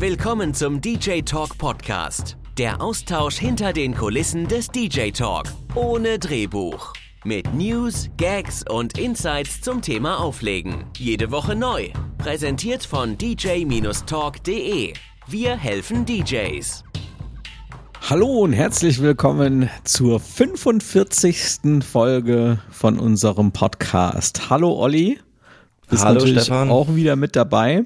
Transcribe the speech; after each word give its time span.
Willkommen 0.00 0.54
zum 0.54 0.80
DJ 0.80 1.20
Talk 1.20 1.58
Podcast. 1.58 2.38
Der 2.56 2.80
Austausch 2.80 3.36
hinter 3.36 3.74
den 3.74 3.94
Kulissen 3.94 4.48
des 4.48 4.68
DJ 4.68 5.10
Talk. 5.10 5.44
Ohne 5.74 6.18
Drehbuch. 6.18 6.94
Mit 7.22 7.52
News, 7.52 8.08
Gags 8.16 8.64
und 8.66 8.96
Insights 8.96 9.60
zum 9.60 9.82
Thema 9.82 10.18
Auflegen. 10.18 10.86
Jede 10.96 11.30
Woche 11.30 11.54
neu. 11.54 11.90
Präsentiert 12.16 12.82
von 12.82 13.18
dj-talk.de. 13.18 14.94
Wir 15.28 15.56
helfen 15.58 16.06
DJs. 16.06 16.82
Hallo 18.08 18.38
und 18.38 18.54
herzlich 18.54 19.02
willkommen 19.02 19.68
zur 19.84 20.18
45. 20.18 21.84
Folge 21.84 22.58
von 22.70 22.98
unserem 22.98 23.52
Podcast. 23.52 24.48
Hallo 24.48 24.72
Olli. 24.78 25.18
Bist 25.90 26.02
Hallo 26.06 26.20
natürlich 26.20 26.44
Stefan. 26.44 26.70
auch 26.70 26.94
wieder 26.94 27.16
mit 27.16 27.36
dabei. 27.36 27.84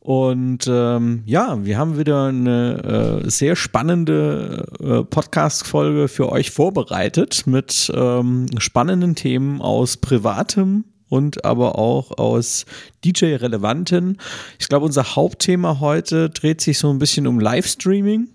Und 0.00 0.66
ähm, 0.66 1.22
ja, 1.26 1.58
wir 1.62 1.76
haben 1.76 1.98
wieder 1.98 2.28
eine 2.28 3.22
äh, 3.26 3.30
sehr 3.30 3.54
spannende 3.54 4.66
äh, 4.80 5.04
Podcast-Folge 5.04 6.08
für 6.08 6.32
euch 6.32 6.50
vorbereitet 6.50 7.46
mit 7.46 7.92
ähm, 7.94 8.46
spannenden 8.56 9.14
Themen 9.14 9.60
aus 9.60 9.98
privatem 9.98 10.84
und 11.10 11.44
aber 11.44 11.78
auch 11.78 12.16
aus 12.16 12.64
DJ-relevanten. 13.04 14.16
Ich 14.58 14.68
glaube, 14.68 14.86
unser 14.86 15.16
Hauptthema 15.16 15.80
heute 15.80 16.30
dreht 16.30 16.62
sich 16.62 16.78
so 16.78 16.88
ein 16.90 16.98
bisschen 16.98 17.26
um 17.26 17.38
Livestreaming. 17.38 18.28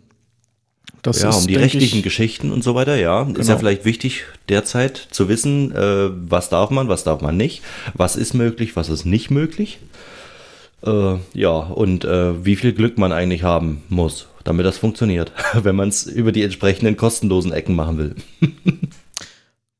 Das 1.01 1.21
ja, 1.21 1.29
ist, 1.29 1.37
um 1.37 1.47
die 1.47 1.55
rechtlichen 1.55 1.97
ich, 1.97 2.03
Geschichten 2.03 2.51
und 2.51 2.63
so 2.63 2.75
weiter, 2.75 2.95
ja. 2.95 3.23
Ist 3.23 3.33
Genau. 3.35 3.49
ja 3.49 3.57
vielleicht 3.57 3.85
wichtig 3.85 4.25
derzeit 4.49 5.07
zu 5.09 5.29
wissen, 5.29 5.71
äh, 5.71 6.09
was 6.29 6.49
darf 6.49 6.69
man, 6.69 6.89
was 6.89 7.03
darf 7.03 7.21
man 7.21 7.37
nicht, 7.37 7.63
was 7.95 8.15
ist 8.15 8.33
möglich, 8.35 8.75
was 8.75 8.89
ist 8.89 9.05
nicht 9.05 9.31
möglich. 9.31 9.79
Äh, 10.85 11.17
ja, 11.33 11.51
und 11.51 12.05
äh, 12.05 12.45
wie 12.45 12.55
viel 12.55 12.73
Glück 12.73 12.97
man 12.97 13.11
eigentlich 13.11 13.43
haben 13.43 13.83
muss, 13.89 14.27
damit 14.43 14.65
das 14.65 14.77
funktioniert, 14.77 15.31
wenn 15.53 15.75
man 15.75 15.89
es 15.89 16.05
über 16.05 16.31
die 16.31 16.43
entsprechenden 16.43 16.97
kostenlosen 16.97 17.51
Ecken 17.51 17.75
machen 17.75 17.97
will. 17.97 18.15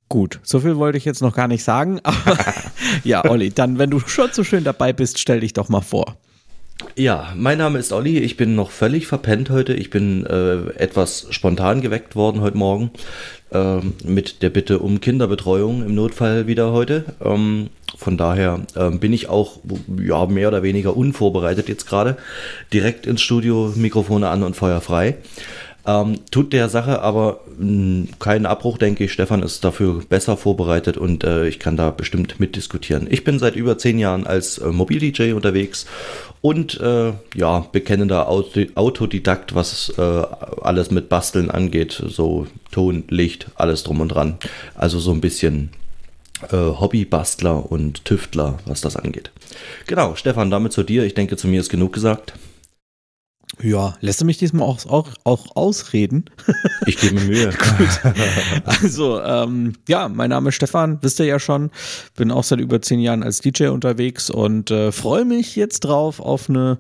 Gut, 0.10 0.40
so 0.44 0.60
viel 0.60 0.78
wollte 0.78 0.98
ich 0.98 1.06
jetzt 1.06 1.22
noch 1.22 1.36
gar 1.36 1.48
nicht 1.48 1.64
sagen. 1.64 2.00
Aber 2.04 2.38
ja, 3.04 3.26
Olli, 3.26 3.50
dann, 3.50 3.80
wenn 3.80 3.90
du 3.90 4.00
schon 4.00 4.30
so 4.32 4.44
schön 4.44 4.64
dabei 4.64 4.94
bist, 4.94 5.20
stell 5.20 5.40
dich 5.40 5.54
doch 5.54 5.70
mal 5.70 5.82
vor. 5.82 6.18
Ja, 6.96 7.34
mein 7.36 7.58
Name 7.58 7.80
ist 7.80 7.92
Olli. 7.92 8.20
Ich 8.20 8.38
bin 8.38 8.56
noch 8.56 8.70
völlig 8.70 9.08
verpennt 9.08 9.50
heute. 9.50 9.74
Ich 9.74 9.90
bin 9.90 10.26
äh, 10.26 10.70
etwas 10.78 11.28
spontan 11.32 11.82
geweckt 11.82 12.16
worden 12.16 12.42
heute 12.42 12.58
Morgen 12.58 12.92
ähm, 13.52 13.94
mit 14.04 14.42
der 14.42 14.50
Bitte 14.50 14.80
um 14.80 15.02
Kinderbetreuung 15.02 15.86
im 15.86 15.96
Notfall 15.96 16.48
wieder 16.48 16.72
heute. 16.72 17.06
Ähm, 17.24 17.70
von 17.98 18.18
daher 18.18 18.62
ähm, 18.76 19.00
bin 19.00 19.14
ich 19.14 19.30
auch 19.30 19.60
ja, 20.02 20.26
mehr 20.26 20.48
oder 20.50 20.64
weniger 20.64 20.96
unvorbereitet 20.96 21.70
jetzt 21.70 21.88
gerade. 21.88 22.18
Direkt 22.74 23.06
ins 23.06 23.22
Studio, 23.22 23.74
Mikrofone 23.76 24.30
an 24.30 24.44
und 24.44 24.56
Feuer 24.56 24.82
frei. 24.82 25.16
Ähm, 25.88 26.22
tut 26.32 26.52
der 26.52 26.68
Sache 26.68 27.02
aber 27.02 27.42
mh, 27.60 28.08
keinen 28.20 28.48
Abbruch, 28.48 28.80
denke 28.80 29.04
ich. 29.04 29.14
Stefan 29.14 29.44
ist 29.44 29.64
dafür 29.64 30.02
besser 30.10 30.36
vorbereitet 30.36 30.98
und 30.98 31.24
äh, 31.24 31.48
ich 31.48 31.60
kann 31.60 31.78
da 31.78 31.92
bestimmt 31.92 32.40
mitdiskutieren. 32.40 33.08
Ich 33.10 33.24
bin 33.24 33.38
seit 33.38 33.56
über 33.56 33.78
zehn 33.78 34.00
Jahren 34.00 34.26
als 34.26 34.58
äh, 34.58 34.68
Mobil-DJ 34.68 35.34
unterwegs 35.34 35.86
und 36.42 36.80
äh, 36.82 37.14
ja, 37.36 37.66
bekennender 37.72 38.30
Auto 38.30 38.62
Autodidakt, 38.74 39.54
was 39.54 39.94
äh, 39.98 40.02
alles 40.02 40.90
mit 40.90 41.08
Basteln 41.08 41.52
angeht. 41.52 42.04
So 42.08 42.48
Ton, 42.72 43.04
Licht, 43.10 43.48
alles 43.56 43.84
drum 43.84 44.02
und 44.02 44.10
dran. 44.10 44.38
Also 44.74 45.00
so 45.00 45.12
ein 45.12 45.22
bisschen 45.22 45.70
Hobbybastler 46.52 47.72
und 47.72 48.06
Tüftler, 48.06 48.60
was 48.66 48.82
das 48.82 48.98
angeht. 48.98 49.32
Genau, 49.88 50.16
Stefan, 50.16 50.52
damit 50.52 50.74
zu 50.74 50.84
dir. 50.84 51.04
Ich 51.04 51.14
denke, 51.14 51.38
zu 51.38 51.48
mir 51.48 51.62
ist 51.62 51.70
genug 51.70 51.94
gesagt. 51.94 52.34
Ja, 53.62 53.96
lässt 54.02 54.22
du 54.22 54.26
mich 54.26 54.38
diesmal 54.38 54.68
auch, 54.68 54.86
auch, 54.86 55.10
auch 55.24 55.56
ausreden? 55.56 56.26
Ich 56.88 56.98
gebe 56.98 57.16
mir 57.16 57.26
Mühe. 57.26 57.54
Also, 58.66 59.22
ähm, 59.22 59.74
ja, 59.88 60.08
mein 60.08 60.30
Name 60.30 60.50
ist 60.50 60.56
Stefan, 60.56 61.00
wisst 61.02 61.20
ihr 61.20 61.26
ja 61.26 61.40
schon. 61.40 61.72
Bin 62.16 62.32
auch 62.32 62.44
seit 62.44 62.60
über 62.60 62.82
zehn 62.82 63.00
Jahren 63.00 63.24
als 63.24 63.40
DJ 63.40 63.68
unterwegs 63.68 64.30
und 64.30 64.70
äh, 64.72 64.92
freue 64.92 65.26
mich 65.26 65.56
jetzt 65.56 65.80
drauf 65.82 66.20
auf 66.20 66.50
eine, 66.50 66.78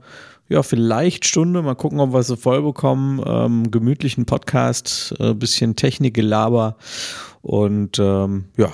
ja, 0.47 0.61
vielleicht 0.61 1.25
Stunde. 1.25 1.61
Mal 1.63 1.75
gucken, 1.75 1.99
ob 1.99 2.13
wir 2.13 2.21
sie 2.23 2.37
voll 2.37 2.61
bekommen. 2.61 3.23
Ähm, 3.25 3.71
gemütlichen 3.71 4.25
Podcast, 4.25 5.15
äh, 5.19 5.33
bisschen 5.33 5.75
Technikgelaber. 5.75 6.75
Und 7.41 7.97
ähm, 7.99 8.45
ja, 8.57 8.71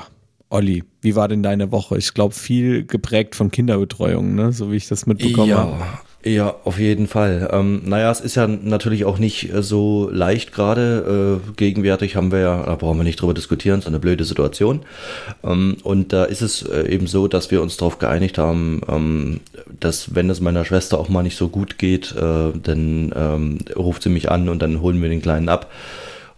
Olli, 0.52 0.84
wie 1.02 1.16
war 1.16 1.30
denn 1.30 1.44
deine 1.44 1.72
Woche? 1.72 1.98
Ich 1.98 2.14
glaube, 2.14 2.36
viel 2.36 2.86
geprägt 2.86 3.36
von 3.36 3.52
Kinderbetreuung, 3.52 4.36
ne? 4.36 4.52
so 4.52 4.70
wie 4.70 4.76
ich 4.76 4.88
das 4.88 5.06
mitbekommen 5.06 5.56
habe. 5.56 5.80
Ja, 6.26 6.30
ja, 6.30 6.56
auf 6.66 6.78
jeden 6.78 7.08
Fall. 7.08 7.50
Ähm, 7.54 7.84
naja, 7.86 8.12
es 8.12 8.20
ist 8.20 8.36
ja 8.36 8.48
natürlich 8.48 9.06
auch 9.06 9.18
nicht 9.18 9.52
äh, 9.52 9.64
so 9.64 10.10
leicht 10.12 10.52
gerade. 10.52 11.40
Äh, 11.48 11.54
gegenwärtig 11.56 12.18
haben 12.18 12.34
wir 12.34 12.40
ja, 12.40 12.64
da 12.64 12.76
brauchen 12.76 12.98
wir 12.98 13.06
nicht 13.06 13.22
drüber 13.22 13.34
diskutieren, 13.34 13.80
so 13.80 13.88
eine 13.88 14.00
blöde 14.00 14.26
Situation. 14.26 14.82
Ähm, 15.42 15.78
und 15.84 16.12
da 16.12 16.26
ist 16.26 16.42
es 16.42 16.64
äh, 16.64 16.86
eben 16.90 17.08
so, 17.08 17.30
dass 17.30 17.50
wir 17.50 17.62
uns 17.62 17.78
darauf 17.78 17.98
geeinigt 17.98 18.38
haben, 18.38 18.82
ähm, 18.90 19.40
dass 19.80 20.14
wenn 20.16 20.30
es 20.30 20.42
meiner 20.42 20.66
Schwester 20.66 21.00
auch 21.00 21.08
mal 21.08 21.24
nicht 21.24 21.38
so 21.38 21.48
gut 21.48 21.78
geht, 21.78 22.12
äh, 22.12 22.52
dann 22.62 23.14
ähm, 23.16 23.60
ruft 23.78 24.04
sie 24.04 24.10
mich 24.10 24.30
an 24.30 24.50
und 24.50 24.62
dann 24.62 24.82
holen 24.82 25.02
wir 25.02 25.08
den 25.08 25.22
Kleinen 25.22 25.48
ab. 25.48 25.72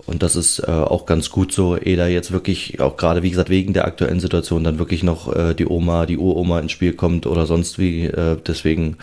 Und 0.06 0.22
das 0.22 0.36
ist 0.36 0.59
äh, 0.59 0.72
auch 0.72 1.06
ganz 1.06 1.30
gut 1.30 1.53
so, 1.53 1.78
ehe 1.78 1.96
da 1.96 2.08
jetzt 2.08 2.31
wirklich, 2.31 2.81
auch 2.81 2.97
gerade 2.97 3.24
wie 3.24 3.30
gesagt, 3.30 3.50
wegen 3.50 3.74
der 3.74 3.86
aktuellen 3.86 4.19
Situation 4.19 4.64
dann 4.64 4.78
wirklich 4.78 5.02
noch 5.02 5.34
äh, 5.34 5.53
die 5.53 5.66
Oma, 5.66 6.06
die 6.06 6.18
Uroma 6.18 6.59
ins 6.59 6.74
Spiel 6.74 6.94
kommt 6.94 7.25
oder 7.25 7.46
sonst 7.46 7.80
wie. 7.80 8.06
Äh, 8.06 8.38
deswegen, 8.46 8.97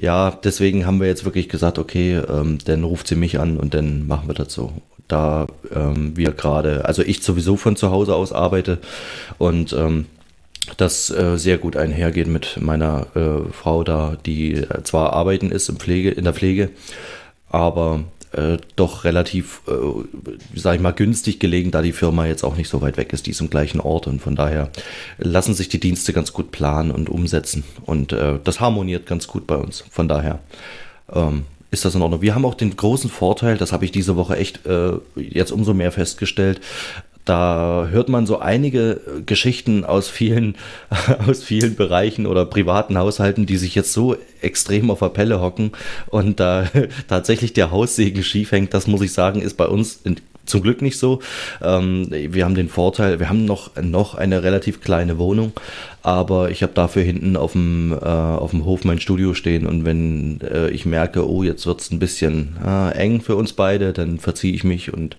ja, 0.00 0.30
deswegen 0.30 0.86
haben 0.86 1.00
wir 1.00 1.08
jetzt 1.08 1.24
wirklich 1.24 1.48
gesagt, 1.48 1.78
okay, 1.78 2.20
ähm, 2.28 2.58
dann 2.64 2.84
ruft 2.84 3.08
sie 3.08 3.16
mich 3.16 3.40
an 3.40 3.56
und 3.56 3.74
dann 3.74 4.06
machen 4.06 4.28
wir 4.28 4.34
das 4.34 4.52
so. 4.52 4.72
Da 5.08 5.46
ähm, 5.74 6.16
wir 6.16 6.32
gerade, 6.32 6.84
also 6.84 7.02
ich 7.02 7.22
sowieso 7.22 7.56
von 7.56 7.76
zu 7.76 7.90
Hause 7.90 8.14
aus 8.14 8.32
arbeite 8.32 8.78
und 9.38 9.72
ähm, 9.72 10.06
das 10.76 11.10
äh, 11.10 11.36
sehr 11.38 11.58
gut 11.58 11.76
einhergeht 11.76 12.26
mit 12.26 12.58
meiner 12.60 13.06
äh, 13.14 13.52
Frau 13.52 13.84
da, 13.84 14.16
die 14.26 14.54
äh, 14.54 14.82
zwar 14.82 15.12
arbeiten 15.12 15.50
ist 15.50 15.68
im 15.68 15.76
Pflege, 15.76 16.10
in 16.10 16.24
der 16.24 16.34
Pflege, 16.34 16.70
aber 17.50 18.00
äh, 18.36 18.58
doch 18.76 19.04
relativ, 19.04 19.62
äh, 19.66 19.72
sag 20.54 20.76
ich 20.76 20.80
mal, 20.80 20.92
günstig 20.92 21.40
gelegen, 21.40 21.70
da 21.70 21.82
die 21.82 21.92
Firma 21.92 22.26
jetzt 22.26 22.44
auch 22.44 22.56
nicht 22.56 22.68
so 22.68 22.82
weit 22.82 22.96
weg 22.96 23.12
ist, 23.12 23.26
die 23.26 23.30
ist 23.30 23.40
im 23.40 23.50
gleichen 23.50 23.80
Ort 23.80 24.06
und 24.06 24.20
von 24.20 24.36
daher 24.36 24.70
lassen 25.18 25.54
sich 25.54 25.68
die 25.68 25.80
Dienste 25.80 26.12
ganz 26.12 26.32
gut 26.32 26.50
planen 26.50 26.90
und 26.90 27.08
umsetzen 27.08 27.64
und 27.84 28.12
äh, 28.12 28.38
das 28.42 28.60
harmoniert 28.60 29.06
ganz 29.06 29.26
gut 29.26 29.46
bei 29.46 29.56
uns. 29.56 29.84
Von 29.90 30.08
daher 30.08 30.40
ähm, 31.12 31.44
ist 31.70 31.84
das 31.84 31.94
in 31.94 32.02
Ordnung. 32.02 32.22
Wir 32.22 32.34
haben 32.34 32.44
auch 32.44 32.54
den 32.54 32.76
großen 32.76 33.10
Vorteil, 33.10 33.56
das 33.56 33.72
habe 33.72 33.84
ich 33.84 33.92
diese 33.92 34.16
Woche 34.16 34.36
echt 34.36 34.66
äh, 34.66 34.92
jetzt 35.16 35.50
umso 35.50 35.74
mehr 35.74 35.92
festgestellt, 35.92 36.60
da 37.26 37.88
hört 37.90 38.08
man 38.08 38.24
so 38.24 38.38
einige 38.38 39.00
Geschichten 39.26 39.84
aus 39.84 40.08
vielen, 40.08 40.56
aus 41.28 41.42
vielen 41.42 41.74
Bereichen 41.74 42.26
oder 42.26 42.46
privaten 42.46 42.96
Haushalten, 42.96 43.46
die 43.46 43.56
sich 43.56 43.74
jetzt 43.74 43.92
so 43.92 44.16
extrem 44.40 44.90
auf 44.90 45.00
der 45.00 45.08
Pelle 45.08 45.40
hocken 45.40 45.72
und 46.06 46.40
da 46.40 46.66
tatsächlich 47.08 47.52
der 47.52 47.70
Haussegen 47.70 48.22
schief 48.22 48.52
hängt. 48.52 48.72
Das 48.72 48.86
muss 48.86 49.02
ich 49.02 49.12
sagen, 49.12 49.42
ist 49.42 49.56
bei 49.56 49.66
uns 49.66 50.00
in, 50.04 50.16
zum 50.46 50.62
Glück 50.62 50.80
nicht 50.82 50.98
so. 50.98 51.20
Ähm, 51.60 52.06
wir 52.10 52.44
haben 52.44 52.54
den 52.54 52.68
Vorteil, 52.68 53.18
wir 53.18 53.28
haben 53.28 53.44
noch, 53.44 53.72
noch 53.82 54.14
eine 54.14 54.44
relativ 54.44 54.80
kleine 54.80 55.18
Wohnung, 55.18 55.52
aber 56.02 56.50
ich 56.50 56.62
habe 56.62 56.74
dafür 56.74 57.02
hinten 57.02 57.36
auf 57.36 57.52
dem, 57.52 57.92
äh, 57.92 58.04
auf 58.06 58.52
dem 58.52 58.64
Hof 58.64 58.84
mein 58.84 59.00
Studio 59.00 59.34
stehen 59.34 59.66
und 59.66 59.84
wenn 59.84 60.40
äh, 60.42 60.70
ich 60.70 60.86
merke, 60.86 61.28
oh, 61.28 61.42
jetzt 61.42 61.66
wird's 61.66 61.90
ein 61.90 61.98
bisschen 61.98 62.56
äh, 62.64 62.92
eng 62.92 63.20
für 63.20 63.34
uns 63.34 63.52
beide, 63.52 63.92
dann 63.92 64.20
verziehe 64.20 64.54
ich 64.54 64.62
mich 64.62 64.92
und 64.92 65.16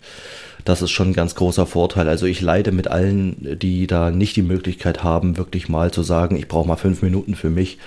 das 0.67 0.81
ist 0.81 0.91
schon 0.91 1.09
ein 1.09 1.13
ganz 1.13 1.35
großer 1.35 1.65
Vorteil. 1.65 2.09
Also 2.09 2.25
ich 2.25 2.41
leide 2.41 2.71
mit 2.71 2.87
allen, 2.89 3.57
die 3.59 3.87
da 3.87 4.11
nicht 4.11 4.35
die 4.35 4.41
Möglichkeit 4.41 5.03
haben, 5.03 5.37
wirklich 5.37 5.69
mal 5.69 5.91
zu 5.91 6.03
sagen, 6.03 6.35
ich 6.35 6.47
brauche 6.47 6.67
mal 6.67 6.75
fünf 6.75 7.01
Minuten 7.01 7.35
für 7.35 7.49
mich. 7.49 7.77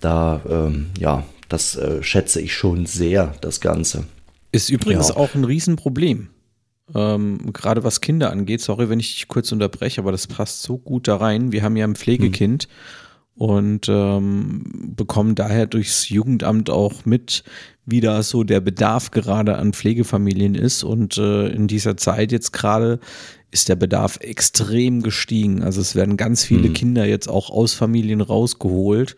Da, 0.00 0.40
ähm, 0.48 0.86
ja, 0.98 1.24
das 1.48 1.76
äh, 1.76 2.02
schätze 2.02 2.40
ich 2.40 2.54
schon 2.54 2.86
sehr, 2.86 3.34
das 3.40 3.60
Ganze. 3.60 4.04
Ist 4.52 4.70
übrigens 4.70 5.10
Ja. 5.10 5.16
auch 5.16 5.34
ein 5.34 5.44
Riesenproblem. 5.44 6.28
Ähm, 6.94 7.52
gerade 7.52 7.84
was 7.84 8.00
Kinder 8.00 8.30
angeht, 8.30 8.60
sorry, 8.60 8.88
wenn 8.88 9.00
ich 9.00 9.14
dich 9.14 9.28
kurz 9.28 9.52
unterbreche, 9.52 10.00
aber 10.00 10.12
das 10.12 10.26
passt 10.26 10.62
so 10.62 10.78
gut 10.78 11.08
da 11.08 11.16
rein. 11.16 11.52
Wir 11.52 11.62
haben 11.62 11.76
ja 11.76 11.86
ein 11.86 11.94
Pflegekind 11.96 12.68
und 13.34 13.86
ähm, 13.88 14.92
bekommen 14.96 15.34
daher 15.34 15.66
durchs 15.66 16.08
Jugendamt 16.08 16.70
auch 16.70 17.04
mit, 17.04 17.42
wie 17.86 18.00
da 18.00 18.22
so 18.22 18.44
der 18.44 18.60
Bedarf 18.60 19.10
gerade 19.10 19.56
an 19.56 19.72
Pflegefamilien 19.72 20.54
ist. 20.54 20.84
Und 20.84 21.18
äh, 21.18 21.48
in 21.48 21.66
dieser 21.66 21.96
Zeit 21.96 22.32
jetzt 22.32 22.52
gerade 22.52 22.98
ist 23.50 23.68
der 23.68 23.76
Bedarf 23.76 24.18
extrem 24.20 25.02
gestiegen. 25.02 25.62
Also 25.62 25.80
es 25.80 25.94
werden 25.94 26.16
ganz 26.16 26.44
viele 26.44 26.70
Kinder 26.70 27.04
jetzt 27.06 27.28
auch 27.28 27.50
aus 27.50 27.72
Familien 27.74 28.20
rausgeholt, 28.20 29.16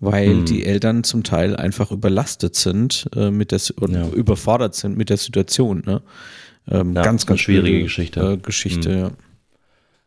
weil 0.00 0.44
die 0.44 0.64
Eltern 0.64 1.04
zum 1.04 1.22
Teil 1.22 1.56
einfach 1.56 1.90
überlastet 1.90 2.56
sind 2.56 3.08
äh, 3.14 3.30
mit 3.30 3.52
der 3.52 3.60
Ja. 3.88 4.08
überfordert 4.08 4.74
sind 4.74 4.96
mit 4.96 5.10
der 5.10 5.16
Situation. 5.18 5.82
Ne? 5.84 6.02
Ähm, 6.70 6.94
Ja, 6.94 7.02
ganz, 7.02 7.26
ganz 7.26 7.40
schwierige 7.40 7.82
Geschichte. 7.82 8.20
Äh, 8.20 8.36
Geschichte, 8.38 8.90
ja. 8.90 9.10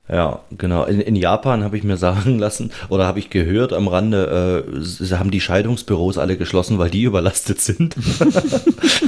Ja, 0.10 0.40
genau. 0.58 0.86
In, 0.86 1.02
in 1.02 1.18
Japan 1.18 1.64
habe 1.64 1.78
ich 1.78 1.84
mir 1.84 1.98
sagen 1.98 2.40
lassen 2.40 2.72
oder 2.90 3.06
habe 3.06 3.20
ich 3.20 3.30
gehört 3.30 3.74
am 3.74 3.88
Rande, 3.88 4.66
äh, 4.66 5.06
haben 5.16 5.32
die 5.32 5.42
Scheidungsbüros 5.42 6.18
alle 6.18 6.38
geschlossen, 6.38 6.78
weil 6.78 6.90
die 6.90 7.04
überlastet 7.04 7.60
sind. 7.60 7.96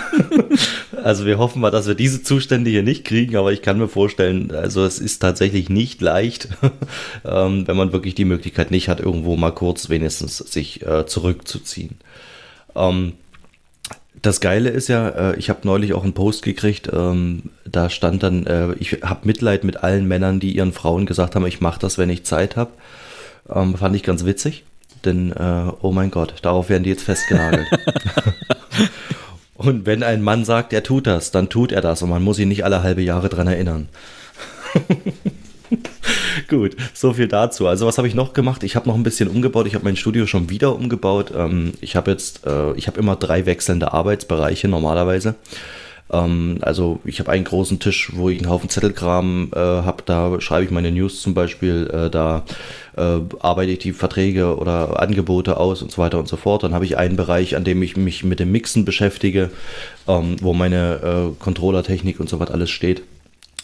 also 1.04 1.26
wir 1.26 1.38
hoffen 1.38 1.62
mal, 1.62 1.72
dass 1.72 1.88
wir 1.88 1.96
diese 1.96 2.22
Zustände 2.22 2.70
hier 2.70 2.84
nicht 2.84 3.06
kriegen, 3.06 3.38
aber 3.38 3.54
ich 3.54 3.62
kann 3.62 3.78
mir 3.78 3.88
vorstellen, 3.88 4.52
also 4.52 4.84
es 4.84 5.00
ist 5.00 5.20
tatsächlich 5.20 5.70
nicht 5.70 6.02
leicht, 6.02 6.50
ähm, 7.26 7.66
wenn 7.68 7.78
man 7.78 7.94
wirklich 7.94 8.16
die 8.16 8.26
Möglichkeit 8.26 8.72
nicht 8.72 8.90
hat, 8.90 9.00
irgendwo 9.00 9.38
mal 9.38 9.52
kurz 9.52 9.90
wenigstens 9.90 10.38
sich 10.38 10.86
äh, 10.86 11.06
zurückzuziehen. 11.06 11.98
Ähm, 12.76 13.14
das 14.22 14.42
Geile 14.42 14.70
ist 14.70 14.88
ja, 14.88 15.10
äh, 15.10 15.36
ich 15.38 15.50
habe 15.50 15.62
neulich 15.64 15.94
auch 15.94 16.04
einen 16.04 16.14
Post 16.14 16.44
gekriegt, 16.44 16.90
ähm, 16.92 17.44
da 17.66 17.90
stand 17.90 18.24
dann, 18.24 18.46
äh, 18.46 18.74
ich 18.80 19.00
habe 19.04 19.28
Mitleid 19.28 19.64
mit 19.64 19.84
allen 19.84 20.08
Männern, 20.08 20.40
die 20.40 20.56
ihren 20.56 20.74
Frauen 20.74 21.06
gesagt 21.06 21.36
haben, 21.36 21.46
ich 21.46 21.62
mache 21.62 21.80
das, 21.80 21.98
wenn 21.98 22.10
ich 22.10 22.26
Zeit 22.26 22.56
habe. 22.56 22.72
Ähm, 23.50 23.76
fand 23.76 23.96
ich 23.96 24.04
ganz 24.04 24.26
witzig, 24.26 24.64
denn, 25.06 25.32
äh, 25.32 25.72
oh 25.82 25.92
mein 25.92 26.12
Gott, 26.12 26.36
darauf 26.42 26.70
werden 26.70 26.84
die 26.84 26.90
jetzt 26.90 27.04
festgenagelt. 27.04 27.68
und 29.56 29.86
wenn 29.86 30.04
ein 30.04 30.22
Mann 30.22 30.46
sagt, 30.46 30.74
er 30.74 30.84
tut 30.84 31.08
das, 31.08 31.32
dann 31.32 31.50
tut 31.50 31.72
er 31.72 31.82
das 31.82 32.02
und 32.02 32.10
man 32.10 32.24
muss 32.24 32.40
ihn 32.40 32.50
nicht 32.50 32.64
alle 32.66 32.84
halbe 32.84 33.02
Jahre 33.02 33.30
dran 33.30 33.48
erinnern. 33.48 33.90
Gut, 36.50 36.76
so 36.96 37.14
viel 37.14 37.28
dazu. 37.28 37.68
Also 37.68 37.86
was 37.86 38.00
habe 38.00 38.08
ich 38.08 38.16
noch 38.16 38.34
gemacht? 38.34 38.64
Ich 38.64 38.76
habe 38.76 38.90
noch 38.90 38.96
ein 38.96 39.04
bisschen 39.04 39.30
umgebaut. 39.30 39.68
Ich 39.68 39.76
habe 39.76 39.86
mein 39.86 39.96
Studio 39.96 40.26
schon 40.26 40.50
wieder 40.50 40.76
umgebaut. 40.76 41.32
Ähm, 41.36 41.74
ich 41.80 41.96
habe 41.96 42.10
jetzt, 42.10 42.46
äh, 42.48 42.74
ich 42.74 42.88
habe 42.88 43.00
immer 43.00 43.16
drei 43.16 43.46
wechselnde 43.46 43.94
Arbeitsbereiche 43.94 44.68
normalerweise. 44.68 45.36
Ähm, 46.12 46.58
also 46.62 47.02
ich 47.06 47.20
habe 47.20 47.32
einen 47.32 47.44
großen 47.44 47.80
Tisch, 47.80 48.12
wo 48.16 48.30
ich 48.30 48.40
einen 48.40 48.50
Haufen 48.50 48.68
Zettelkram 48.68 49.52
äh, 49.54 49.60
habe. 49.60 50.02
Da 50.08 50.42
schreibe 50.42 50.66
ich 50.66 50.72
meine 50.72 50.92
News 50.92 51.22
zum 51.22 51.36
Beispiel. 51.36 51.88
Äh, 51.94 52.10
da 52.10 52.44
arbeite 52.96 53.72
ich 53.72 53.80
die 53.80 53.94
Verträge 53.94 54.58
oder 54.58 55.02
Angebote 55.02 55.56
aus 55.56 55.82
und 55.82 55.90
so 55.90 56.02
weiter 56.02 56.20
und 56.20 56.28
so 56.28 56.36
fort. 56.36 56.64
Dann 56.64 56.74
habe 56.74 56.84
ich 56.84 56.98
einen 56.98 57.16
Bereich, 57.16 57.56
an 57.56 57.64
dem 57.64 57.82
ich 57.82 57.96
mich 57.96 58.26
mit 58.26 58.42
dem 58.42 58.52
Mixen 58.52 58.84
beschäftige, 58.84 59.52
ähm, 60.06 60.36
wo 60.42 60.52
meine 60.54 61.34
Controllertechnik 61.40 62.20
und 62.20 62.28
so 62.28 62.42
weiter 62.42 62.56
alles 62.56 62.70
steht 62.72 63.04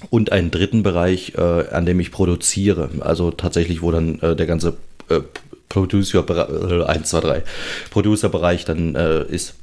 und 0.09 0.31
einen 0.31 0.51
dritten 0.51 0.83
Bereich, 0.83 1.33
äh, 1.38 1.69
an 1.69 1.86
dem 1.86 2.00
ich 2.00 2.12
produziere. 2.12 2.89
Also 3.00 3.31
tatsächlich, 3.31 3.81
wo 3.81 3.92
dann 3.92 4.19
äh, 4.19 4.36
der 4.36 4.45
ganze 4.45 4.77
äh, 5.09 5.21
Producer, 5.69 6.25
äh, 6.30 6.86
1, 6.86 7.09
2, 7.09 7.19
3, 7.19 7.44
Producer-Bereich 7.92 8.65
dann 8.65 8.95
äh, 8.95 9.24
ist. 9.24 9.56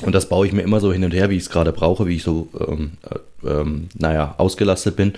Und 0.00 0.14
das 0.14 0.28
baue 0.28 0.46
ich 0.46 0.52
mir 0.52 0.62
immer 0.62 0.80
so 0.80 0.92
hin 0.92 1.04
und 1.04 1.12
her, 1.12 1.30
wie 1.30 1.36
ich 1.36 1.42
es 1.42 1.50
gerade 1.50 1.72
brauche, 1.72 2.06
wie 2.06 2.16
ich 2.16 2.22
so, 2.22 2.48
ähm, 2.58 2.92
äh, 3.08 3.48
ähm, 3.48 3.88
naja, 3.96 4.34
ausgelastet 4.38 4.96
bin. 4.96 5.12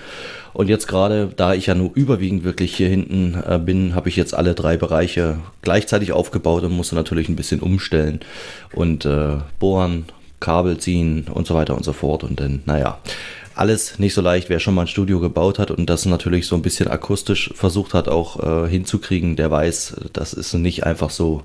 Und 0.53 0.69
jetzt 0.69 0.89
gerade, 0.89 1.31
da 1.35 1.55
ich 1.55 1.67
ja 1.67 1.75
nur 1.75 1.91
überwiegend 1.95 2.45
wirklich 2.45 2.77
hier 2.77 2.89
hinten 2.89 3.35
äh, 3.47 3.59
bin, 3.59 3.95
habe 3.95 4.09
ich 4.09 4.17
jetzt 4.17 4.35
alle 4.35 4.55
drei 4.55 4.77
Bereiche 4.77 5.39
gleichzeitig 5.63 6.13
aufgebaut 6.13 6.65
und 6.65 6.73
musste 6.73 6.97
natürlich 6.97 7.29
ein 7.29 7.37
bisschen 7.37 7.61
umstellen 7.61 8.21
und 8.73 9.05
äh, 9.05 9.39
bohren, 9.59 10.07
Kabel 10.45 10.77
ziehen 10.77 11.27
und 11.33 11.47
so 11.47 11.55
weiter 11.55 11.75
und 11.75 11.85
so 11.85 11.95
fort. 11.95 12.23
Und 12.23 12.39
dann, 12.39 12.63
naja, 12.67 12.99
alles 13.55 13.99
nicht 13.99 14.13
so 14.13 14.21
leicht. 14.21 14.51
Wer 14.51 14.61
schon 14.61 14.75
mal 14.75 14.83
ein 14.83 14.89
Studio 14.89 15.21
gebaut 15.21 15.59
hat 15.59 15.71
und 15.71 15.89
das 15.89 16.05
natürlich 16.05 16.47
so 16.47 16.55
ein 16.55 16.63
bisschen 16.63 16.89
akustisch 16.89 17.51
versucht 17.55 17.95
hat 17.95 18.09
auch 18.09 18.67
äh, 18.67 18.69
hinzukriegen, 18.69 19.37
der 19.37 19.51
weiß, 19.51 19.97
das 20.13 20.35
ist 20.35 20.53
nicht 20.53 20.85
einfach 20.85 21.09
so 21.09 21.43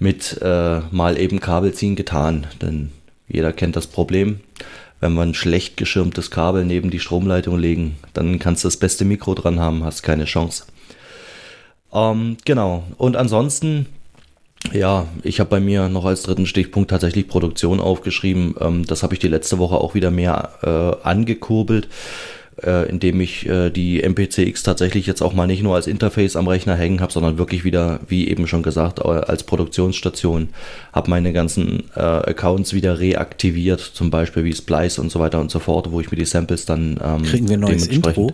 mit 0.00 0.40
äh, 0.42 0.80
mal 0.90 1.16
eben 1.16 1.38
Kabel 1.38 1.72
ziehen 1.72 1.94
getan. 1.94 2.48
Denn 2.60 2.90
jeder 3.28 3.52
kennt 3.52 3.76
das 3.76 3.86
Problem. 3.86 4.40
Wenn 4.98 5.14
wir 5.14 5.22
ein 5.22 5.34
schlecht 5.34 5.76
geschirmtes 5.76 6.32
Kabel 6.32 6.64
neben 6.64 6.90
die 6.90 6.98
Stromleitung 6.98 7.56
legen, 7.56 7.98
dann 8.14 8.40
kannst 8.40 8.64
du 8.64 8.68
das 8.68 8.78
beste 8.78 9.04
Mikro 9.04 9.34
dran 9.34 9.60
haben, 9.60 9.84
hast 9.84 10.02
keine 10.02 10.24
Chance. 10.24 10.64
Ähm, 11.92 12.36
genau. 12.44 12.82
Und 12.98 13.16
ansonsten 13.16 13.86
ja, 14.72 15.06
ich 15.22 15.40
habe 15.40 15.50
bei 15.50 15.60
mir 15.60 15.88
noch 15.88 16.04
als 16.04 16.22
dritten 16.22 16.46
Stichpunkt 16.46 16.90
tatsächlich 16.90 17.28
Produktion 17.28 17.80
aufgeschrieben. 17.80 18.54
Ähm, 18.60 18.86
das 18.86 19.02
habe 19.02 19.14
ich 19.14 19.20
die 19.20 19.28
letzte 19.28 19.58
Woche 19.58 19.76
auch 19.76 19.94
wieder 19.94 20.10
mehr 20.10 20.50
äh, 20.62 21.06
angekurbelt, 21.06 21.88
äh, 22.62 22.88
indem 22.88 23.20
ich 23.20 23.46
äh, 23.46 23.70
die 23.70 24.02
MPCX 24.02 24.62
tatsächlich 24.62 25.06
jetzt 25.06 25.22
auch 25.22 25.34
mal 25.34 25.46
nicht 25.46 25.62
nur 25.62 25.74
als 25.74 25.86
Interface 25.86 26.36
am 26.36 26.48
Rechner 26.48 26.76
hängen 26.76 27.00
habe, 27.00 27.12
sondern 27.12 27.38
wirklich 27.38 27.64
wieder, 27.64 28.00
wie 28.08 28.28
eben 28.28 28.46
schon 28.46 28.62
gesagt, 28.62 29.04
als 29.04 29.42
Produktionsstation, 29.44 30.48
habe 30.92 31.10
meine 31.10 31.32
ganzen 31.32 31.84
äh, 31.94 32.00
Accounts 32.00 32.72
wieder 32.72 33.00
reaktiviert, 33.00 33.80
zum 33.80 34.10
Beispiel 34.10 34.44
wie 34.44 34.54
Splice 34.54 34.98
und 34.98 35.10
so 35.10 35.20
weiter 35.20 35.40
und 35.40 35.50
so 35.50 35.58
fort, 35.58 35.90
wo 35.92 36.00
ich 36.00 36.10
mir 36.10 36.16
die 36.16 36.24
Samples 36.24 36.64
dann 36.64 36.98
ähm, 37.02 37.22
Kriegen 37.22 37.48
wir 37.48 37.56
ein 37.56 37.60
neues 37.60 37.86
Intro? 37.86 38.32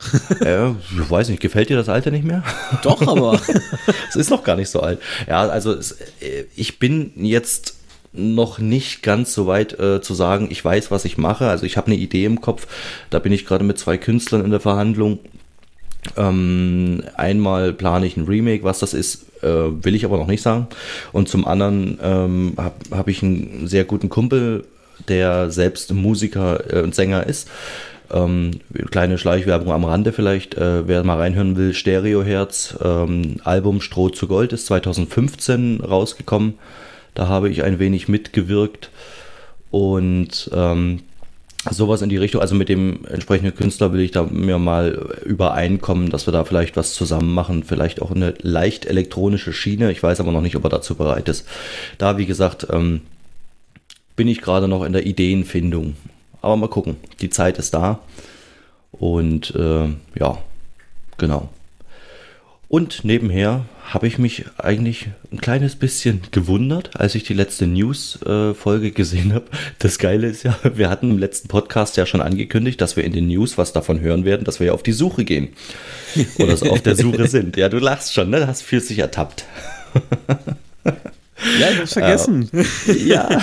äh, 0.40 0.70
ich 0.70 1.10
weiß 1.10 1.28
nicht, 1.28 1.40
gefällt 1.40 1.68
dir 1.68 1.76
das 1.76 1.88
Alter 1.88 2.10
nicht 2.10 2.24
mehr? 2.24 2.42
Doch, 2.82 3.02
aber. 3.02 3.40
es 4.08 4.16
ist 4.16 4.30
noch 4.30 4.44
gar 4.44 4.56
nicht 4.56 4.70
so 4.70 4.80
alt. 4.80 5.00
Ja, 5.28 5.48
also 5.48 5.72
es, 5.72 5.92
äh, 6.20 6.44
ich 6.56 6.78
bin 6.78 7.12
jetzt 7.16 7.76
noch 8.12 8.58
nicht 8.58 9.02
ganz 9.02 9.34
so 9.34 9.46
weit 9.46 9.78
äh, 9.78 10.00
zu 10.00 10.14
sagen, 10.14 10.48
ich 10.50 10.64
weiß, 10.64 10.90
was 10.90 11.04
ich 11.04 11.16
mache. 11.16 11.48
Also 11.48 11.64
ich 11.64 11.76
habe 11.76 11.88
eine 11.88 11.96
Idee 11.96 12.24
im 12.24 12.40
Kopf. 12.40 12.66
Da 13.10 13.18
bin 13.18 13.32
ich 13.32 13.46
gerade 13.46 13.64
mit 13.64 13.78
zwei 13.78 13.98
Künstlern 13.98 14.44
in 14.44 14.50
der 14.50 14.60
Verhandlung. 14.60 15.20
Ähm, 16.16 17.04
einmal 17.14 17.72
plane 17.72 18.06
ich 18.06 18.16
ein 18.16 18.24
Remake, 18.24 18.64
was 18.64 18.78
das 18.78 18.94
ist, 18.94 19.26
äh, 19.42 19.48
will 19.48 19.94
ich 19.94 20.04
aber 20.04 20.16
noch 20.16 20.26
nicht 20.26 20.42
sagen. 20.42 20.66
Und 21.12 21.28
zum 21.28 21.46
anderen 21.46 21.98
ähm, 22.02 22.54
habe 22.56 22.74
hab 22.90 23.08
ich 23.08 23.22
einen 23.22 23.68
sehr 23.68 23.84
guten 23.84 24.08
Kumpel, 24.08 24.64
der 25.08 25.50
selbst 25.50 25.92
Musiker 25.92 26.74
äh, 26.74 26.82
und 26.82 26.94
Sänger 26.94 27.26
ist. 27.26 27.48
Ähm, 28.12 28.60
kleine 28.90 29.18
Schleichwerbung 29.18 29.72
am 29.72 29.84
Rande 29.84 30.12
vielleicht, 30.12 30.54
äh, 30.56 30.86
wer 30.88 31.04
mal 31.04 31.18
reinhören 31.18 31.56
will, 31.56 31.74
Stereoherz, 31.74 32.76
ähm, 32.82 33.36
Album 33.44 33.80
Stroh 33.80 34.08
zu 34.08 34.26
Gold 34.26 34.52
ist 34.52 34.66
2015 34.66 35.80
rausgekommen. 35.80 36.54
Da 37.14 37.28
habe 37.28 37.50
ich 37.50 37.62
ein 37.62 37.78
wenig 37.78 38.08
mitgewirkt 38.08 38.90
und 39.70 40.50
ähm, 40.52 41.00
sowas 41.68 42.02
in 42.02 42.08
die 42.08 42.16
Richtung. 42.16 42.40
Also 42.40 42.54
mit 42.54 42.68
dem 42.68 43.04
entsprechenden 43.06 43.54
Künstler 43.54 43.92
will 43.92 44.00
ich 44.00 44.10
da 44.10 44.22
mir 44.24 44.58
mal 44.58 45.18
übereinkommen, 45.24 46.10
dass 46.10 46.26
wir 46.26 46.32
da 46.32 46.44
vielleicht 46.44 46.76
was 46.76 46.94
zusammen 46.94 47.32
machen. 47.32 47.64
Vielleicht 47.64 48.00
auch 48.00 48.10
eine 48.10 48.34
leicht 48.40 48.86
elektronische 48.86 49.52
Schiene. 49.52 49.92
Ich 49.92 50.02
weiß 50.02 50.20
aber 50.20 50.32
noch 50.32 50.40
nicht, 50.40 50.56
ob 50.56 50.64
er 50.64 50.70
dazu 50.70 50.94
bereit 50.94 51.28
ist. 51.28 51.46
Da, 51.98 52.18
wie 52.18 52.26
gesagt, 52.26 52.66
ähm, 52.70 53.02
bin 54.16 54.28
ich 54.28 54.40
gerade 54.40 54.68
noch 54.68 54.84
in 54.84 54.92
der 54.92 55.06
Ideenfindung. 55.06 55.94
Aber 56.42 56.56
mal 56.56 56.68
gucken. 56.68 56.96
Die 57.20 57.30
Zeit 57.30 57.58
ist 57.58 57.74
da. 57.74 58.00
Und 58.92 59.54
äh, 59.54 59.88
ja, 60.18 60.38
genau. 61.18 61.48
Und 62.68 63.04
nebenher 63.04 63.64
habe 63.82 64.06
ich 64.06 64.18
mich 64.18 64.44
eigentlich 64.56 65.08
ein 65.32 65.40
kleines 65.40 65.74
bisschen 65.74 66.20
gewundert, 66.30 66.90
als 66.94 67.16
ich 67.16 67.24
die 67.24 67.34
letzte 67.34 67.66
News-Folge 67.66 68.86
äh, 68.86 68.90
gesehen 68.92 69.34
habe. 69.34 69.46
Das 69.80 69.98
Geile 69.98 70.28
ist 70.28 70.44
ja, 70.44 70.56
wir 70.74 70.88
hatten 70.88 71.10
im 71.10 71.18
letzten 71.18 71.48
Podcast 71.48 71.96
ja 71.96 72.06
schon 72.06 72.20
angekündigt, 72.20 72.80
dass 72.80 72.96
wir 72.96 73.02
in 73.02 73.12
den 73.12 73.26
News 73.26 73.58
was 73.58 73.72
davon 73.72 73.98
hören 74.00 74.24
werden, 74.24 74.44
dass 74.44 74.60
wir 74.60 74.68
ja 74.68 74.72
auf 74.72 74.84
die 74.84 74.92
Suche 74.92 75.24
gehen. 75.24 75.48
Oder 76.38 76.56
so 76.56 76.70
auf 76.70 76.82
der 76.82 76.94
Suche 76.94 77.26
sind. 77.28 77.56
Ja, 77.56 77.68
du 77.68 77.78
lachst 77.78 78.14
schon, 78.14 78.30
ne? 78.30 78.38
Du 78.38 78.46
hast 78.46 78.62
fühlst 78.62 78.90
dich 78.90 79.00
ertappt. 79.00 79.44
Ja, 81.58 81.70
ich 81.70 81.78
hab's 81.78 81.92
vergessen. 81.94 82.48
Äh, 82.86 82.92
ja. 82.92 83.28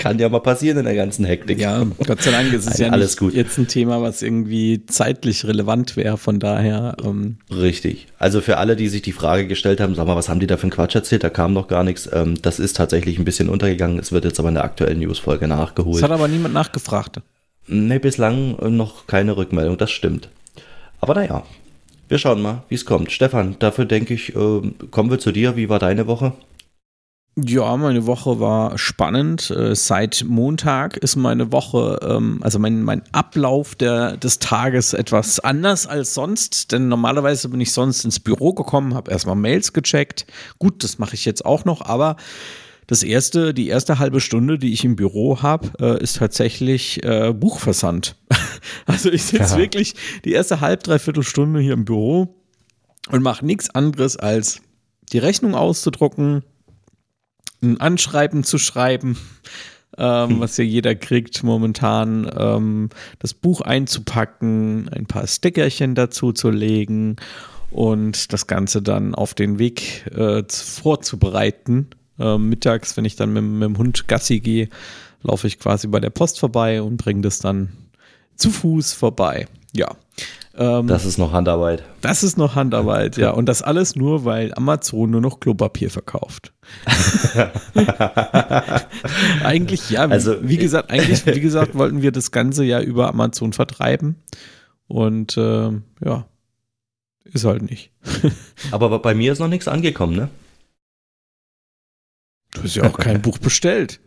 Kann 0.00 0.18
ja 0.18 0.28
mal 0.30 0.40
passieren 0.40 0.78
in 0.78 0.84
der 0.86 0.94
ganzen 0.94 1.26
Hektik. 1.26 1.60
Ja, 1.60 1.84
Gott 2.06 2.22
sei 2.22 2.30
Dank 2.30 2.52
ist 2.54 2.66
es 2.66 2.78
ja 2.78 2.88
alles 2.88 3.16
gut. 3.18 3.34
jetzt 3.34 3.58
ein 3.58 3.68
Thema, 3.68 4.00
was 4.00 4.22
irgendwie 4.22 4.84
zeitlich 4.86 5.44
relevant 5.44 5.96
wäre, 5.96 6.16
von 6.16 6.40
daher. 6.40 6.96
Ähm 7.04 7.36
Richtig. 7.50 8.06
Also 8.18 8.40
für 8.40 8.56
alle, 8.56 8.76
die 8.76 8.88
sich 8.88 9.02
die 9.02 9.12
Frage 9.12 9.46
gestellt 9.46 9.80
haben, 9.80 9.94
sag 9.94 10.06
mal, 10.06 10.16
was 10.16 10.30
haben 10.30 10.40
die 10.40 10.46
da 10.46 10.56
für 10.56 10.64
einen 10.64 10.70
Quatsch 10.72 10.94
erzählt? 10.94 11.22
Da 11.22 11.28
kam 11.28 11.52
noch 11.52 11.68
gar 11.68 11.84
nichts. 11.84 12.08
Ähm, 12.12 12.40
das 12.40 12.58
ist 12.58 12.76
tatsächlich 12.76 13.18
ein 13.18 13.26
bisschen 13.26 13.50
untergegangen. 13.50 13.98
Es 13.98 14.10
wird 14.10 14.24
jetzt 14.24 14.40
aber 14.40 14.48
in 14.48 14.54
der 14.54 14.64
aktuellen 14.64 15.00
Newsfolge 15.00 15.46
nachgeholt. 15.46 15.98
Es 15.98 16.02
hat 16.02 16.10
aber 16.10 16.28
niemand 16.28 16.54
nachgefragt. 16.54 17.20
Nee, 17.66 17.98
bislang 17.98 18.56
noch 18.76 19.06
keine 19.06 19.36
Rückmeldung, 19.36 19.76
das 19.76 19.90
stimmt. 19.90 20.30
Aber 21.00 21.14
naja, 21.14 21.44
wir 22.08 22.18
schauen 22.18 22.42
mal, 22.42 22.62
wie 22.68 22.74
es 22.74 22.84
kommt. 22.84 23.12
Stefan, 23.12 23.56
dafür 23.58 23.84
denke 23.84 24.14
ich, 24.14 24.34
äh, 24.34 24.60
kommen 24.90 25.10
wir 25.10 25.18
zu 25.18 25.30
dir. 25.30 25.56
Wie 25.56 25.68
war 25.68 25.78
deine 25.78 26.06
Woche? 26.06 26.32
Ja, 27.46 27.76
meine 27.76 28.06
Woche 28.06 28.40
war 28.40 28.76
spannend. 28.76 29.50
Äh, 29.50 29.74
seit 29.74 30.24
Montag 30.26 30.96
ist 30.96 31.16
meine 31.16 31.52
Woche, 31.52 31.98
ähm, 32.02 32.40
also 32.42 32.58
mein, 32.58 32.82
mein 32.82 33.02
Ablauf 33.12 33.74
der, 33.74 34.16
des 34.16 34.38
Tages 34.38 34.92
etwas 34.92 35.40
anders 35.40 35.86
als 35.86 36.14
sonst, 36.14 36.72
denn 36.72 36.88
normalerweise 36.88 37.48
bin 37.48 37.60
ich 37.60 37.72
sonst 37.72 38.04
ins 38.04 38.20
Büro 38.20 38.52
gekommen, 38.52 38.94
habe 38.94 39.10
erstmal 39.10 39.36
Mails 39.36 39.72
gecheckt. 39.72 40.26
Gut, 40.58 40.82
das 40.84 40.98
mache 40.98 41.14
ich 41.14 41.24
jetzt 41.24 41.44
auch 41.44 41.64
noch, 41.64 41.82
aber 41.82 42.16
das 42.86 43.04
erste, 43.04 43.54
die 43.54 43.68
erste 43.68 44.00
halbe 44.00 44.20
Stunde, 44.20 44.58
die 44.58 44.72
ich 44.72 44.84
im 44.84 44.96
Büro 44.96 45.42
habe, 45.42 45.70
äh, 45.78 46.02
ist 46.02 46.16
tatsächlich 46.16 47.02
äh, 47.04 47.32
Buchversand. 47.32 48.16
also 48.86 49.10
ich 49.10 49.22
sitze 49.22 49.56
wirklich 49.56 49.94
die 50.24 50.32
erste 50.32 50.60
halb, 50.60 50.82
dreiviertel 50.82 51.22
Stunde 51.22 51.60
hier 51.60 51.74
im 51.74 51.84
Büro 51.84 52.34
und 53.08 53.22
mache 53.22 53.46
nichts 53.46 53.70
anderes 53.70 54.16
als 54.16 54.60
die 55.12 55.18
Rechnung 55.18 55.54
auszudrucken, 55.54 56.42
ein 57.62 57.80
Anschreiben 57.80 58.44
zu 58.44 58.58
schreiben, 58.58 59.16
ähm, 59.98 60.40
was 60.40 60.56
ja 60.56 60.64
jeder 60.64 60.94
kriegt 60.94 61.42
momentan, 61.42 62.30
ähm, 62.36 62.88
das 63.18 63.34
Buch 63.34 63.60
einzupacken, 63.60 64.88
ein 64.88 65.06
paar 65.06 65.26
Stickerchen 65.26 65.94
dazu 65.94 66.32
zu 66.32 66.50
legen 66.50 67.16
und 67.70 68.32
das 68.32 68.46
Ganze 68.46 68.82
dann 68.82 69.14
auf 69.14 69.34
den 69.34 69.58
Weg 69.58 70.06
äh, 70.14 70.42
vorzubereiten. 70.48 71.88
Äh, 72.18 72.38
mittags, 72.38 72.96
wenn 72.96 73.04
ich 73.04 73.16
dann 73.16 73.32
mit, 73.32 73.44
mit 73.44 73.62
dem 73.62 73.78
Hund 73.78 74.08
Gassi 74.08 74.40
gehe, 74.40 74.68
laufe 75.22 75.46
ich 75.46 75.58
quasi 75.58 75.86
bei 75.86 76.00
der 76.00 76.10
Post 76.10 76.40
vorbei 76.40 76.82
und 76.82 76.96
bringe 76.96 77.22
das 77.22 77.38
dann 77.38 77.70
zu 78.36 78.50
Fuß 78.50 78.92
vorbei. 78.92 79.46
Ja. 79.72 79.96
Ähm, 80.56 80.88
das 80.88 81.04
ist 81.04 81.18
noch 81.18 81.32
Handarbeit. 81.32 81.84
Das 82.00 82.22
ist 82.22 82.36
noch 82.36 82.56
Handarbeit, 82.56 83.16
ja. 83.16 83.30
Und 83.30 83.46
das 83.46 83.62
alles 83.62 83.94
nur, 83.94 84.24
weil 84.24 84.52
Amazon 84.54 85.10
nur 85.10 85.20
noch 85.20 85.38
Klopapier 85.38 85.90
verkauft. 85.90 86.52
eigentlich, 89.44 89.90
ja, 89.90 90.06
also, 90.06 90.36
wie 90.42 90.56
gesagt, 90.56 90.90
eigentlich, 90.90 91.24
wie 91.26 91.40
gesagt, 91.40 91.76
wollten 91.76 92.02
wir 92.02 92.10
das 92.10 92.32
Ganze 92.32 92.64
ja 92.64 92.80
über 92.80 93.08
Amazon 93.08 93.52
vertreiben. 93.52 94.16
Und 94.88 95.36
äh, 95.36 95.70
ja, 96.04 96.26
ist 97.24 97.44
halt 97.44 97.62
nicht. 97.62 97.92
Aber 98.72 98.98
bei 98.98 99.14
mir 99.14 99.32
ist 99.32 99.38
noch 99.38 99.48
nichts 99.48 99.68
angekommen, 99.68 100.16
ne? 100.16 100.28
Du 102.54 102.64
hast 102.64 102.74
ja 102.74 102.82
auch 102.82 102.98
kein 102.98 103.22
Buch 103.22 103.38
bestellt. 103.38 104.00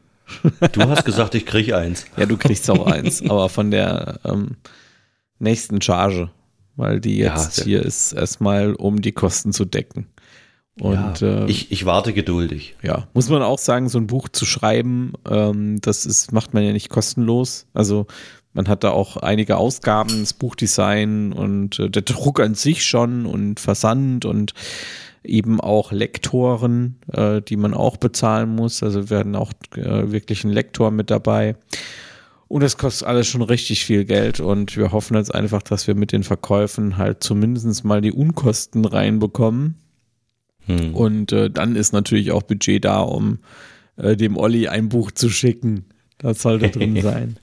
Du 0.73 0.81
hast 0.81 1.05
gesagt, 1.05 1.35
ich 1.35 1.45
krieg 1.45 1.73
eins. 1.73 2.05
Ja, 2.17 2.25
du 2.25 2.35
kriegst 2.35 2.69
auch 2.69 2.87
eins, 2.87 3.21
aber 3.21 3.49
von 3.49 3.71
der 3.71 4.19
ähm, 4.25 4.57
nächsten 5.43 5.81
Charge, 5.81 6.31
weil 6.75 6.99
die 6.99 7.17
jetzt 7.17 7.59
ja, 7.59 7.63
hier 7.65 7.83
ist 7.83 8.13
erstmal, 8.13 8.73
um 8.73 9.01
die 9.01 9.11
Kosten 9.11 9.53
zu 9.53 9.65
decken. 9.65 10.07
Und 10.79 11.21
ja, 11.21 11.43
äh, 11.43 11.51
ich, 11.51 11.71
ich 11.71 11.85
warte 11.85 12.13
geduldig. 12.13 12.75
Ja, 12.81 13.07
muss 13.13 13.29
man 13.29 13.43
auch 13.43 13.59
sagen, 13.59 13.89
so 13.89 13.99
ein 13.99 14.07
Buch 14.07 14.27
zu 14.29 14.45
schreiben, 14.45 15.13
ähm, 15.29 15.79
das 15.81 16.05
ist, 16.05 16.31
macht 16.31 16.53
man 16.53 16.63
ja 16.63 16.71
nicht 16.71 16.89
kostenlos. 16.89 17.67
Also 17.73 18.07
man 18.53 18.67
hat 18.67 18.83
da 18.83 18.89
auch 18.91 19.17
einige 19.17 19.57
Ausgaben, 19.57 20.21
das 20.21 20.33
Buchdesign 20.33 21.31
und 21.33 21.79
äh, 21.79 21.89
der 21.89 22.01
Druck 22.01 22.39
an 22.39 22.55
sich 22.55 22.85
schon 22.85 23.25
und 23.25 23.59
Versand 23.59 24.25
und 24.25 24.53
eben 25.23 25.61
auch 25.61 25.91
Lektoren, 25.91 26.97
äh, 27.11 27.41
die 27.41 27.55
man 27.55 27.73
auch 27.73 27.97
bezahlen 27.97 28.49
muss. 28.49 28.81
Also 28.83 29.09
werden 29.09 29.35
auch 29.35 29.53
äh, 29.75 30.11
wirklich 30.11 30.43
ein 30.43 30.51
Lektor 30.51 30.91
mit 30.91 31.11
dabei. 31.11 31.55
Und 32.47 32.61
das 32.61 32.77
kostet 32.77 33.07
alles 33.07 33.27
schon 33.27 33.41
richtig 33.41 33.85
viel 33.85 34.05
Geld 34.05 34.39
und 34.39 34.77
wir 34.77 34.91
hoffen 34.91 35.17
jetzt 35.17 35.33
einfach, 35.33 35.61
dass 35.61 35.87
wir 35.87 35.95
mit 35.95 36.11
den 36.11 36.23
Verkäufen 36.23 36.97
halt 36.97 37.23
zumindest 37.23 37.83
mal 37.83 38.01
die 38.01 38.11
Unkosten 38.11 38.85
reinbekommen. 38.85 39.75
Hm. 40.65 40.95
Und 40.95 41.31
äh, 41.31 41.49
dann 41.49 41.75
ist 41.75 41.93
natürlich 41.93 42.31
auch 42.31 42.43
Budget 42.43 42.85
da, 42.85 42.99
um 42.99 43.39
äh, 43.97 44.15
dem 44.15 44.37
Olli 44.37 44.67
ein 44.67 44.89
Buch 44.89 45.11
zu 45.11 45.29
schicken. 45.29 45.85
Das 46.19 46.41
sollte 46.41 46.69
drin 46.69 47.01
sein. 47.01 47.37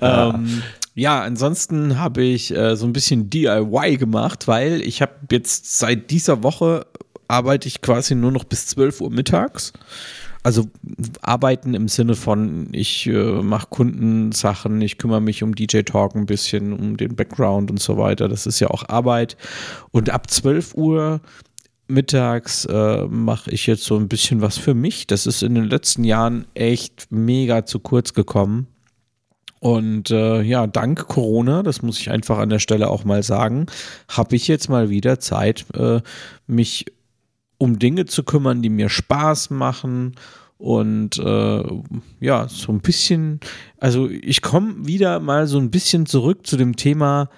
ja. 0.00 0.34
Ähm, 0.34 0.62
ja, 0.98 1.20
ansonsten 1.20 1.98
habe 1.98 2.22
ich 2.22 2.56
äh, 2.56 2.74
so 2.74 2.86
ein 2.86 2.94
bisschen 2.94 3.28
DIY 3.28 3.98
gemacht, 3.98 4.48
weil 4.48 4.80
ich 4.80 5.02
habe 5.02 5.12
jetzt 5.30 5.78
seit 5.78 6.10
dieser 6.10 6.42
Woche 6.42 6.86
arbeite 7.28 7.68
ich 7.68 7.82
quasi 7.82 8.14
nur 8.14 8.32
noch 8.32 8.44
bis 8.44 8.66
12 8.68 9.02
Uhr 9.02 9.10
mittags 9.10 9.74
also 10.46 10.68
arbeiten 11.22 11.74
im 11.74 11.88
Sinne 11.88 12.14
von, 12.14 12.68
ich 12.70 13.08
äh, 13.08 13.42
mache 13.42 13.66
Kundensachen, 13.68 14.80
ich 14.80 14.96
kümmere 14.96 15.20
mich 15.20 15.42
um 15.42 15.56
DJ 15.56 15.80
Talk 15.80 16.14
ein 16.14 16.26
bisschen, 16.26 16.72
um 16.72 16.96
den 16.96 17.16
Background 17.16 17.68
und 17.68 17.80
so 17.80 17.98
weiter. 17.98 18.28
Das 18.28 18.46
ist 18.46 18.60
ja 18.60 18.68
auch 18.68 18.88
Arbeit. 18.88 19.36
Und 19.90 20.08
ab 20.08 20.30
12 20.30 20.76
Uhr 20.76 21.20
mittags 21.88 22.64
äh, 22.64 23.06
mache 23.08 23.50
ich 23.50 23.66
jetzt 23.66 23.82
so 23.82 23.96
ein 23.96 24.06
bisschen 24.06 24.40
was 24.40 24.56
für 24.56 24.74
mich. 24.74 25.08
Das 25.08 25.26
ist 25.26 25.42
in 25.42 25.56
den 25.56 25.64
letzten 25.64 26.04
Jahren 26.04 26.46
echt 26.54 27.08
mega 27.10 27.66
zu 27.66 27.80
kurz 27.80 28.14
gekommen. 28.14 28.68
Und 29.58 30.12
äh, 30.12 30.42
ja, 30.42 30.68
dank 30.68 31.08
Corona, 31.08 31.64
das 31.64 31.82
muss 31.82 31.98
ich 31.98 32.08
einfach 32.08 32.38
an 32.38 32.50
der 32.50 32.60
Stelle 32.60 32.88
auch 32.88 33.02
mal 33.02 33.24
sagen, 33.24 33.66
habe 34.08 34.36
ich 34.36 34.46
jetzt 34.46 34.68
mal 34.68 34.90
wieder 34.90 35.18
Zeit, 35.18 35.66
äh, 35.74 36.02
mich 36.46 36.86
um 37.58 37.78
Dinge 37.78 38.06
zu 38.06 38.22
kümmern, 38.22 38.62
die 38.62 38.70
mir 38.70 38.88
Spaß 38.88 39.50
machen 39.50 40.14
und 40.58 41.18
äh, 41.18 41.62
ja, 42.20 42.48
so 42.48 42.72
ein 42.72 42.80
bisschen, 42.80 43.40
also 43.78 44.08
ich 44.08 44.42
komme 44.42 44.86
wieder 44.86 45.20
mal 45.20 45.46
so 45.46 45.58
ein 45.58 45.70
bisschen 45.70 46.06
zurück 46.06 46.46
zu 46.46 46.56
dem 46.56 46.76
Thema, 46.76 47.28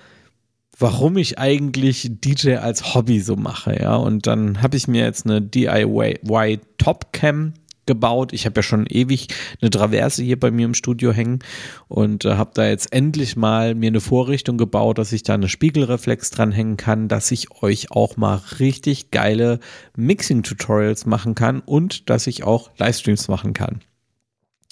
warum 0.79 1.17
ich 1.17 1.39
eigentlich 1.39 2.09
DJ 2.09 2.57
als 2.57 2.95
Hobby 2.95 3.21
so 3.21 3.35
mache, 3.35 3.81
ja. 3.81 3.97
Und 3.97 4.27
dann 4.29 4.63
habe 4.63 4.77
ich 4.77 4.87
mir 4.87 5.03
jetzt 5.03 5.27
eine 5.27 5.43
DIY 5.43 6.61
Top 6.79 7.13
Cam 7.13 7.55
gebaut. 7.89 8.33
Ich 8.33 8.47
habe 8.47 8.61
ja 8.61 8.63
schon 8.63 8.87
ewig 8.87 9.27
eine 9.61 9.71
Traverse 9.71 10.23
hier 10.23 10.39
bei 10.39 10.53
mir 10.53 10.67
im 10.67 10.75
Studio 10.75 11.11
hängen 11.11 11.41
und 11.89 12.25
äh, 12.25 12.35
habe 12.35 12.53
da 12.55 12.69
jetzt 12.69 12.93
endlich 12.93 13.35
mal 13.35 13.75
mir 13.75 13.89
eine 13.89 14.01
Vorrichtung 14.01 14.57
gebaut, 14.59 14.99
dass 14.99 15.13
ich 15.13 15.25
da 15.25 15.35
eine 15.35 15.49
Spiegelreflex 15.49 16.31
dranhängen 16.31 16.77
kann, 16.77 17.09
dass 17.09 17.33
ich 17.33 17.63
euch 17.63 17.91
auch 17.91 18.17
mal 18.17 18.41
richtig 18.61 19.11
geile 19.11 19.59
Mixing-Tutorials 19.97 21.07
machen 21.07 21.35
kann 21.35 21.61
und 21.61 22.09
dass 22.09 22.29
ich 22.29 22.45
auch 22.45 22.71
Livestreams 22.79 23.27
machen 23.27 23.55
kann. 23.55 23.81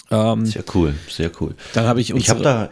Ähm, 0.09 0.45
sehr 0.45 0.63
cool, 0.73 0.95
sehr 1.09 1.31
cool. 1.41 1.55
Dann 1.73 1.85
habe 1.85 1.99
ich 1.99 2.11
Ich 2.11 2.29
habe 2.29 2.41
da 2.41 2.69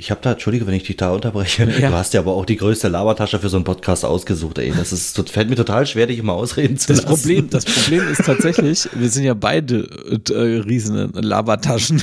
ich 0.00 0.10
habe 0.10 0.20
da, 0.22 0.32
entschuldige, 0.32 0.66
wenn 0.66 0.72
ich 0.72 0.84
dich 0.84 0.96
da 0.96 1.10
unterbreche, 1.10 1.64
ja. 1.78 1.90
du 1.90 1.94
hast 1.94 2.14
ja 2.14 2.20
aber 2.20 2.32
auch 2.32 2.46
die 2.46 2.56
größte 2.56 2.88
Labertasche 2.88 3.38
für 3.38 3.50
so 3.50 3.58
einen 3.58 3.64
Podcast 3.64 4.06
ausgesucht, 4.06 4.56
ey. 4.56 4.72
Das 4.74 4.92
ist, 4.92 5.28
fällt 5.28 5.50
mir 5.50 5.56
total 5.56 5.86
schwer, 5.86 6.06
dich 6.06 6.18
immer 6.18 6.32
ausreden 6.32 6.78
zu 6.78 6.88
das 6.88 7.02
lassen. 7.02 7.20
Problem, 7.20 7.50
das 7.50 7.66
Problem 7.66 8.08
ist 8.08 8.24
tatsächlich, 8.24 8.88
wir 8.94 9.10
sind 9.10 9.24
ja 9.24 9.34
beide 9.34 9.86
äh, 10.30 10.40
riesen 10.40 11.12
Labertaschen. 11.12 12.02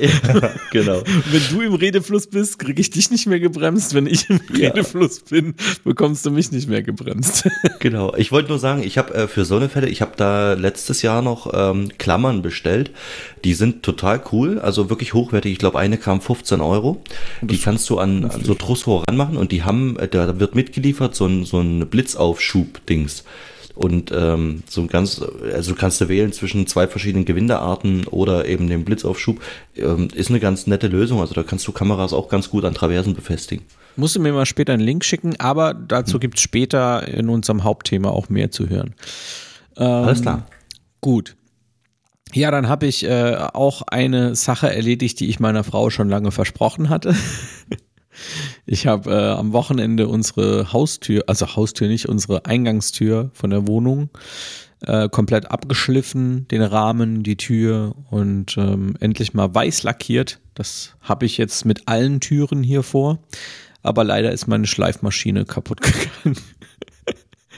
Ja, 0.00 0.52
genau. 0.70 1.02
Wenn 1.30 1.42
du 1.50 1.60
im 1.62 1.74
Redefluss 1.74 2.26
bist, 2.26 2.58
kriege 2.58 2.80
ich 2.80 2.90
dich 2.90 3.10
nicht 3.10 3.26
mehr 3.26 3.40
gebremst. 3.40 3.94
Wenn 3.94 4.06
ich 4.06 4.28
im 4.28 4.40
ja. 4.54 4.70
Redefluss 4.70 5.20
bin, 5.20 5.54
bekommst 5.84 6.24
du 6.26 6.30
mich 6.30 6.52
nicht 6.52 6.68
mehr 6.68 6.82
gebremst. 6.82 7.48
Genau. 7.80 8.12
Ich 8.16 8.32
wollte 8.32 8.48
nur 8.48 8.58
sagen, 8.58 8.82
ich 8.82 8.98
habe 8.98 9.14
äh, 9.14 9.28
für 9.28 9.44
so 9.44 9.56
eine 9.56 9.68
Fälle, 9.68 9.88
ich 9.88 10.02
habe 10.02 10.12
da 10.16 10.54
letztes 10.54 11.02
Jahr 11.02 11.22
noch 11.22 11.52
ähm, 11.54 11.90
Klammern 11.98 12.42
bestellt. 12.42 12.90
Die 13.44 13.54
sind 13.54 13.82
total 13.84 14.20
cool, 14.32 14.58
also 14.58 14.90
wirklich 14.90 15.14
hochwertig. 15.14 15.52
Ich 15.52 15.58
glaube, 15.58 15.78
eine 15.78 15.96
kam 15.96 16.20
15 16.20 16.60
Euro. 16.60 17.02
Die 17.40 17.58
kannst 17.58 17.88
du 17.88 17.98
an, 17.98 18.24
an 18.24 18.42
so 18.42 18.54
Trussrohr 18.54 19.04
ranmachen 19.06 19.36
und 19.36 19.52
die 19.52 19.62
haben, 19.62 19.96
äh, 19.98 20.08
da 20.08 20.40
wird 20.40 20.56
mitgeliefert 20.56 21.14
so 21.14 21.26
ein, 21.26 21.44
so 21.44 21.60
ein 21.60 21.88
Blitzaufschub-Dings. 21.88 23.24
Und 23.78 24.10
ähm, 24.12 24.64
so 24.68 24.88
ganz, 24.88 25.22
also 25.54 25.72
du 25.72 25.78
kannst 25.78 26.00
du 26.00 26.08
wählen 26.08 26.32
zwischen 26.32 26.66
zwei 26.66 26.88
verschiedenen 26.88 27.24
Gewindearten 27.24 28.08
oder 28.08 28.46
eben 28.46 28.68
dem 28.68 28.84
Blitzaufschub. 28.84 29.40
Ähm, 29.76 30.08
ist 30.12 30.30
eine 30.30 30.40
ganz 30.40 30.66
nette 30.66 30.88
Lösung. 30.88 31.20
Also 31.20 31.34
da 31.34 31.44
kannst 31.44 31.64
du 31.68 31.70
Kameras 31.70 32.12
auch 32.12 32.28
ganz 32.28 32.50
gut 32.50 32.64
an 32.64 32.74
Traversen 32.74 33.14
befestigen. 33.14 33.64
Musst 33.94 34.16
du 34.16 34.20
mir 34.20 34.32
mal 34.32 34.46
später 34.46 34.72
einen 34.72 34.82
Link 34.82 35.04
schicken, 35.04 35.36
aber 35.38 35.74
dazu 35.74 36.14
hm. 36.14 36.20
gibt 36.20 36.38
es 36.38 36.40
später 36.42 37.06
in 37.06 37.28
unserem 37.28 37.62
Hauptthema 37.62 38.10
auch 38.10 38.28
mehr 38.28 38.50
zu 38.50 38.68
hören. 38.68 38.96
Ähm, 39.76 39.86
Alles 39.86 40.22
klar. 40.22 40.48
Gut. 41.00 41.36
Ja, 42.32 42.50
dann 42.50 42.68
habe 42.68 42.86
ich 42.86 43.04
äh, 43.04 43.36
auch 43.36 43.82
eine 43.82 44.34
Sache 44.34 44.74
erledigt, 44.74 45.20
die 45.20 45.28
ich 45.28 45.38
meiner 45.38 45.62
Frau 45.62 45.88
schon 45.90 46.08
lange 46.08 46.32
versprochen 46.32 46.88
hatte. 46.88 47.14
ich 48.66 48.86
habe 48.86 49.10
äh, 49.10 49.30
am 49.32 49.52
Wochenende 49.52 50.08
unsere 50.08 50.72
Haustür, 50.72 51.24
also 51.26 51.56
Haustür 51.56 51.88
nicht, 51.88 52.08
unsere 52.08 52.46
Eingangstür 52.46 53.30
von 53.34 53.50
der 53.50 53.66
Wohnung 53.66 54.10
äh, 54.80 55.08
komplett 55.08 55.50
abgeschliffen, 55.50 56.46
den 56.48 56.62
Rahmen, 56.62 57.22
die 57.22 57.36
Tür 57.36 57.94
und 58.10 58.56
ähm, 58.56 58.96
endlich 59.00 59.34
mal 59.34 59.54
weiß 59.54 59.82
lackiert. 59.82 60.40
Das 60.54 60.94
habe 61.00 61.26
ich 61.26 61.38
jetzt 61.38 61.64
mit 61.64 61.88
allen 61.88 62.20
Türen 62.20 62.62
hier 62.62 62.82
vor. 62.82 63.18
Aber 63.82 64.04
leider 64.04 64.32
ist 64.32 64.46
meine 64.46 64.66
Schleifmaschine 64.66 65.44
kaputt 65.44 65.80
gegangen. 65.82 66.38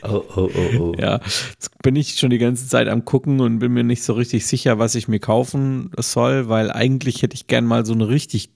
Oh, 0.03 0.23
oh, 0.35 0.51
oh, 0.55 0.79
oh. 0.79 0.95
Ja, 0.99 1.21
jetzt 1.51 1.83
bin 1.83 1.95
ich 1.95 2.19
schon 2.19 2.31
die 2.31 2.39
ganze 2.39 2.67
Zeit 2.67 2.89
am 2.89 3.05
gucken 3.05 3.41
und 3.41 3.59
bin 3.59 3.73
mir 3.73 3.85
nicht 3.85 4.03
so 4.03 4.15
richtig 4.15 4.47
sicher, 4.47 4.79
was 4.79 4.95
ich 4.95 5.09
mir 5.09 5.19
kaufen 5.19 5.91
soll, 5.99 6.49
weil 6.49 6.71
eigentlich 6.71 7.21
hätte 7.21 7.35
ich 7.35 7.49
gern 7.49 7.67
mal 7.67 7.85
so 7.85 7.93
eine 7.93 8.09
richtig 8.09 8.51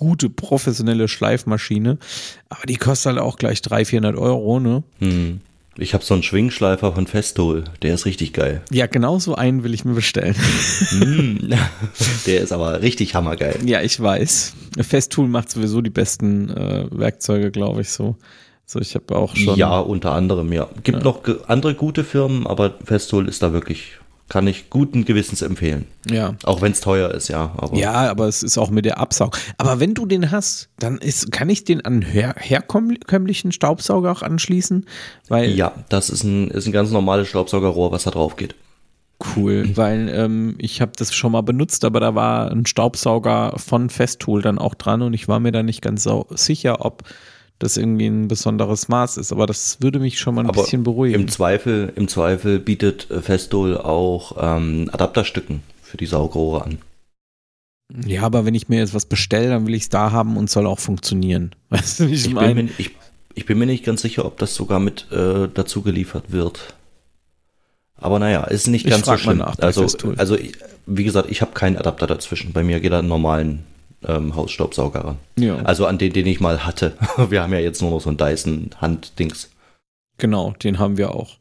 gute 0.00 0.30
professionelle 0.30 1.08
Schleifmaschine, 1.08 1.98
aber 2.48 2.64
die 2.66 2.76
kostet 2.76 3.12
halt 3.12 3.18
auch 3.20 3.36
gleich 3.36 3.60
300, 3.60 3.88
400 3.88 4.16
Euro, 4.16 4.58
ne? 4.58 4.82
Hm. 4.98 5.40
Ich 5.76 5.92
habe 5.92 6.02
so 6.02 6.14
einen 6.14 6.22
Schwingschleifer 6.22 6.94
von 6.94 7.06
Festool, 7.06 7.64
der 7.82 7.92
ist 7.92 8.06
richtig 8.06 8.32
geil. 8.32 8.62
Ja, 8.70 8.86
genau 8.86 9.18
so 9.18 9.34
einen 9.34 9.62
will 9.62 9.74
ich 9.74 9.84
mir 9.84 9.92
bestellen. 9.92 10.34
Hm. 10.88 11.52
der 12.26 12.40
ist 12.40 12.50
aber 12.50 12.80
richtig 12.80 13.14
hammergeil. 13.14 13.58
Ja, 13.66 13.82
ich 13.82 14.00
weiß. 14.00 14.54
Festool 14.80 15.28
macht 15.28 15.50
sowieso 15.50 15.82
die 15.82 15.90
besten 15.90 16.48
äh, 16.48 16.86
Werkzeuge, 16.90 17.50
glaube 17.50 17.82
ich 17.82 17.90
so. 17.90 18.16
So, 18.64 18.80
ich 18.80 18.94
habe 18.94 19.14
auch 19.14 19.36
schon. 19.36 19.58
Ja, 19.58 19.80
unter 19.80 20.12
anderem, 20.12 20.50
ja. 20.50 20.66
Gibt 20.82 20.98
ja. 20.98 21.04
noch 21.04 21.20
andere 21.46 21.74
gute 21.74 22.04
Firmen, 22.04 22.46
aber 22.46 22.74
Festool 22.84 23.28
ist 23.28 23.42
da 23.42 23.52
wirklich, 23.52 23.98
kann 24.30 24.46
ich 24.46 24.70
guten 24.70 25.04
Gewissens 25.04 25.42
empfehlen. 25.42 25.86
Ja. 26.08 26.36
Auch 26.44 26.62
wenn 26.62 26.70
es 26.70 26.80
teuer 26.80 27.10
ist, 27.10 27.28
ja. 27.28 27.52
Aber 27.56 27.76
ja, 27.76 27.92
aber 27.92 28.28
es 28.28 28.44
ist 28.44 28.56
auch 28.56 28.70
mit 28.70 28.84
der 28.84 28.98
Absaug. 28.98 29.36
Aber 29.58 29.80
wenn 29.80 29.92
du 29.92 30.06
den 30.06 30.30
hast, 30.30 30.70
dann 30.78 30.98
ist, 30.98 31.32
kann 31.32 31.50
ich 31.50 31.64
den 31.64 31.84
an 31.84 32.00
her 32.00 32.36
herkömmlichen 32.38 33.50
Staubsauger 33.50 34.12
auch 34.12 34.22
anschließen? 34.22 34.86
Weil 35.28 35.50
ja, 35.50 35.72
das 35.88 36.10
ist 36.10 36.22
ein, 36.22 36.48
ist 36.48 36.66
ein 36.66 36.72
ganz 36.72 36.92
normales 36.92 37.28
Staubsaugerrohr, 37.28 37.90
was 37.90 38.04
da 38.04 38.12
drauf 38.12 38.36
geht. 38.36 38.54
cool, 39.36 39.68
weil 39.76 40.08
ähm, 40.08 40.54
ich 40.58 40.80
habe 40.80 40.92
das 40.96 41.12
schon 41.12 41.32
mal 41.32 41.42
benutzt, 41.42 41.84
aber 41.84 41.98
da 41.98 42.14
war 42.14 42.52
ein 42.52 42.66
Staubsauger 42.66 43.54
von 43.58 43.90
Festool 43.90 44.42
dann 44.42 44.60
auch 44.60 44.76
dran 44.76 45.02
und 45.02 45.12
ich 45.12 45.26
war 45.26 45.40
mir 45.40 45.50
da 45.50 45.64
nicht 45.64 45.82
ganz 45.82 46.08
sicher, 46.30 46.84
ob 46.84 47.02
das 47.60 47.76
irgendwie 47.76 48.06
ein 48.06 48.26
besonderes 48.26 48.88
Maß 48.88 49.18
ist. 49.18 49.32
Aber 49.32 49.46
das 49.46 49.80
würde 49.80 50.00
mich 50.00 50.18
schon 50.18 50.34
mal 50.34 50.42
ein 50.42 50.48
aber 50.48 50.62
bisschen 50.62 50.82
beruhigen. 50.82 51.14
Im 51.20 51.28
Zweifel, 51.28 51.92
im 51.94 52.08
Zweifel 52.08 52.58
bietet 52.58 53.06
Festool 53.20 53.76
auch 53.76 54.36
ähm, 54.40 54.90
Adapterstücken 54.92 55.62
für 55.82 55.98
die 55.98 56.06
Saugrohre 56.06 56.64
an. 56.64 56.78
Ja, 58.06 58.22
aber 58.22 58.46
wenn 58.46 58.54
ich 58.54 58.68
mir 58.68 58.78
jetzt 58.78 58.94
was 58.94 59.04
bestelle, 59.04 59.50
dann 59.50 59.66
will 59.66 59.74
ich 59.74 59.82
es 59.82 59.88
da 59.90 60.10
haben 60.10 60.36
und 60.36 60.48
soll 60.48 60.66
auch 60.66 60.78
funktionieren. 60.78 61.54
Weißt 61.68 62.00
du, 62.00 62.04
ich, 62.04 62.26
ich? 62.26 62.34
Bin 62.34 62.54
mir, 62.54 62.68
ich, 62.78 62.92
ich, 63.34 63.46
bin 63.46 63.58
mir 63.58 63.66
nicht 63.66 63.84
ganz 63.84 64.02
sicher, 64.02 64.24
ob 64.24 64.38
das 64.38 64.54
sogar 64.54 64.80
mit 64.80 65.10
äh, 65.12 65.48
dazu 65.52 65.82
geliefert 65.82 66.32
wird. 66.32 66.74
Aber 67.96 68.18
naja, 68.18 68.44
ist 68.44 68.68
nicht 68.68 68.86
ich 68.86 68.90
ganz 68.90 69.04
so 69.04 69.18
schlimm. 69.18 69.38
Nach, 69.38 69.58
also, 69.58 69.86
also, 70.16 70.38
wie 70.86 71.04
gesagt, 71.04 71.30
ich 71.30 71.42
habe 71.42 71.52
keinen 71.52 71.76
Adapter 71.76 72.06
dazwischen. 72.06 72.54
Bei 72.54 72.62
mir 72.62 72.80
geht 72.80 72.92
er 72.92 73.00
einen 73.00 73.08
normalen 73.08 73.64
ähm, 74.06 74.34
Hausstaubsauger 74.34 75.04
ran. 75.04 75.18
Ja. 75.38 75.56
Also 75.62 75.86
an 75.86 75.98
den, 75.98 76.12
den 76.12 76.26
ich 76.26 76.40
mal 76.40 76.64
hatte. 76.64 76.96
Wir 77.28 77.42
haben 77.42 77.52
ja 77.52 77.60
jetzt 77.60 77.82
nur 77.82 77.90
noch 77.90 78.00
so 78.00 78.10
ein 78.10 78.16
Dyson 78.16 78.70
Handdings. 78.80 79.50
Genau, 80.18 80.52
den 80.62 80.78
haben 80.78 80.98
wir 80.98 81.14
auch. 81.14 81.38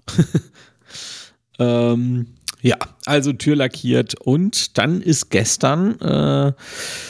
ähm, 1.59 2.27
ja, 2.61 2.77
also 3.05 3.33
Tür 3.33 3.57
lackiert 3.57 4.15
und 4.15 4.77
dann 4.77 5.01
ist 5.01 5.29
gestern 5.29 5.99
äh, 5.99 6.53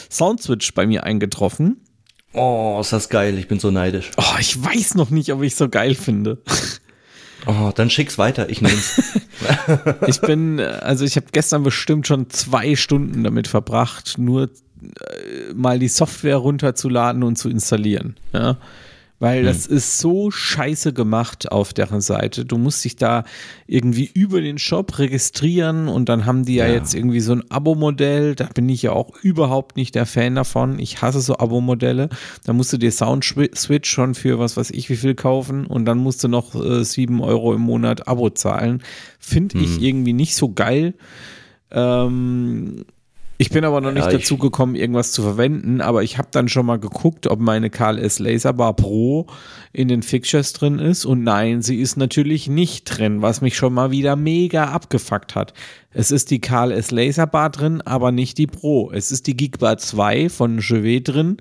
Soundswitch 0.09 0.73
bei 0.73 0.87
mir 0.87 1.03
eingetroffen. 1.03 1.77
Oh, 2.33 2.77
ist 2.81 2.91
das 2.91 3.09
geil, 3.09 3.37
ich 3.37 3.47
bin 3.47 3.59
so 3.59 3.69
neidisch. 3.69 4.11
Oh, 4.17 4.35
ich 4.39 4.63
weiß 4.63 4.95
noch 4.95 5.11
nicht, 5.11 5.31
ob 5.31 5.43
ich 5.43 5.55
so 5.55 5.69
geil 5.69 5.95
finde. 5.95 6.41
Oh, 7.45 7.71
dann 7.73 7.89
schick's 7.89 8.17
weiter, 8.17 8.49
ich 8.49 8.61
nehm's. 8.61 9.01
ich 10.05 10.19
bin, 10.19 10.59
also 10.59 11.05
ich 11.05 11.15
habe 11.15 11.27
gestern 11.31 11.63
bestimmt 11.63 12.05
schon 12.05 12.29
zwei 12.29 12.75
Stunden 12.75 13.23
damit 13.23 13.47
verbracht, 13.47 14.17
nur 14.17 14.43
äh, 14.43 14.49
mal 15.55 15.79
die 15.79 15.87
Software 15.87 16.37
runterzuladen 16.37 17.23
und 17.23 17.37
zu 17.37 17.49
installieren. 17.49 18.15
Ja 18.33 18.57
weil 19.19 19.39
hm. 19.39 19.45
das 19.45 19.65
ist 19.67 19.99
so 19.99 20.31
scheiße 20.31 20.93
gemacht 20.93 21.51
auf 21.51 21.73
deren 21.73 22.01
Seite. 22.01 22.45
Du 22.45 22.57
musst 22.57 22.83
dich 22.83 22.95
da 22.95 23.25
irgendwie 23.67 24.09
über 24.13 24.41
den 24.41 24.57
Shop 24.57 24.97
registrieren 24.97 25.87
und 25.87 26.09
dann 26.09 26.25
haben 26.25 26.45
die 26.45 26.55
ja, 26.55 26.67
ja 26.67 26.73
jetzt 26.73 26.95
irgendwie 26.95 27.19
so 27.19 27.33
ein 27.33 27.43
Abo-Modell. 27.51 28.35
Da 28.35 28.45
bin 28.45 28.67
ich 28.69 28.81
ja 28.81 28.93
auch 28.93 29.15
überhaupt 29.21 29.75
nicht 29.75 29.95
der 29.95 30.05
Fan 30.05 30.35
davon. 30.35 30.79
Ich 30.79 31.01
hasse 31.01 31.19
so 31.19 31.37
Abo-Modelle. 31.37 32.09
Da 32.45 32.53
musst 32.53 32.73
du 32.73 32.77
dir 32.77 32.91
Sound 32.91 33.23
Switch 33.23 33.89
schon 33.89 34.15
für 34.15 34.39
was 34.39 34.57
weiß 34.57 34.71
ich 34.71 34.89
wie 34.89 34.95
viel 34.95 35.15
kaufen 35.15 35.65
und 35.65 35.85
dann 35.85 35.97
musst 35.97 36.23
du 36.23 36.27
noch 36.27 36.55
äh, 36.55 36.83
7 36.83 37.21
Euro 37.21 37.53
im 37.53 37.61
Monat 37.61 38.07
Abo 38.07 38.29
zahlen. 38.29 38.81
Finde 39.19 39.55
hm. 39.55 39.63
ich 39.63 39.81
irgendwie 39.81 40.13
nicht 40.13 40.35
so 40.35 40.53
geil. 40.53 40.93
Ähm, 41.71 42.85
ich 43.41 43.51
bin 43.51 43.63
aber 43.63 43.79
noch 43.79 43.93
nicht 43.93 44.03
ja, 44.05 44.11
dazu 44.11 44.37
gekommen, 44.37 44.75
irgendwas 44.75 45.13
zu 45.13 45.21
verwenden, 45.21 45.79
aber 45.79 46.03
ich 46.03 46.17
habe 46.17 46.27
dann 46.29 46.49
schon 46.49 46.65
mal 46.65 46.77
geguckt, 46.77 47.25
ob 47.25 47.39
meine 47.39 47.69
KLS 47.69 48.19
Laserbar 48.19 48.75
Pro 48.75 49.27
in 49.71 49.87
den 49.87 50.03
Fixtures 50.03 50.51
drin 50.51 50.77
ist 50.77 51.05
und 51.05 51.23
nein, 51.23 51.61
sie 51.61 51.79
ist 51.79 51.95
natürlich 51.95 52.49
nicht 52.49 52.83
drin, 52.83 53.21
was 53.21 53.39
mich 53.39 53.55
schon 53.55 53.73
mal 53.73 53.91
wieder 53.91 54.17
mega 54.17 54.65
abgefuckt 54.65 55.35
hat. 55.35 55.53
Es 55.91 56.11
ist 56.11 56.31
die 56.31 56.41
KLS 56.41 56.91
Laserbar 56.91 57.49
drin, 57.49 57.79
aber 57.79 58.11
nicht 58.11 58.37
die 58.37 58.47
Pro. 58.47 58.91
Es 58.91 59.09
ist 59.09 59.25
die 59.25 59.37
Gigbar 59.37 59.77
2 59.77 60.27
von 60.27 60.59
Chevet 60.59 61.07
drin, 61.07 61.37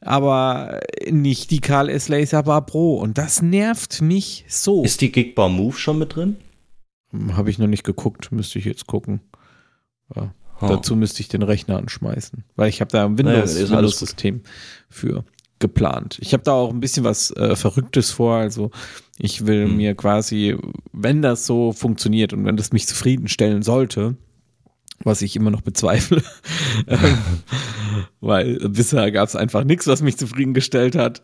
aber 0.00 0.80
nicht 1.10 1.50
die 1.50 1.60
KLS 1.60 2.08
Laserbar 2.08 2.64
Pro 2.64 2.96
und 2.96 3.18
das 3.18 3.42
nervt 3.42 4.00
mich 4.00 4.46
so. 4.48 4.82
Ist 4.82 5.02
die 5.02 5.12
Gigbar 5.12 5.50
Move 5.50 5.76
schon 5.76 5.98
mit 5.98 6.16
drin? 6.16 6.36
Habe 7.32 7.50
ich 7.50 7.58
noch 7.58 7.66
nicht 7.66 7.84
geguckt, 7.84 8.32
müsste 8.32 8.58
ich 8.58 8.64
jetzt 8.64 8.86
gucken. 8.86 9.20
Ja. 10.16 10.32
Oh. 10.62 10.68
Dazu 10.68 10.96
müsste 10.96 11.20
ich 11.20 11.28
den 11.28 11.42
Rechner 11.42 11.76
anschmeißen, 11.76 12.44
weil 12.56 12.68
ich 12.68 12.80
habe 12.80 12.90
da 12.90 13.04
ein 13.04 13.18
Windows-System 13.18 14.34
Windows 14.34 14.50
für 14.88 15.24
geplant. 15.58 16.18
Ich 16.20 16.32
habe 16.32 16.42
da 16.42 16.52
auch 16.52 16.70
ein 16.70 16.80
bisschen 16.80 17.04
was 17.04 17.30
äh, 17.36 17.56
Verrücktes 17.56 18.10
vor. 18.10 18.36
Also 18.36 18.70
ich 19.18 19.46
will 19.46 19.64
hm. 19.64 19.76
mir 19.76 19.94
quasi, 19.94 20.56
wenn 20.92 21.22
das 21.22 21.46
so 21.46 21.72
funktioniert 21.72 22.32
und 22.32 22.44
wenn 22.44 22.56
das 22.56 22.72
mich 22.72 22.86
zufriedenstellen 22.86 23.62
sollte, 23.62 24.16
was 25.04 25.22
ich 25.22 25.34
immer 25.36 25.50
noch 25.50 25.62
bezweifle, 25.62 26.22
ähm, 26.86 27.18
weil 28.20 28.68
bisher 28.68 29.10
gab 29.10 29.28
es 29.28 29.36
einfach 29.36 29.64
nichts, 29.64 29.86
was 29.86 30.02
mich 30.02 30.18
zufriedengestellt 30.18 30.96
hat. 30.96 31.22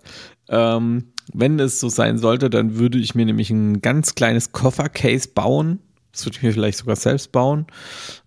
Ähm, 0.48 1.12
wenn 1.32 1.60
es 1.60 1.78
so 1.78 1.88
sein 1.88 2.16
sollte, 2.18 2.48
dann 2.48 2.78
würde 2.78 2.98
ich 2.98 3.14
mir 3.14 3.26
nämlich 3.26 3.50
ein 3.50 3.82
ganz 3.82 4.14
kleines 4.14 4.52
Koffercase 4.52 5.28
bauen 5.34 5.80
das 6.18 6.26
würde 6.26 6.36
ich 6.36 6.42
mir 6.42 6.52
vielleicht 6.52 6.78
sogar 6.78 6.96
selbst 6.96 7.30
bauen. 7.32 7.66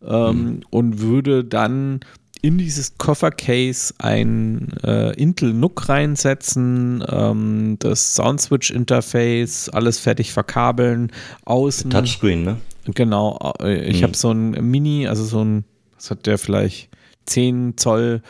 Ähm, 0.06 0.44
mhm. 0.44 0.60
Und 0.70 1.02
würde 1.02 1.44
dann 1.44 2.00
in 2.42 2.58
dieses 2.58 2.98
Koffercase 2.98 3.94
ein 4.00 4.70
äh, 4.84 5.14
Intel 5.16 5.54
NUC 5.54 5.90
reinsetzen, 5.90 7.04
ähm, 7.08 7.76
das 7.80 8.16
Soundswitch 8.16 8.72
Interface, 8.72 9.70
alles 9.70 10.00
fertig 10.00 10.32
verkabeln, 10.32 11.12
außen. 11.46 11.92
Touchscreen, 11.92 12.44
ne? 12.44 12.58
Genau, 12.86 13.54
äh, 13.62 13.84
ich 13.84 14.00
mhm. 14.00 14.04
habe 14.04 14.18
so 14.18 14.32
ein 14.32 14.52
Mini, 14.52 15.08
also 15.08 15.24
so 15.24 15.44
ein, 15.44 15.66
was 15.96 16.10
hat 16.10 16.26
der 16.26 16.40
vielleicht 16.40 16.90
10 17.26 17.78
Zoll 17.78 18.24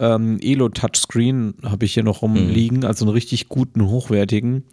ähm, 0.00 0.40
Elo 0.42 0.68
Touchscreen 0.70 1.54
habe 1.62 1.84
ich 1.84 1.94
hier 1.94 2.02
noch 2.02 2.22
rumliegen, 2.22 2.78
mhm. 2.78 2.86
also 2.86 3.04
einen 3.04 3.14
richtig 3.14 3.48
guten, 3.48 3.86
hochwertigen 3.86 4.64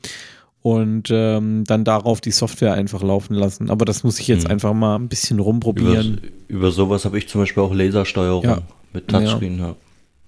und 0.62 1.10
ähm, 1.10 1.64
dann 1.66 1.84
darauf 1.86 2.20
die 2.22 2.32
Software 2.32 2.74
einfach 2.74 3.02
laufen 3.02 3.34
lassen. 3.34 3.70
Aber 3.70 3.86
das 3.86 4.04
muss 4.04 4.20
ich 4.20 4.28
jetzt 4.28 4.46
hm. 4.46 4.52
einfach 4.52 4.74
mal 4.74 4.96
ein 4.96 5.08
bisschen 5.08 5.40
rumprobieren. 5.40 6.18
Über, 6.48 6.58
über 6.60 6.72
sowas 6.72 7.06
habe 7.06 7.18
ich 7.18 7.28
zum 7.30 7.42
Beispiel 7.42 7.64
auch 7.64 7.74
Lasersteuerung 7.74 8.44
ja. 8.44 8.62
mit 8.94 9.08
Touchscreen. 9.08 9.60
Ja. 9.60 9.76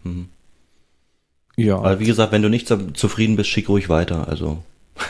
Mhm. 0.04 0.30
ja. 1.58 1.78
Aber 1.78 2.00
wie 2.00 2.06
gesagt, 2.06 2.32
wenn 2.32 2.42
du 2.42 2.50
nicht 2.50 2.74
zufrieden 2.94 3.36
bist, 3.36 3.50
schick 3.50 3.68
ruhig 3.68 3.90
weiter. 3.90 4.28
Also. 4.28 4.64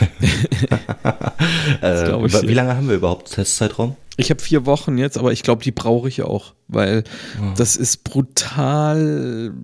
äh, 1.80 2.12
wie 2.48 2.54
lange 2.54 2.76
haben 2.76 2.88
wir 2.88 2.96
überhaupt 2.96 3.30
Testzeitraum? 3.32 3.96
Ich 4.16 4.30
habe 4.30 4.42
vier 4.42 4.66
Wochen 4.66 4.98
jetzt, 4.98 5.16
aber 5.16 5.32
ich 5.32 5.42
glaube, 5.42 5.62
die 5.62 5.70
brauche 5.70 6.08
ich 6.08 6.22
auch, 6.22 6.54
weil 6.68 7.04
oh. 7.40 7.54
das 7.56 7.76
ist 7.76 8.04
brutal 8.04 9.54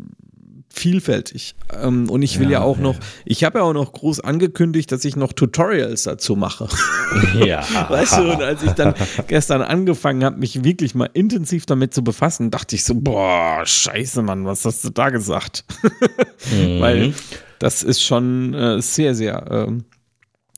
vielfältig. 0.68 1.54
Ähm, 1.82 2.08
und 2.10 2.22
ich 2.22 2.38
will 2.38 2.50
ja, 2.50 2.60
ja 2.60 2.62
auch 2.62 2.76
ja. 2.76 2.82
noch, 2.82 2.96
ich 3.24 3.44
habe 3.44 3.58
ja 3.58 3.64
auch 3.64 3.72
noch 3.72 3.92
groß 3.92 4.20
angekündigt, 4.20 4.92
dass 4.92 5.04
ich 5.04 5.16
noch 5.16 5.32
Tutorials 5.32 6.04
dazu 6.04 6.36
mache. 6.36 6.68
Ja. 7.34 7.66
weißt 7.88 8.18
du, 8.18 8.32
und 8.32 8.42
als 8.42 8.62
ich 8.62 8.72
dann 8.72 8.94
gestern 9.28 9.62
angefangen 9.62 10.24
habe, 10.24 10.36
mich 10.36 10.64
wirklich 10.64 10.94
mal 10.94 11.08
intensiv 11.14 11.64
damit 11.64 11.94
zu 11.94 12.04
befassen, 12.04 12.50
dachte 12.50 12.76
ich 12.76 12.84
so, 12.84 12.94
boah, 12.94 13.62
scheiße, 13.64 14.20
Mann, 14.22 14.44
was 14.44 14.64
hast 14.66 14.84
du 14.84 14.90
da 14.90 15.08
gesagt? 15.08 15.64
mhm. 16.50 16.80
Weil 16.80 17.14
das 17.58 17.82
ist 17.82 18.02
schon 18.02 18.52
äh, 18.52 18.82
sehr, 18.82 19.14
sehr 19.14 19.46
ähm, 19.50 19.84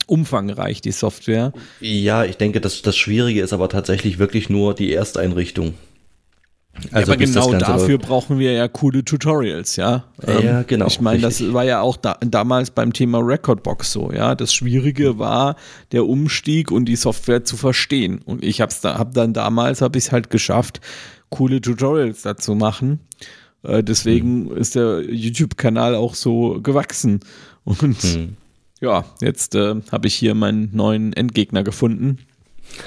umfangreich, 0.06 0.80
die 0.80 0.90
Software. 0.90 1.52
Ja, 1.80 2.24
ich 2.24 2.36
denke, 2.36 2.60
dass 2.60 2.82
das 2.82 2.96
Schwierige 2.96 3.42
ist 3.42 3.52
aber 3.52 3.68
tatsächlich 3.68 4.18
wirklich 4.18 4.50
nur 4.50 4.74
die 4.74 4.92
Ersteinrichtung. 4.92 5.74
Also 6.92 6.96
ja, 6.96 7.02
aber 7.02 7.16
genau 7.16 7.54
dafür 7.54 7.98
brauchen 7.98 8.38
wir 8.38 8.52
ja 8.52 8.68
coole 8.68 9.04
Tutorials, 9.04 9.76
ja. 9.76 10.04
Ja, 10.26 10.60
ähm, 10.60 10.64
genau. 10.66 10.86
Ich 10.86 11.00
meine, 11.00 11.20
das 11.20 11.52
war 11.52 11.64
ja 11.64 11.80
auch 11.80 11.96
da, 11.96 12.16
damals 12.20 12.70
beim 12.70 12.92
Thema 12.92 13.18
Recordbox 13.18 13.92
so, 13.92 14.12
ja. 14.12 14.34
Das 14.34 14.54
Schwierige 14.54 15.18
war 15.18 15.56
der 15.92 16.06
Umstieg 16.06 16.70
und 16.70 16.86
die 16.86 16.96
Software 16.96 17.44
zu 17.44 17.56
verstehen. 17.56 18.20
Und 18.24 18.44
ich 18.44 18.60
hab's 18.60 18.80
da, 18.80 18.98
hab 18.98 19.14
dann 19.14 19.34
damals, 19.34 19.82
habe 19.82 19.98
ich 19.98 20.06
es 20.06 20.12
halt 20.12 20.30
geschafft, 20.30 20.80
coole 21.28 21.60
Tutorials 21.60 22.22
dazu 22.22 22.54
machen. 22.54 23.00
Äh, 23.62 23.82
deswegen 23.82 24.50
hm. 24.50 24.56
ist 24.56 24.74
der 24.74 25.02
YouTube-Kanal 25.02 25.94
auch 25.94 26.14
so 26.14 26.60
gewachsen. 26.62 27.20
Und 27.64 28.02
hm. 28.02 28.36
ja, 28.80 29.04
jetzt 29.20 29.54
äh, 29.54 29.76
habe 29.92 30.06
ich 30.06 30.14
hier 30.14 30.34
meinen 30.34 30.70
neuen 30.74 31.12
Endgegner 31.12 31.62
gefunden. 31.62 32.18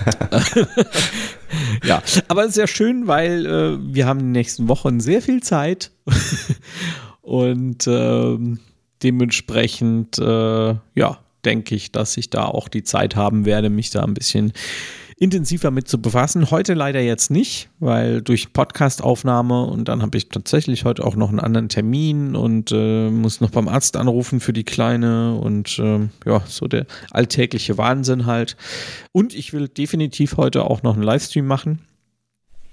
ja, 1.83 2.01
aber 2.27 2.49
sehr 2.49 2.67
schön, 2.67 3.07
weil 3.07 3.45
äh, 3.45 3.77
wir 3.93 4.05
haben 4.05 4.19
in 4.19 4.25
den 4.27 4.31
nächsten 4.33 4.67
Wochen 4.67 4.99
sehr 4.99 5.21
viel 5.21 5.41
Zeit. 5.41 5.91
Und 7.21 7.87
äh, 7.87 8.37
dementsprechend, 9.01 10.17
äh, 10.17 10.75
ja, 10.95 11.19
denke 11.45 11.75
ich, 11.75 11.91
dass 11.91 12.17
ich 12.17 12.29
da 12.29 12.45
auch 12.45 12.67
die 12.67 12.83
Zeit 12.83 13.15
haben 13.15 13.45
werde, 13.45 13.69
mich 13.69 13.89
da 13.89 14.03
ein 14.03 14.13
bisschen 14.13 14.53
intensiver 15.23 15.71
mit 15.71 15.87
zu 15.87 16.01
befassen. 16.01 16.51
Heute 16.51 16.73
leider 16.73 16.99
jetzt 16.99 17.31
nicht, 17.31 17.69
weil 17.79 18.21
durch 18.21 18.51
Podcastaufnahme 18.51 19.63
und 19.63 19.87
dann 19.87 20.01
habe 20.01 20.17
ich 20.17 20.27
tatsächlich 20.27 20.83
heute 20.83 21.05
auch 21.05 21.15
noch 21.15 21.29
einen 21.29 21.39
anderen 21.39 21.69
Termin 21.69 22.35
und 22.35 22.73
äh, 22.73 23.09
muss 23.09 23.39
noch 23.39 23.51
beim 23.51 23.69
Arzt 23.69 23.95
anrufen 23.95 24.41
für 24.41 24.51
die 24.51 24.65
Kleine 24.65 25.35
und 25.35 25.79
äh, 25.79 26.09
ja, 26.25 26.43
so 26.45 26.67
der 26.67 26.85
alltägliche 27.11 27.77
Wahnsinn 27.77 28.25
halt. 28.25 28.57
Und 29.13 29.33
ich 29.33 29.53
will 29.53 29.69
definitiv 29.69 30.35
heute 30.35 30.65
auch 30.65 30.83
noch 30.83 30.95
einen 30.95 31.03
Livestream 31.03 31.47
machen. 31.47 31.79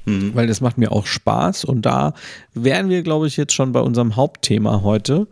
Mhm. 0.07 0.35
Weil 0.35 0.49
das 0.49 0.61
macht 0.61 0.77
mir 0.77 0.91
auch 0.91 1.07
Spaß 1.07 1.65
und 1.65 1.87
da 1.87 2.15
wären 2.53 2.89
wir, 2.89 3.03
glaube 3.03 3.29
ich, 3.29 3.37
jetzt 3.37 3.53
schon 3.53 3.71
bei 3.71 3.81
unserem 3.81 4.17
Hauptthema 4.17 4.83
heute. 4.83 5.29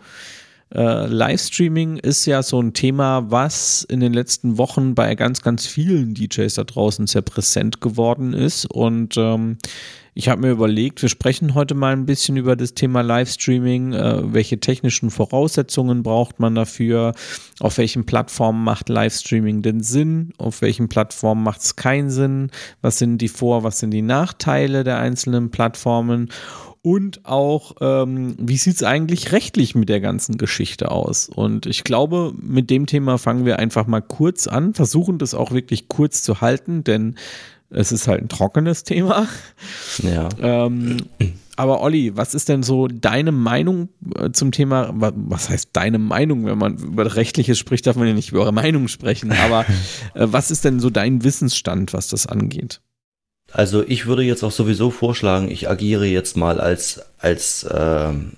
Äh, 0.74 1.06
Livestreaming 1.06 1.96
ist 1.96 2.26
ja 2.26 2.42
so 2.42 2.60
ein 2.60 2.74
Thema, 2.74 3.30
was 3.30 3.84
in 3.84 4.00
den 4.00 4.12
letzten 4.12 4.58
Wochen 4.58 4.94
bei 4.94 5.14
ganz, 5.14 5.42
ganz 5.42 5.66
vielen 5.66 6.14
DJs 6.14 6.52
da 6.54 6.64
draußen 6.64 7.06
sehr 7.06 7.22
präsent 7.22 7.80
geworden 7.80 8.34
ist. 8.34 8.66
Und 8.66 9.16
ähm, 9.16 9.58
ich 10.18 10.28
habe 10.28 10.40
mir 10.40 10.50
überlegt, 10.50 11.00
wir 11.00 11.08
sprechen 11.08 11.54
heute 11.54 11.76
mal 11.76 11.92
ein 11.92 12.04
bisschen 12.04 12.36
über 12.36 12.56
das 12.56 12.74
Thema 12.74 13.02
Livestreaming. 13.02 13.92
Äh, 13.92 14.34
welche 14.34 14.58
technischen 14.58 15.10
Voraussetzungen 15.10 16.02
braucht 16.02 16.40
man 16.40 16.56
dafür? 16.56 17.14
Auf 17.60 17.78
welchen 17.78 18.04
Plattformen 18.04 18.64
macht 18.64 18.88
Livestreaming 18.88 19.62
denn 19.62 19.80
Sinn? 19.80 20.32
Auf 20.36 20.60
welchen 20.60 20.88
Plattformen 20.88 21.44
macht 21.44 21.60
es 21.60 21.76
keinen 21.76 22.10
Sinn? 22.10 22.50
Was 22.82 22.98
sind 22.98 23.18
die 23.18 23.28
Vor-, 23.28 23.62
was 23.62 23.78
sind 23.78 23.92
die 23.92 24.02
Nachteile 24.02 24.82
der 24.82 24.98
einzelnen 24.98 25.50
Plattformen? 25.50 26.30
Und 26.88 27.26
auch, 27.26 27.74
ähm, 27.82 28.34
wie 28.38 28.56
sieht 28.56 28.76
es 28.76 28.82
eigentlich 28.82 29.32
rechtlich 29.32 29.74
mit 29.74 29.90
der 29.90 30.00
ganzen 30.00 30.38
Geschichte 30.38 30.90
aus? 30.90 31.28
Und 31.28 31.66
ich 31.66 31.84
glaube, 31.84 32.32
mit 32.40 32.70
dem 32.70 32.86
Thema 32.86 33.18
fangen 33.18 33.44
wir 33.44 33.58
einfach 33.58 33.86
mal 33.86 34.00
kurz 34.00 34.46
an, 34.46 34.72
versuchen 34.72 35.18
das 35.18 35.34
auch 35.34 35.50
wirklich 35.50 35.88
kurz 35.88 36.22
zu 36.22 36.40
halten, 36.40 36.84
denn 36.84 37.16
es 37.68 37.92
ist 37.92 38.08
halt 38.08 38.22
ein 38.22 38.30
trockenes 38.30 38.84
Thema. 38.84 39.28
Ja. 40.02 40.30
Ähm, 40.40 40.96
aber 41.56 41.82
Olli, 41.82 42.16
was 42.16 42.32
ist 42.32 42.48
denn 42.48 42.62
so 42.62 42.88
deine 42.88 43.32
Meinung 43.32 43.90
äh, 44.18 44.30
zum 44.30 44.50
Thema, 44.50 44.90
was 44.94 45.50
heißt 45.50 45.68
deine 45.74 45.98
Meinung, 45.98 46.46
wenn 46.46 46.56
man 46.56 46.78
über 46.78 47.16
Rechtliches 47.16 47.58
spricht, 47.58 47.86
darf 47.86 47.96
man 47.96 48.08
ja 48.08 48.14
nicht 48.14 48.30
über 48.30 48.40
eure 48.40 48.52
Meinung 48.52 48.88
sprechen, 48.88 49.30
aber 49.30 49.66
äh, 50.14 50.26
was 50.30 50.50
ist 50.50 50.64
denn 50.64 50.80
so 50.80 50.88
dein 50.88 51.22
Wissensstand, 51.22 51.92
was 51.92 52.08
das 52.08 52.26
angeht? 52.26 52.80
Also 53.52 53.82
ich 53.86 54.06
würde 54.06 54.22
jetzt 54.22 54.42
auch 54.42 54.52
sowieso 54.52 54.90
vorschlagen, 54.90 55.50
ich 55.50 55.68
agiere 55.68 56.06
jetzt 56.06 56.36
mal 56.36 56.60
als, 56.60 57.02
als 57.18 57.66
ähm, 57.72 58.32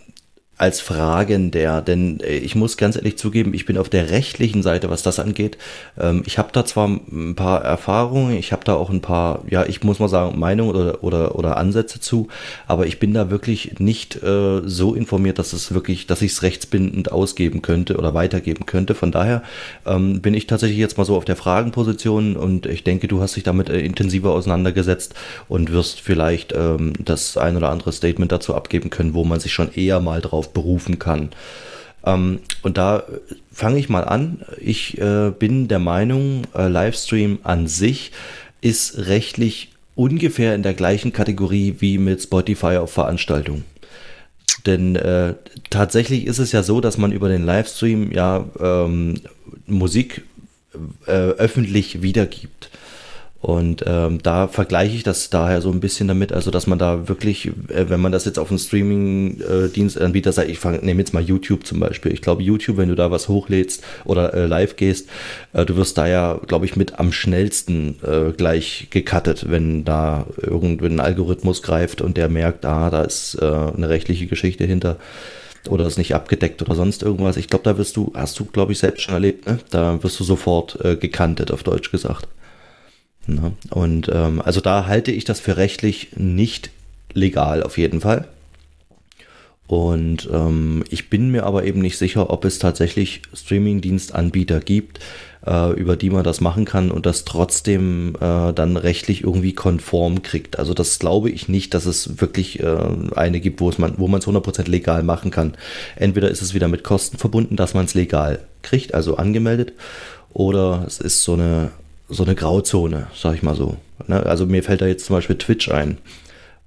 als 0.61 0.83
Fragen 0.83 1.51
der, 1.51 1.81
denn 1.81 2.21
äh, 2.21 2.37
ich 2.37 2.55
muss 2.55 2.77
ganz 2.77 2.95
ehrlich 2.95 3.17
zugeben, 3.17 3.55
ich 3.55 3.65
bin 3.65 3.79
auf 3.79 3.89
der 3.89 4.11
rechtlichen 4.11 4.63
Seite, 4.63 4.91
was 4.91 5.03
das 5.03 5.19
angeht. 5.19 5.57
Ähm, 5.99 6.23
ich 6.27 6.37
habe 6.37 6.51
da 6.53 6.67
zwar 6.67 6.87
ein 6.87 7.35
paar 7.35 7.65
Erfahrungen, 7.65 8.37
ich 8.37 8.53
habe 8.53 8.63
da 8.65 8.75
auch 8.75 8.91
ein 8.91 9.01
paar, 9.01 9.43
ja, 9.49 9.65
ich 9.65 9.83
muss 9.85 10.01
mal 10.01 10.09
sagen, 10.09 10.39
Meinungen 10.39 10.77
oder, 10.77 11.03
oder, 11.03 11.35
oder 11.35 11.57
Ansätze 11.57 11.99
zu, 11.99 12.29
aber 12.67 12.87
ich 12.87 12.99
bin 12.99 13.15
da 13.15 13.31
wirklich 13.31 13.79
nicht 13.79 14.23
äh, 14.23 14.61
so 14.67 14.95
informiert, 14.95 15.39
dass 15.39 15.55
es 15.55 15.73
wirklich, 15.73 16.07
dass 16.07 16.21
ich 16.21 16.33
es 16.33 16.43
rechtsbindend 16.43 17.11
ausgeben 17.11 17.63
könnte 17.63 17.97
oder 17.97 18.13
weitergeben 18.13 18.67
könnte. 18.67 18.95
Von 18.95 19.13
daher 19.13 19.43
ähm, 19.87 20.21
bin 20.21 20.35
ich 20.35 20.47
tatsächlich 20.47 20.79
jetzt 20.79 20.99
mal 20.99 21.07
so 21.07 21.17
auf 21.17 21.25
der 21.25 21.37
Fragenposition 21.37 22.37
und 22.37 22.67
ich 22.67 22.85
denke, 22.85 23.09
du 23.09 23.23
hast 23.23 23.35
dich 23.35 23.45
damit 23.45 23.71
äh, 23.71 23.81
intensiver 23.81 24.33
auseinandergesetzt 24.33 25.15
und 25.49 25.73
wirst 25.73 26.03
vielleicht 26.03 26.53
ähm, 26.53 26.93
das 27.03 27.39
ein 27.39 27.57
oder 27.57 27.71
andere 27.71 27.93
Statement 27.93 28.31
dazu 28.31 28.55
abgeben 28.55 28.91
können, 28.91 29.15
wo 29.15 29.25
man 29.25 29.41
sich 29.41 29.55
schon 29.55 29.73
eher 29.73 30.01
mal 30.01 30.21
drauf 30.21 30.50
berufen 30.53 30.99
kann. 30.99 31.31
Ähm, 32.05 32.41
und 32.63 32.79
da 32.79 33.05
fange 33.53 33.79
ich 33.79 33.89
mal 33.89 34.05
an. 34.05 34.43
Ich 34.59 34.99
äh, 34.99 35.31
bin 35.31 35.69
der 35.69 35.79
Meinung, 35.79 36.43
äh, 36.55 36.69
Livestream 36.69 37.41
an 37.43 37.67
sich 37.67 38.13
ist 38.61 39.07
rechtlich 39.07 39.71
ungefähr 39.95 40.55
in 40.55 40.63
der 40.63 40.75
gleichen 40.75 41.13
Kategorie 41.13 41.77
wie 41.79 41.99
mit 41.99 42.23
Spotify 42.23 42.77
auf 42.77 42.93
Veranstaltungen. 42.93 43.65
Denn 44.67 44.97
äh, 44.97 45.35
tatsächlich 45.71 46.27
ist 46.27 46.39
es 46.39 46.53
ja 46.53 46.63
so, 46.63 46.81
dass 46.81 46.99
man 46.99 47.13
über 47.13 47.29
den 47.29 47.45
Livestream 47.45 48.13
ja 48.13 48.45
ähm, 48.61 49.21
Musik 49.67 50.23
äh, 51.07 51.11
öffentlich 51.11 52.03
wiedergibt. 52.03 52.71
Und 53.41 53.85
ähm, 53.87 54.23
da 54.23 54.49
vergleiche 54.49 54.97
ich 54.97 55.03
das 55.03 55.31
daher 55.31 55.63
so 55.63 55.71
ein 55.71 55.81
bisschen 55.81 56.09
damit, 56.09 56.31
also 56.31 56.51
dass 56.51 56.67
man 56.67 56.79
da 56.79 57.09
wirklich, 57.09 57.47
äh, 57.69 57.89
wenn 57.89 58.01
man 58.01 58.13
das 58.13 58.27
jetzt 58.27 58.39
auf 58.39 58.51
einen 58.51 58.59
Streaming-Dienstanbieter 58.59 60.29
äh, 60.29 60.33
sagt, 60.33 60.51
ich 60.51 60.63
nehme 60.63 61.01
jetzt 61.01 61.15
mal 61.15 61.23
YouTube 61.23 61.65
zum 61.67 61.81
Beispiel. 61.81 62.13
Ich 62.13 62.21
glaube, 62.21 62.43
YouTube, 62.43 62.77
wenn 62.77 62.91
du 62.91 62.95
da 62.95 63.11
was 63.11 63.29
hochlädst 63.29 63.83
oder 64.05 64.35
äh, 64.35 64.45
live 64.45 64.77
gehst, 64.77 65.09
äh, 65.55 65.65
du 65.65 65.77
wirst 65.77 65.97
da 65.97 66.07
ja, 66.07 66.39
glaube 66.47 66.67
ich, 66.67 66.77
mit 66.77 66.99
am 66.99 67.13
schnellsten 67.13 67.97
äh, 68.03 68.33
gleich 68.33 68.89
gecuttet, 68.91 69.47
wenn 69.49 69.85
da 69.85 70.27
irgendein 70.37 70.91
ein 70.91 71.01
Algorithmus 71.01 71.63
greift 71.63 72.03
und 72.03 72.19
der 72.19 72.29
merkt, 72.29 72.67
ah, 72.67 72.91
da 72.91 73.03
ist 73.03 73.37
äh, 73.41 73.45
eine 73.45 73.89
rechtliche 73.89 74.27
Geschichte 74.27 74.65
hinter 74.65 74.99
oder 75.69 75.87
ist 75.87 75.99
nicht 75.99 76.15
abgedeckt 76.15 76.61
oder 76.61 76.75
sonst 76.75 77.03
irgendwas. 77.03 77.39
Ich 77.39 77.49
glaube, 77.49 77.65
da 77.65 77.79
wirst 77.79 77.97
du, 77.97 78.13
hast 78.15 78.39
du, 78.39 78.45
glaube 78.45 78.73
ich, 78.73 78.79
selbst 78.79 79.03
schon 79.03 79.15
erlebt, 79.15 79.47
ne? 79.47 79.59
Da 79.71 80.03
wirst 80.03 80.19
du 80.21 80.25
sofort 80.25 80.79
äh, 80.85 80.97
gekantet, 80.97 81.51
auf 81.51 81.63
Deutsch 81.63 81.91
gesagt. 81.91 82.29
Ne? 83.27 83.53
Und 83.71 84.11
ähm, 84.13 84.41
also 84.43 84.61
da 84.61 84.87
halte 84.87 85.13
ich 85.13 85.25
das 85.25 85.41
für 85.41 85.57
rechtlich 85.57 86.11
nicht 86.17 86.71
legal 87.13 87.63
auf 87.63 87.79
jeden 87.79 88.01
Fall. 88.01 88.29
Und 89.71 90.29
ähm, 90.33 90.83
ich 90.91 91.11
bin 91.11 91.31
mir 91.31 91.45
aber 91.45 91.65
eben 91.65 91.81
nicht 91.81 91.97
sicher, 91.97 92.31
ob 92.31 92.45
es 92.45 92.59
tatsächlich 92.59 93.23
Streaming-Dienstanbieter 93.33 94.59
gibt, 94.59 94.99
äh, 95.47 95.73
über 95.75 95.95
die 95.95 96.11
man 96.11 96.25
das 96.25 96.41
machen 96.41 96.65
kann 96.65 96.91
und 96.91 97.07
das 97.07 97.25
trotzdem 97.25 98.17
äh, 98.21 98.53
dann 98.53 98.77
rechtlich 98.77 99.23
irgendwie 99.23 99.53
konform 99.53 100.23
kriegt. 100.23 100.59
Also 100.59 100.75
das 100.75 100.99
glaube 100.99 101.31
ich 101.31 101.49
nicht, 101.49 101.73
dass 101.73 101.87
es 101.87 102.21
wirklich 102.21 102.59
äh, 102.59 102.79
eine 103.15 103.39
gibt, 103.39 103.61
wo 103.61 103.69
es 103.69 103.79
man, 103.79 103.95
wo 103.99 104.09
man 104.09 104.19
es 104.19 104.27
100% 104.27 104.69
legal 104.69 105.05
machen 105.05 105.31
kann. 105.31 105.55
Entweder 105.95 106.31
ist 106.31 106.43
es 106.43 106.53
wieder 106.53 106.67
mit 106.67 106.83
Kosten 106.83 107.19
verbunden, 107.19 107.55
dass 107.55 107.73
man 107.73 107.85
es 107.85 107.95
legal 107.95 108.41
kriegt, 108.63 108.93
also 108.93 109.19
angemeldet, 109.19 109.73
oder 110.33 110.83
es 110.85 110.99
ist 110.99 111.23
so 111.23 111.35
eine 111.35 111.71
so 112.11 112.25
eine 112.25 112.35
Grauzone, 112.35 113.07
sag 113.15 113.35
ich 113.35 113.43
mal 113.43 113.55
so. 113.55 113.77
Ne? 114.07 114.25
Also 114.27 114.47
mir 114.47 114.63
fällt 114.63 114.81
da 114.81 114.87
jetzt 114.87 115.07
zum 115.07 115.17
Beispiel 115.17 115.37
Twitch 115.37 115.71
ein. 115.71 115.99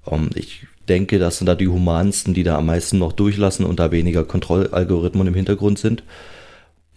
Ähm, 0.10 0.29
ich 0.36 0.65
denke, 0.89 1.19
das 1.19 1.38
sind 1.38 1.47
da 1.47 1.56
die 1.56 1.67
humansten, 1.67 2.34
die 2.34 2.43
da 2.43 2.58
am 2.58 2.65
meisten 2.65 2.97
noch 2.97 3.13
durchlassen 3.13 3.65
und 3.65 3.79
da 3.79 3.91
weniger 3.91 4.23
Kontrollalgorithmen 4.23 5.27
im 5.27 5.34
Hintergrund 5.34 5.79
sind. 5.79 6.03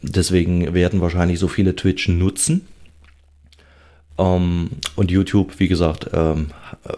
Deswegen 0.02 0.74
werden 0.74 1.00
wahrscheinlich 1.00 1.38
so 1.38 1.48
viele 1.48 1.74
Twitch 1.76 2.08
nutzen. 2.08 2.66
Ähm, 4.18 4.70
und 4.94 5.10
YouTube, 5.10 5.58
wie 5.58 5.68
gesagt, 5.68 6.10
ähm, 6.12 6.48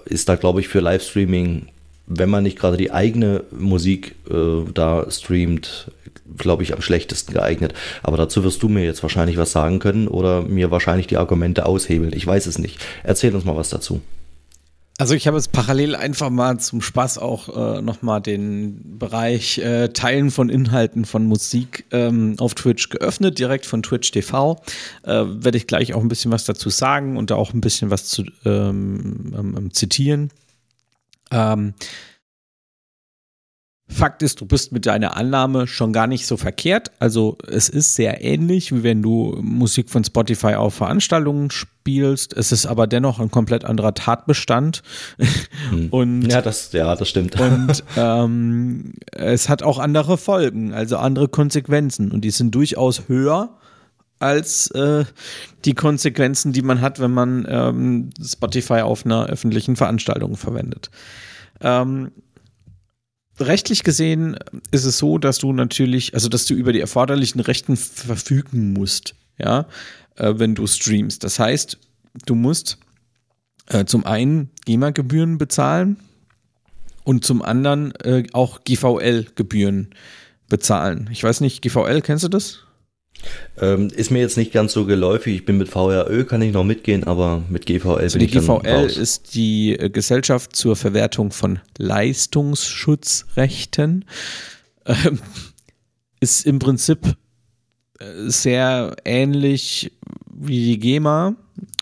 ist 0.04 0.28
da, 0.28 0.36
glaube 0.36 0.60
ich, 0.60 0.68
für 0.68 0.80
Livestreaming, 0.80 1.68
wenn 2.08 2.30
man 2.30 2.42
nicht 2.42 2.58
gerade 2.58 2.76
die 2.76 2.90
eigene 2.90 3.44
Musik 3.50 4.16
äh, 4.30 4.64
da 4.72 5.10
streamt, 5.10 5.90
glaube 6.36 6.62
ich, 6.62 6.72
am 6.72 6.80
schlechtesten 6.80 7.34
geeignet. 7.34 7.74
Aber 8.02 8.16
dazu 8.16 8.42
wirst 8.44 8.62
du 8.62 8.68
mir 8.68 8.84
jetzt 8.84 9.02
wahrscheinlich 9.02 9.36
was 9.36 9.52
sagen 9.52 9.78
können 9.78 10.08
oder 10.08 10.42
mir 10.42 10.70
wahrscheinlich 10.70 11.06
die 11.06 11.18
Argumente 11.18 11.66
aushebeln. 11.66 12.12
Ich 12.14 12.26
weiß 12.26 12.46
es 12.46 12.58
nicht. 12.58 12.80
Erzähl 13.02 13.34
uns 13.34 13.44
mal 13.44 13.56
was 13.56 13.70
dazu. 13.70 14.00
Also 15.00 15.14
ich 15.14 15.28
habe 15.28 15.36
jetzt 15.36 15.52
parallel 15.52 15.94
einfach 15.94 16.28
mal 16.28 16.58
zum 16.58 16.80
Spaß 16.82 17.18
auch 17.18 17.76
äh, 17.76 17.82
nochmal 17.82 18.20
den 18.20 18.98
Bereich 18.98 19.58
äh, 19.58 19.90
Teilen 19.90 20.32
von 20.32 20.48
Inhalten 20.48 21.04
von 21.04 21.24
Musik 21.24 21.84
ähm, 21.92 22.34
auf 22.40 22.54
Twitch 22.54 22.88
geöffnet, 22.88 23.38
direkt 23.38 23.64
von 23.64 23.84
Twitch 23.84 24.10
TV. 24.10 24.60
Äh, 25.04 25.12
Werde 25.12 25.56
ich 25.56 25.68
gleich 25.68 25.94
auch 25.94 26.00
ein 26.00 26.08
bisschen 26.08 26.32
was 26.32 26.46
dazu 26.46 26.68
sagen 26.68 27.16
und 27.16 27.30
da 27.30 27.36
auch 27.36 27.54
ein 27.54 27.60
bisschen 27.60 27.92
was 27.92 28.06
zu 28.06 28.24
ähm, 28.44 29.32
ähm, 29.38 29.72
zitieren. 29.72 30.30
Ähm, 31.30 31.74
Fakt 33.90 34.22
ist, 34.22 34.42
du 34.42 34.46
bist 34.46 34.70
mit 34.70 34.84
deiner 34.84 35.16
Annahme 35.16 35.66
schon 35.66 35.94
gar 35.94 36.06
nicht 36.06 36.26
so 36.26 36.36
verkehrt. 36.36 36.90
Also 36.98 37.38
es 37.50 37.70
ist 37.70 37.94
sehr 37.94 38.22
ähnlich, 38.22 38.70
wie 38.70 38.82
wenn 38.82 39.02
du 39.02 39.38
Musik 39.40 39.88
von 39.88 40.04
Spotify 40.04 40.54
auf 40.54 40.74
Veranstaltungen 40.74 41.50
spielst. 41.50 42.36
Es 42.36 42.52
ist 42.52 42.66
aber 42.66 42.86
dennoch 42.86 43.18
ein 43.18 43.30
komplett 43.30 43.64
anderer 43.64 43.94
Tatbestand. 43.94 44.82
Hm. 45.70 45.88
Und, 45.90 46.30
ja, 46.30 46.42
das, 46.42 46.72
ja, 46.72 46.94
das 46.94 47.08
stimmt. 47.08 47.40
Und 47.40 47.82
ähm, 47.96 48.92
es 49.10 49.48
hat 49.48 49.62
auch 49.62 49.78
andere 49.78 50.18
Folgen, 50.18 50.74
also 50.74 50.98
andere 50.98 51.28
Konsequenzen. 51.28 52.12
Und 52.12 52.20
die 52.22 52.30
sind 52.30 52.54
durchaus 52.54 53.08
höher 53.08 53.56
als 54.18 54.70
äh, 54.72 55.04
die 55.64 55.74
Konsequenzen, 55.74 56.52
die 56.52 56.62
man 56.62 56.80
hat, 56.80 57.00
wenn 57.00 57.12
man 57.12 57.46
ähm, 57.48 58.10
Spotify 58.22 58.80
auf 58.80 59.04
einer 59.04 59.26
öffentlichen 59.26 59.76
Veranstaltung 59.76 60.36
verwendet. 60.36 60.90
Ähm, 61.60 62.10
rechtlich 63.38 63.84
gesehen 63.84 64.36
ist 64.70 64.84
es 64.84 64.98
so, 64.98 65.18
dass 65.18 65.38
du 65.38 65.52
natürlich, 65.52 66.14
also 66.14 66.28
dass 66.28 66.46
du 66.46 66.54
über 66.54 66.72
die 66.72 66.80
erforderlichen 66.80 67.40
Rechten 67.40 67.76
verfügen 67.76 68.72
musst, 68.72 69.14
ja, 69.38 69.66
äh, 70.16 70.34
wenn 70.36 70.54
du 70.54 70.66
streamst. 70.66 71.22
Das 71.24 71.38
heißt, 71.38 71.78
du 72.26 72.34
musst 72.34 72.78
äh, 73.66 73.84
zum 73.84 74.04
einen 74.04 74.50
GEMA-Gebühren 74.64 75.38
bezahlen 75.38 75.98
und 77.04 77.24
zum 77.24 77.42
anderen 77.42 77.94
äh, 77.96 78.24
auch 78.32 78.64
GVL-Gebühren 78.64 79.90
bezahlen. 80.48 81.08
Ich 81.12 81.22
weiß 81.22 81.40
nicht, 81.40 81.62
GVL, 81.62 82.00
kennst 82.02 82.24
du 82.24 82.28
das? 82.28 82.64
Ähm, 83.60 83.88
ist 83.88 84.10
mir 84.10 84.20
jetzt 84.20 84.36
nicht 84.36 84.52
ganz 84.52 84.72
so 84.72 84.84
geläufig. 84.84 85.34
Ich 85.34 85.44
bin 85.44 85.58
mit 85.58 85.68
VRÖ, 85.68 86.24
kann 86.24 86.42
ich 86.42 86.52
noch 86.52 86.62
mitgehen, 86.64 87.02
aber 87.04 87.42
mit 87.48 87.66
GVL 87.66 87.98
also 87.98 88.18
bin 88.18 88.28
die 88.28 88.38
GVL 88.38 88.86
ist 88.86 89.34
die 89.34 89.76
äh, 89.78 89.90
Gesellschaft 89.90 90.54
zur 90.54 90.76
Verwertung 90.76 91.32
von 91.32 91.58
Leistungsschutzrechten. 91.76 94.04
Ähm, 95.04 95.18
ist 96.18 96.46
im 96.46 96.60
Prinzip 96.60 97.14
äh, 97.98 98.28
sehr 98.28 98.96
ähnlich 99.04 99.92
wie 100.32 100.64
die 100.64 100.78
GEMA 100.78 101.36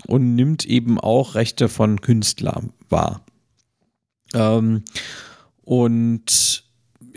und 0.08 0.34
nimmt 0.34 0.64
eben 0.64 0.98
auch 0.98 1.36
Rechte 1.36 1.68
von 1.68 2.00
Künstlern 2.00 2.72
wahr. 2.88 3.24
Ähm, 4.34 4.82
und 5.62 6.65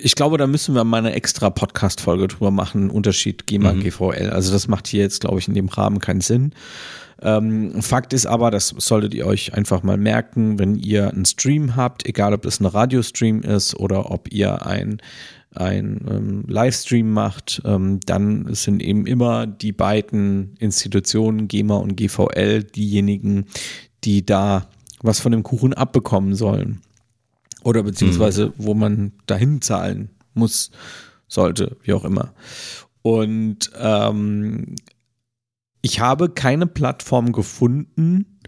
ich 0.01 0.15
glaube, 0.15 0.37
da 0.37 0.47
müssen 0.47 0.75
wir 0.75 0.83
mal 0.83 0.97
eine 0.97 1.13
extra 1.13 1.49
Podcast-Folge 1.49 2.27
drüber 2.27 2.51
machen, 2.51 2.89
Unterschied 2.89 3.47
GEMA, 3.47 3.73
Mhm. 3.73 3.81
GVL. 3.81 4.29
Also 4.29 4.51
das 4.51 4.67
macht 4.67 4.87
hier 4.87 5.01
jetzt, 5.01 5.21
glaube 5.21 5.39
ich, 5.39 5.47
in 5.47 5.53
dem 5.53 5.67
Rahmen 5.67 5.99
keinen 5.99 6.21
Sinn. 6.21 6.53
Ähm, 7.21 7.81
Fakt 7.81 8.13
ist 8.13 8.25
aber, 8.25 8.49
das 8.49 8.69
solltet 8.77 9.13
ihr 9.13 9.25
euch 9.27 9.53
einfach 9.53 9.83
mal 9.83 9.97
merken, 9.97 10.57
wenn 10.57 10.75
ihr 10.75 11.09
einen 11.11 11.25
Stream 11.25 11.75
habt, 11.75 12.05
egal 12.05 12.33
ob 12.33 12.43
das 12.43 12.59
ein 12.61 12.65
Radiostream 12.65 13.41
ist 13.41 13.75
oder 13.75 14.09
ob 14.09 14.31
ihr 14.31 14.65
ein, 14.65 15.01
ein 15.53 16.05
ähm, 16.09 16.43
Livestream 16.47 17.11
macht, 17.11 17.61
ähm, 17.65 17.99
dann 18.05 18.53
sind 18.53 18.81
eben 18.81 19.05
immer 19.05 19.47
die 19.47 19.73
beiden 19.73 20.55
Institutionen, 20.59 21.47
GEMA 21.49 21.75
und 21.75 21.97
GVL, 21.97 22.63
diejenigen, 22.63 23.47
die 24.05 24.25
da 24.25 24.67
was 25.01 25.19
von 25.19 25.31
dem 25.33 25.43
Kuchen 25.43 25.73
abbekommen 25.73 26.35
sollen. 26.35 26.81
Oder 27.63 27.83
beziehungsweise, 27.83 28.53
wo 28.57 28.73
man 28.73 29.13
dahin 29.25 29.61
zahlen 29.61 30.09
muss, 30.33 30.71
sollte, 31.27 31.77
wie 31.83 31.93
auch 31.93 32.05
immer. 32.05 32.33
Und 33.01 33.71
ähm, 33.77 34.75
ich 35.81 35.99
habe 35.99 36.29
keine 36.29 36.67
Plattform 36.67 37.31
gefunden, 37.31 38.39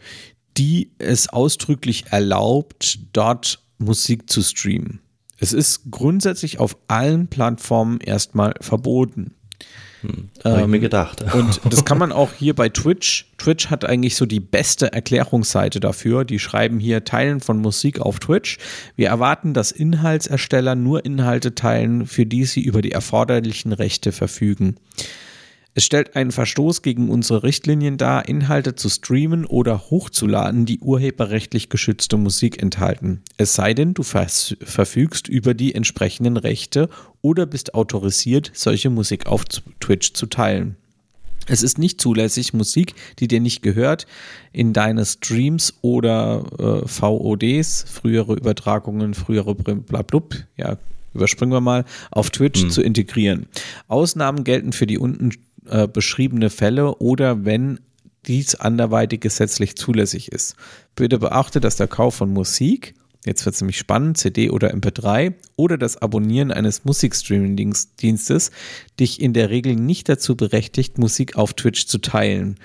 die 0.58 0.92
es 0.98 1.30
ausdrücklich 1.30 2.06
erlaubt, 2.08 3.00
dort 3.14 3.64
Musik 3.78 4.30
zu 4.30 4.42
streamen. 4.42 5.00
Es 5.38 5.54
ist 5.54 5.90
grundsätzlich 5.90 6.60
auf 6.60 6.78
allen 6.88 7.28
Plattformen 7.28 8.00
erstmal 8.00 8.54
verboten. 8.60 9.34
Habe 10.04 10.58
ich 10.58 10.64
Ähm, 10.64 10.70
mir 10.72 10.80
gedacht. 10.80 11.24
Und 11.34 11.60
das 11.70 11.86
kann 11.86 11.98
man 11.98 12.12
auch 12.12 12.32
hier 12.34 12.56
bei 12.56 12.70
Twitch. 12.70 13.28
Twitch 13.38 13.68
hat 13.70 13.86
eigentlich 13.86 14.16
so 14.16 14.26
die 14.26 14.40
beste 14.40 14.94
Erklärungsseite 14.94 15.80
dafür. 15.80 16.26
Die 16.26 16.40
schreiben 16.40 16.80
hier 16.80 17.04
Teilen 17.04 17.40
von 17.40 17.60
Musik 17.60 18.00
auf 18.00 18.20
Twitch. 18.20 18.58
Wir 18.96 19.10
erwarten, 19.10 19.54
dass 19.54 19.72
Inhaltsersteller 19.72 20.76
nur 20.76 21.06
Inhalte 21.06 21.56
teilen, 21.56 22.06
für 22.06 22.26
die 22.26 22.46
sie 22.46 22.62
über 22.62 22.82
die 22.82 22.92
erforderlichen 22.92 23.74
Rechte 23.74 24.12
verfügen. 24.12 24.76
Es 25.74 25.86
stellt 25.86 26.18
einen 26.18 26.32
Verstoß 26.32 26.82
gegen 26.82 27.10
unsere 27.10 27.44
Richtlinien 27.44 27.98
dar, 27.98 28.28
Inhalte 28.28 28.76
zu 28.76 28.90
streamen 28.90 29.46
oder 29.46 29.90
hochzuladen, 29.90 30.66
die 30.66 30.80
urheberrechtlich 30.80 31.70
geschützte 31.70 32.18
Musik 32.18 32.62
enthalten. 32.62 33.22
Es 33.38 33.54
sei 33.54 33.74
denn, 33.74 33.94
du 33.94 34.04
verfügst 34.04 35.30
über 35.30 35.54
die 35.54 35.74
entsprechenden 35.74 36.36
Rechte 36.36 36.90
oder 37.22 37.46
bist 37.46 37.74
autorisiert, 37.74 38.52
solche 38.54 38.90
Musik 38.90 39.28
auf 39.28 39.46
Twitch 39.80 40.12
zu 40.14 40.26
teilen. 40.26 40.76
Es 41.48 41.64
ist 41.64 41.78
nicht 41.78 42.02
zulässig, 42.02 42.54
Musik, 42.54 42.94
die 43.20 43.28
dir 43.28 43.40
nicht 43.40 43.64
gehört, 43.64 44.08
in 44.52 44.74
deine 44.74 45.06
Streams 45.06 45.74
oder 45.82 46.44
äh, 46.60 46.88
VODs, 46.88 47.86
frühere 47.90 48.34
Übertragungen, 48.36 49.14
frühere 49.14 49.56
blablub, 49.56 50.36
ja, 50.58 50.78
überspringen 51.14 51.54
wir 51.54 51.62
mal, 51.62 51.86
auf 52.12 52.30
Twitch 52.30 52.70
zu 52.70 52.82
integrieren. 52.82 53.48
Ausnahmen 53.88 54.44
gelten 54.44 54.72
für 54.72 54.88
die 54.88 54.98
unten 54.98 55.32
äh, 55.68 55.88
beschriebene 55.88 56.50
Fälle 56.50 56.96
oder 56.96 57.46
wenn 57.46 57.80
dies 58.28 58.56
anderweitig 58.56 59.22
gesetzlich 59.22 59.76
zulässig 59.76 60.32
ist. 60.32 60.56
Bitte 60.96 61.20
beachte, 61.20 61.60
dass 61.60 61.78
der 61.78 61.88
Kauf 61.88 62.16
von 62.16 62.32
Musik, 62.32 62.94
jetzt 63.26 63.46
wird 63.46 63.56
es 63.56 63.62
nämlich 63.62 63.78
spannend, 63.78 64.18
CD 64.18 64.50
oder 64.50 64.74
MP3 64.74 65.34
oder 65.56 65.78
das 65.78 65.98
Abonnieren 65.98 66.52
eines 66.52 66.86
Musikstreaming-Dienstes 66.86 68.52
dich 69.00 69.22
in 69.22 69.34
der 69.34 69.50
Regel 69.50 69.76
nicht 69.76 70.08
dazu 70.08 70.36
berechtigt, 70.36 70.98
Musik 70.98 71.36
auf 71.36 71.54
Twitch 71.54 71.88
zu 71.88 71.98
teilen. 71.98 72.58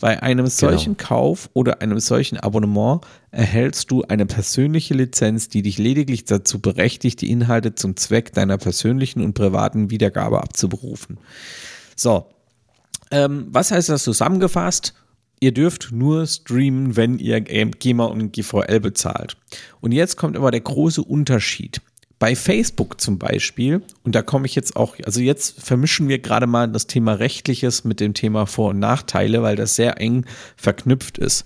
Bei 0.00 0.22
einem 0.22 0.48
solchen 0.48 0.96
Kauf 0.96 1.48
oder 1.54 1.80
einem 1.80 2.00
solchen 2.00 2.38
Abonnement 2.38 3.02
erhältst 3.30 3.90
du 3.90 4.02
eine 4.02 4.26
persönliche 4.26 4.92
Lizenz, 4.92 5.48
die 5.48 5.62
dich 5.62 5.78
lediglich 5.78 6.24
dazu 6.24 6.60
berechtigt, 6.60 7.20
die 7.20 7.30
Inhalte 7.30 7.74
zum 7.74 7.96
Zweck 7.96 8.32
deiner 8.32 8.58
persönlichen 8.58 9.22
und 9.22 9.34
privaten 9.34 9.90
Wiedergabe 9.90 10.42
abzuberufen. 10.42 11.18
So, 11.96 12.26
ähm, 13.14 13.46
was 13.50 13.70
heißt 13.70 13.88
das 13.88 14.02
zusammengefasst? 14.02 14.92
Ihr 15.38 15.52
dürft 15.52 15.92
nur 15.92 16.26
streamen, 16.26 16.96
wenn 16.96 17.18
ihr 17.18 17.40
GEMA 17.40 18.06
und 18.06 18.32
GVL 18.32 18.80
bezahlt. 18.80 19.36
Und 19.80 19.92
jetzt 19.92 20.16
kommt 20.16 20.36
aber 20.36 20.50
der 20.50 20.60
große 20.60 21.02
Unterschied. 21.02 21.80
Bei 22.18 22.34
Facebook 22.34 23.00
zum 23.00 23.18
Beispiel, 23.18 23.82
und 24.02 24.14
da 24.14 24.22
komme 24.22 24.46
ich 24.46 24.54
jetzt 24.54 24.74
auch, 24.76 24.96
also 25.04 25.20
jetzt 25.20 25.60
vermischen 25.62 26.08
wir 26.08 26.18
gerade 26.18 26.46
mal 26.46 26.66
das 26.68 26.86
Thema 26.86 27.12
Rechtliches 27.14 27.84
mit 27.84 28.00
dem 28.00 28.14
Thema 28.14 28.46
Vor- 28.46 28.70
und 28.70 28.78
Nachteile, 28.78 29.42
weil 29.42 29.56
das 29.56 29.76
sehr 29.76 30.00
eng 30.00 30.24
verknüpft 30.56 31.18
ist. 31.18 31.44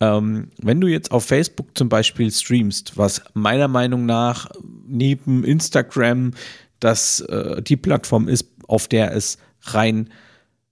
Ähm, 0.00 0.50
wenn 0.58 0.80
du 0.80 0.88
jetzt 0.88 1.10
auf 1.10 1.24
Facebook 1.24 1.68
zum 1.74 1.88
Beispiel 1.88 2.30
streamst, 2.30 2.98
was 2.98 3.22
meiner 3.34 3.68
Meinung 3.68 4.04
nach 4.04 4.50
neben 4.86 5.44
Instagram 5.44 6.32
das 6.80 7.20
äh, 7.20 7.62
die 7.62 7.76
Plattform 7.76 8.28
ist, 8.28 8.46
auf 8.66 8.88
der 8.88 9.14
es 9.14 9.38
rein 9.62 10.10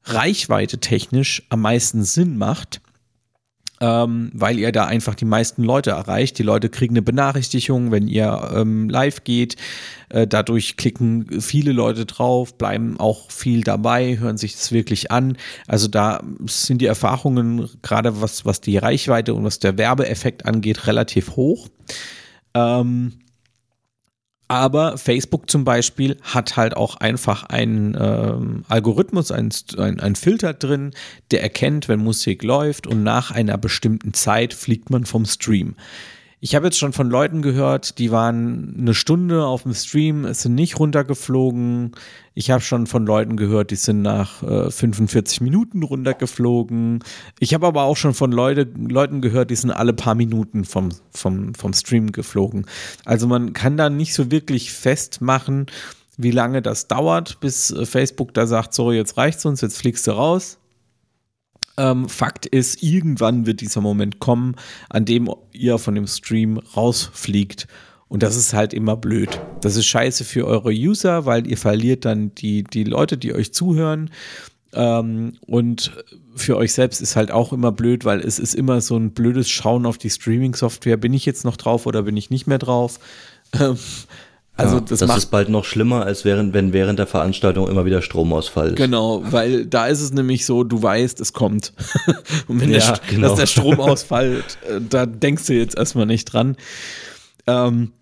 Reichweite 0.04 0.78
technisch 0.78 1.42
am 1.48 1.60
meisten 1.62 2.02
Sinn 2.04 2.38
macht, 2.38 2.80
ähm, 3.80 4.30
weil 4.34 4.58
ihr 4.58 4.72
da 4.72 4.86
einfach 4.86 5.14
die 5.14 5.24
meisten 5.24 5.62
Leute 5.62 5.90
erreicht. 5.90 6.38
Die 6.38 6.42
Leute 6.42 6.68
kriegen 6.68 6.94
eine 6.94 7.02
Benachrichtigung, 7.02 7.90
wenn 7.90 8.08
ihr 8.08 8.50
ähm, 8.54 8.88
live 8.88 9.24
geht. 9.24 9.56
Äh, 10.10 10.26
dadurch 10.26 10.76
klicken 10.76 11.40
viele 11.40 11.72
Leute 11.72 12.04
drauf, 12.04 12.56
bleiben 12.58 12.98
auch 12.98 13.30
viel 13.30 13.62
dabei, 13.62 14.18
hören 14.18 14.36
sich 14.36 14.54
das 14.54 14.72
wirklich 14.72 15.10
an. 15.10 15.36
Also 15.66 15.88
da 15.88 16.22
sind 16.46 16.82
die 16.82 16.86
Erfahrungen, 16.86 17.70
gerade 17.82 18.20
was, 18.20 18.44
was 18.44 18.60
die 18.60 18.76
Reichweite 18.76 19.34
und 19.34 19.44
was 19.44 19.58
der 19.58 19.78
Werbeeffekt 19.78 20.44
angeht, 20.44 20.86
relativ 20.86 21.36
hoch. 21.36 21.68
Ähm, 22.54 23.12
aber 24.50 24.98
Facebook 24.98 25.48
zum 25.48 25.62
Beispiel 25.62 26.16
hat 26.22 26.56
halt 26.56 26.76
auch 26.76 26.96
einfach 26.96 27.44
einen 27.44 27.96
ähm, 27.96 28.64
Algorithmus, 28.68 29.30
einen 29.30 29.52
ein, 29.78 30.16
Filter 30.16 30.54
drin, 30.54 30.90
der 31.30 31.40
erkennt, 31.44 31.86
wenn 31.86 32.00
Musik 32.00 32.42
läuft 32.42 32.88
und 32.88 33.04
nach 33.04 33.30
einer 33.30 33.56
bestimmten 33.58 34.12
Zeit 34.12 34.52
fliegt 34.52 34.90
man 34.90 35.04
vom 35.04 35.24
Stream. 35.24 35.76
Ich 36.42 36.54
habe 36.54 36.66
jetzt 36.66 36.78
schon 36.78 36.94
von 36.94 37.10
Leuten 37.10 37.42
gehört, 37.42 37.98
die 37.98 38.10
waren 38.10 38.74
eine 38.78 38.94
Stunde 38.94 39.44
auf 39.44 39.64
dem 39.64 39.74
Stream, 39.74 40.32
sind 40.32 40.54
nicht 40.54 40.78
runtergeflogen. 40.78 41.92
Ich 42.32 42.50
habe 42.50 42.62
schon 42.62 42.86
von 42.86 43.04
Leuten 43.04 43.36
gehört, 43.36 43.70
die 43.70 43.76
sind 43.76 44.00
nach 44.00 44.42
äh, 44.42 44.70
45 44.70 45.42
Minuten 45.42 45.82
runtergeflogen. 45.82 47.04
Ich 47.40 47.52
habe 47.52 47.66
aber 47.66 47.82
auch 47.82 47.98
schon 47.98 48.14
von 48.14 48.32
Leute, 48.32 48.66
Leuten 48.74 49.20
gehört, 49.20 49.50
die 49.50 49.56
sind 49.56 49.70
alle 49.70 49.92
paar 49.92 50.14
Minuten 50.14 50.64
vom, 50.64 50.88
vom, 51.10 51.54
vom 51.54 51.74
Stream 51.74 52.10
geflogen. 52.10 52.64
Also 53.04 53.26
man 53.26 53.52
kann 53.52 53.76
da 53.76 53.90
nicht 53.90 54.14
so 54.14 54.30
wirklich 54.30 54.72
festmachen, 54.72 55.66
wie 56.16 56.30
lange 56.30 56.62
das 56.62 56.88
dauert, 56.88 57.40
bis 57.40 57.70
äh, 57.70 57.84
Facebook 57.84 58.32
da 58.32 58.46
sagt, 58.46 58.72
so, 58.72 58.92
jetzt 58.92 59.18
reicht's 59.18 59.44
uns, 59.44 59.60
jetzt 59.60 59.76
fliegst 59.76 60.06
du 60.06 60.12
raus. 60.12 60.59
Ähm, 61.80 62.10
Fakt 62.10 62.44
ist, 62.44 62.82
irgendwann 62.82 63.46
wird 63.46 63.62
dieser 63.62 63.80
Moment 63.80 64.18
kommen, 64.18 64.54
an 64.90 65.06
dem 65.06 65.30
ihr 65.52 65.78
von 65.78 65.94
dem 65.94 66.06
Stream 66.06 66.58
rausfliegt. 66.58 67.66
Und 68.06 68.22
das 68.22 68.36
ist 68.36 68.52
halt 68.52 68.74
immer 68.74 68.96
blöd. 68.96 69.40
Das 69.62 69.76
ist 69.76 69.86
scheiße 69.86 70.24
für 70.24 70.46
eure 70.46 70.72
User, 70.72 71.24
weil 71.24 71.46
ihr 71.46 71.56
verliert 71.56 72.04
dann 72.04 72.34
die, 72.34 72.64
die 72.64 72.84
Leute, 72.84 73.16
die 73.16 73.32
euch 73.32 73.54
zuhören. 73.54 74.10
Ähm, 74.74 75.38
und 75.46 75.92
für 76.36 76.58
euch 76.58 76.74
selbst 76.74 77.00
ist 77.00 77.16
halt 77.16 77.30
auch 77.30 77.52
immer 77.52 77.72
blöd, 77.72 78.04
weil 78.04 78.20
es 78.20 78.38
ist 78.38 78.54
immer 78.54 78.82
so 78.82 78.96
ein 78.96 79.12
blödes 79.12 79.48
Schauen 79.48 79.86
auf 79.86 79.96
die 79.96 80.10
Streaming-Software. 80.10 80.98
Bin 80.98 81.14
ich 81.14 81.24
jetzt 81.24 81.46
noch 81.46 81.56
drauf 81.56 81.86
oder 81.86 82.02
bin 82.02 82.16
ich 82.16 82.28
nicht 82.28 82.46
mehr 82.46 82.58
drauf? 82.58 83.00
Also 84.60 84.76
ja, 84.76 84.80
das, 84.82 84.98
das 85.00 85.08
macht 85.08 85.18
ist 85.18 85.26
bald 85.26 85.48
noch 85.48 85.64
schlimmer, 85.64 86.04
als 86.04 86.24
während, 86.24 86.52
wenn 86.52 86.72
während 86.72 86.98
der 86.98 87.06
Veranstaltung 87.06 87.68
immer 87.68 87.84
wieder 87.84 88.02
Stromausfall 88.02 88.68
ist. 88.68 88.76
Genau, 88.76 89.22
weil 89.24 89.66
da 89.66 89.86
ist 89.86 90.00
es 90.00 90.12
nämlich 90.12 90.44
so, 90.44 90.64
du 90.64 90.82
weißt, 90.82 91.20
es 91.20 91.32
kommt. 91.32 91.72
Und 92.48 92.60
wenn 92.60 92.70
Ja, 92.70 92.92
der, 92.92 93.00
genau. 93.08 93.28
dass 93.28 93.38
der 93.38 93.46
Strom 93.46 93.80
ausfällt, 93.80 94.58
äh, 94.68 94.80
da 94.86 95.06
denkst 95.06 95.46
du 95.46 95.54
jetzt 95.54 95.76
erstmal 95.76 96.06
nicht 96.06 96.26
dran. 96.26 96.56
Ähm, 97.46 97.92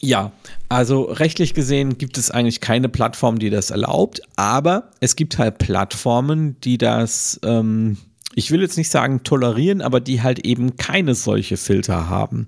ja, 0.00 0.32
also 0.68 1.02
rechtlich 1.04 1.54
gesehen 1.54 1.98
gibt 1.98 2.18
es 2.18 2.30
eigentlich 2.30 2.60
keine 2.60 2.88
Plattform, 2.88 3.38
die 3.38 3.50
das 3.50 3.70
erlaubt, 3.70 4.20
aber 4.36 4.90
es 5.00 5.16
gibt 5.16 5.38
halt 5.38 5.58
Plattformen, 5.58 6.56
die 6.60 6.78
das, 6.78 7.40
ähm, 7.42 7.96
ich 8.34 8.50
will 8.50 8.60
jetzt 8.60 8.76
nicht 8.76 8.90
sagen 8.90 9.24
tolerieren, 9.24 9.80
aber 9.80 10.00
die 10.00 10.22
halt 10.22 10.40
eben 10.40 10.76
keine 10.76 11.14
solche 11.14 11.56
Filter 11.56 12.08
haben. 12.08 12.46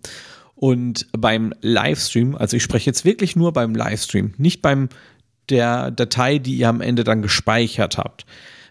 Und 0.61 1.07
beim 1.13 1.55
Livestream, 1.63 2.37
also 2.37 2.55
ich 2.55 2.63
spreche 2.63 2.85
jetzt 2.91 3.07
wirklich 3.07 3.35
nur 3.35 3.55
beim 3.55 3.75
Livestream, 3.75 4.35
nicht 4.37 4.61
beim 4.61 4.91
der 5.49 5.91
Datei, 5.91 6.37
die 6.39 6.55
ihr 6.57 6.69
am 6.69 6.83
Ende 6.83 7.03
dann 7.03 7.23
gespeichert 7.23 7.97
habt. 7.97 8.27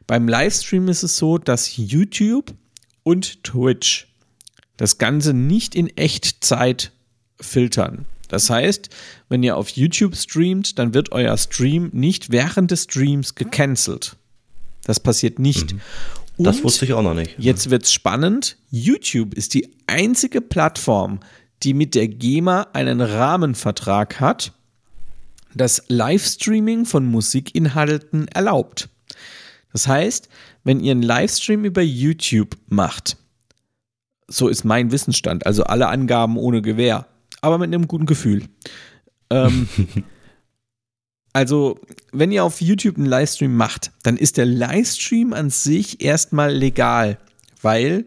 Beim 0.06 0.28
Livestream 0.28 0.88
ist 0.88 1.02
es 1.02 1.18
so, 1.18 1.40
dass 1.40 1.78
YouTube 1.78 2.54
und 3.02 3.44
Twitch 3.44 4.08
das 4.78 5.00
Ganze 5.00 5.34
nicht 5.34 5.74
in 5.74 5.88
Echtzeit 5.98 6.92
filtern. 7.42 8.06
Das 8.28 8.52
heißt, 8.52 8.90
wenn 9.28 9.42
ihr 9.42 9.58
auf 9.58 9.70
YouTube 9.70 10.16
streamt, 10.16 10.78
dann 10.78 10.94
wird 10.94 11.12
euer 11.12 11.36
Stream 11.40 11.90
nicht 11.92 12.32
während 12.32 12.70
des 12.70 12.84
Streams 12.84 13.34
gecancelt. 13.34 14.16
Das 14.84 15.00
passiert 15.00 15.40
nicht. 15.40 15.74
Das 16.38 16.58
Und- 16.58 16.64
wusste 16.66 16.86
ich 16.86 16.94
auch 16.94 17.02
noch 17.02 17.16
nicht. 17.16 17.34
Jetzt 17.40 17.72
wird's 17.72 17.92
spannend. 17.92 18.58
YouTube 18.70 19.34
ist 19.34 19.56
die 19.56 19.70
einzige 19.88 20.40
Plattform, 20.40 21.20
die 21.64 21.74
mit 21.74 21.96
der 21.96 22.08
GEMA 22.08 22.68
einen 22.74 23.02
Rahmenvertrag 23.02 24.20
hat, 24.20 24.54
das 25.54 25.84
Livestreaming 25.88 26.86
von 26.86 27.06
Musikinhalten 27.06 28.28
erlaubt. 28.30 28.90
Das 29.74 29.88
heißt, 29.88 30.30
wenn 30.64 30.80
ihr 30.80 30.92
einen 30.92 31.04
Livestream 31.04 31.66
über 31.66 31.82
YouTube 31.82 32.58
macht, 32.68 33.18
so 34.28 34.48
ist 34.48 34.64
mein 34.64 34.92
Wissensstand, 34.92 35.46
also 35.46 35.64
alle 35.64 35.88
Angaben 35.88 36.38
ohne 36.38 36.62
Gewähr, 36.62 37.08
aber 37.42 37.58
mit 37.58 37.68
einem 37.68 37.88
guten 37.88 38.06
Gefühl. 38.06 38.44
Ähm, 39.30 39.68
also, 41.34 41.80
wenn 42.12 42.32
ihr 42.32 42.44
auf 42.44 42.62
YouTube 42.62 42.98
einen 42.98 43.06
Livestream 43.06 43.56
macht, 43.56 43.92
dann 44.04 44.18
ist 44.18 44.38
der 44.38 44.46
Livestream 44.46 45.34
an 45.34 45.50
sich 45.50 46.02
erstmal 46.02 46.54
legal, 46.54 47.18
weil 47.62 48.06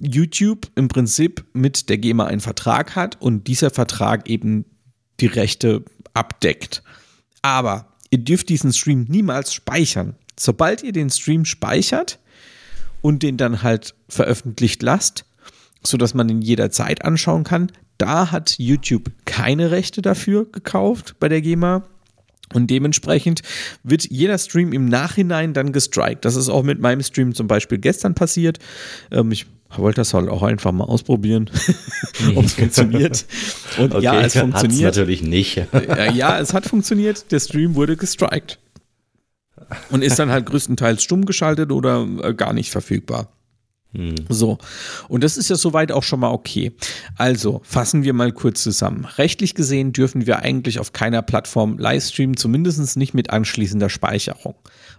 YouTube 0.00 0.70
im 0.74 0.88
Prinzip 0.88 1.44
mit 1.52 1.88
der 1.88 1.98
GEMA 1.98 2.26
einen 2.26 2.40
Vertrag 2.40 2.94
hat 2.96 3.20
und 3.20 3.46
dieser 3.46 3.70
Vertrag 3.70 4.28
eben 4.28 4.64
die 5.20 5.26
Rechte 5.26 5.84
abdeckt. 6.14 6.82
Aber 7.42 7.88
ihr 8.10 8.18
dürft 8.18 8.48
diesen 8.48 8.72
Stream 8.72 9.06
niemals 9.08 9.52
speichern. 9.52 10.14
Sobald 10.38 10.82
ihr 10.82 10.92
den 10.92 11.10
Stream 11.10 11.44
speichert 11.44 12.18
und 13.00 13.22
den 13.22 13.36
dann 13.36 13.62
halt 13.62 13.94
veröffentlicht 14.08 14.82
lasst, 14.82 15.24
sodass 15.82 16.14
man 16.14 16.28
ihn 16.28 16.42
jederzeit 16.42 17.04
anschauen 17.04 17.44
kann, 17.44 17.72
da 17.98 18.30
hat 18.30 18.56
YouTube 18.58 19.10
keine 19.24 19.70
Rechte 19.70 20.02
dafür 20.02 20.50
gekauft 20.50 21.16
bei 21.18 21.28
der 21.28 21.42
GEMA. 21.42 21.84
Und 22.52 22.68
dementsprechend 22.68 23.42
wird 23.82 24.10
jeder 24.10 24.36
Stream 24.38 24.72
im 24.72 24.84
Nachhinein 24.84 25.54
dann 25.54 25.72
gestrikt. 25.72 26.24
Das 26.24 26.36
ist 26.36 26.48
auch 26.48 26.62
mit 26.62 26.80
meinem 26.80 27.02
Stream 27.02 27.34
zum 27.34 27.46
Beispiel 27.46 27.78
gestern 27.78 28.14
passiert. 28.14 28.58
Ähm, 29.10 29.32
ich 29.32 29.46
wollte 29.78 30.00
das 30.00 30.14
halt 30.14 30.28
auch 30.28 30.42
einfach 30.42 30.72
mal 30.72 30.84
ausprobieren, 30.84 31.50
ob 32.34 32.44
es 32.44 32.54
funktioniert. 32.54 33.24
Und 33.78 33.94
okay, 33.94 34.04
ja, 34.04 34.20
es 34.20 34.36
funktioniert. 34.36 34.86
Hat's 34.88 34.96
natürlich 34.96 35.22
nicht. 35.22 35.56
ja, 36.14 36.38
es 36.38 36.54
hat 36.54 36.66
funktioniert. 36.66 37.30
Der 37.32 37.40
Stream 37.40 37.74
wurde 37.74 37.96
gestrikt. 37.96 38.58
Und 39.90 40.02
ist 40.02 40.18
dann 40.18 40.30
halt 40.30 40.46
größtenteils 40.46 41.02
stumm 41.02 41.24
geschaltet 41.24 41.72
oder 41.72 42.06
äh, 42.22 42.34
gar 42.34 42.52
nicht 42.52 42.70
verfügbar. 42.70 43.28
Hm. 43.94 44.14
So, 44.28 44.58
und 45.08 45.22
das 45.22 45.36
ist 45.36 45.50
ja 45.50 45.56
soweit 45.56 45.92
auch 45.92 46.02
schon 46.02 46.20
mal 46.20 46.30
okay. 46.30 46.72
Also 47.16 47.60
fassen 47.62 48.04
wir 48.04 48.14
mal 48.14 48.32
kurz 48.32 48.62
zusammen. 48.62 49.04
Rechtlich 49.04 49.54
gesehen 49.54 49.92
dürfen 49.92 50.26
wir 50.26 50.38
eigentlich 50.38 50.78
auf 50.78 50.92
keiner 50.92 51.20
Plattform 51.22 51.78
Livestreamen, 51.78 52.36
zumindest 52.36 52.96
nicht 52.96 53.12
mit 53.12 53.30
anschließender 53.30 53.90
Speicherung. 53.90 54.54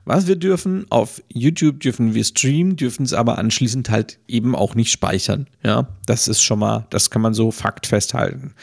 Was 0.06 0.28
wir 0.28 0.36
dürfen, 0.36 0.86
auf 0.90 1.22
YouTube 1.30 1.80
dürfen 1.80 2.14
wir 2.14 2.26
streamen, 2.26 2.76
dürfen 2.76 3.04
es 3.04 3.14
aber 3.14 3.38
anschließend 3.38 3.90
halt 3.90 4.20
eben 4.28 4.54
auch 4.54 4.76
nicht 4.76 4.92
speichern. 4.92 5.48
Ja, 5.64 5.88
das 6.06 6.28
ist 6.28 6.42
schon 6.42 6.60
mal, 6.60 6.86
das 6.90 7.10
kann 7.10 7.22
man 7.22 7.34
so 7.34 7.52
fakt 7.52 7.88
festhalten. 7.88 8.54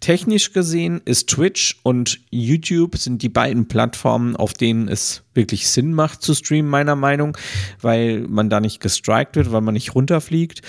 Technisch 0.00 0.52
gesehen 0.52 1.00
ist 1.04 1.28
Twitch 1.28 1.78
und 1.84 2.20
YouTube 2.30 2.96
sind 2.96 3.22
die 3.22 3.28
beiden 3.28 3.68
Plattformen, 3.68 4.34
auf 4.34 4.54
denen 4.54 4.88
es 4.88 5.22
wirklich 5.34 5.68
Sinn 5.68 5.92
macht 5.92 6.22
zu 6.22 6.34
streamen, 6.34 6.70
meiner 6.70 6.96
Meinung, 6.96 7.36
weil 7.80 8.26
man 8.28 8.50
da 8.50 8.60
nicht 8.60 8.80
gestrikt 8.80 9.36
wird, 9.36 9.52
weil 9.52 9.60
man 9.60 9.74
nicht 9.74 9.94
runterfliegt. 9.94 10.62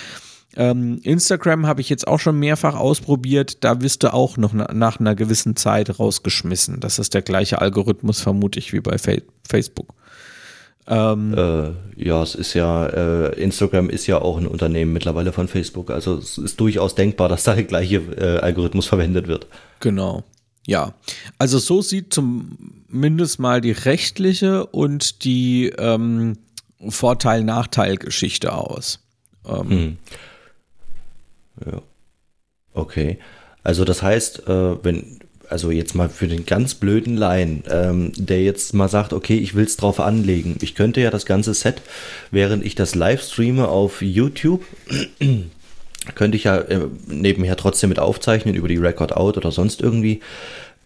Ähm, 0.55 0.99
Instagram 1.03 1.67
habe 1.67 1.81
ich 1.81 1.89
jetzt 1.89 2.07
auch 2.07 2.19
schon 2.19 2.39
mehrfach 2.39 2.75
ausprobiert. 2.75 3.63
Da 3.63 3.81
wirst 3.81 4.03
du 4.03 4.13
auch 4.13 4.37
noch 4.37 4.53
na 4.53 4.71
nach 4.73 4.99
einer 4.99 5.15
gewissen 5.15 5.55
Zeit 5.55 5.99
rausgeschmissen. 5.99 6.79
Das 6.79 6.99
ist 6.99 7.13
der 7.13 7.21
gleiche 7.21 7.61
Algorithmus, 7.61 8.21
vermute 8.21 8.59
ich, 8.59 8.73
wie 8.73 8.79
bei 8.79 8.97
Fa 8.97 9.13
Facebook. 9.47 9.93
Ähm, 10.91 11.35
äh, 11.37 12.03
ja, 12.03 12.23
es 12.23 12.33
ist 12.33 12.55
ja, 12.55 12.87
äh, 12.87 13.39
Instagram 13.39 13.91
ist 13.91 14.07
ja 14.07 14.19
auch 14.19 14.39
ein 14.39 14.47
Unternehmen 14.47 14.91
mittlerweile 14.91 15.31
von 15.31 15.47
Facebook. 15.47 15.91
Also 15.91 16.17
es 16.17 16.39
ist 16.39 16.59
durchaus 16.59 16.95
denkbar, 16.95 17.29
dass 17.29 17.43
da 17.43 17.53
der 17.53 17.65
gleiche 17.65 17.97
äh, 17.97 18.39
Algorithmus 18.39 18.87
verwendet 18.87 19.27
wird. 19.27 19.45
Genau. 19.81 20.23
Ja, 20.65 20.93
also 21.37 21.59
so 21.59 21.81
sieht 21.83 22.13
zumindest 22.13 23.39
mal 23.39 23.61
die 23.61 23.71
rechtliche 23.71 24.65
und 24.65 25.23
die 25.23 25.69
ähm, 25.77 26.37
Vorteil-Nachteil-Geschichte 26.87 28.53
aus. 28.53 28.99
Ähm, 29.47 29.69
hm. 29.69 29.97
Ja. 31.65 31.81
Okay. 32.73 33.19
Also 33.63 33.85
das 33.85 34.01
heißt, 34.01 34.47
äh, 34.47 34.83
wenn 34.83 35.18
also 35.49 35.71
jetzt 35.71 35.95
mal 35.95 36.09
für 36.09 36.27
den 36.27 36.45
ganz 36.45 36.75
blöden 36.75 37.17
Laien, 37.17 37.63
ähm, 37.69 38.11
der 38.15 38.43
jetzt 38.43 38.73
mal 38.73 38.87
sagt, 38.87 39.13
okay, 39.13 39.37
ich 39.37 39.55
will 39.55 39.65
es 39.65 39.77
drauf 39.77 39.99
anlegen. 39.99 40.57
Ich 40.61 40.75
könnte 40.75 41.01
ja 41.01 41.11
das 41.11 41.25
ganze 41.25 41.53
Set, 41.53 41.81
während 42.31 42.65
ich 42.65 42.75
das 42.75 42.95
live 42.95 43.21
streame 43.21 43.67
auf 43.67 44.01
YouTube, 44.01 44.63
könnte 46.15 46.37
ich 46.37 46.45
ja 46.45 46.57
äh, 46.57 46.87
nebenher 47.07 47.57
trotzdem 47.57 47.89
mit 47.89 47.99
aufzeichnen 47.99 48.55
über 48.55 48.67
die 48.67 48.77
Record 48.77 49.15
Out 49.15 49.37
oder 49.37 49.51
sonst 49.51 49.81
irgendwie. 49.81 50.21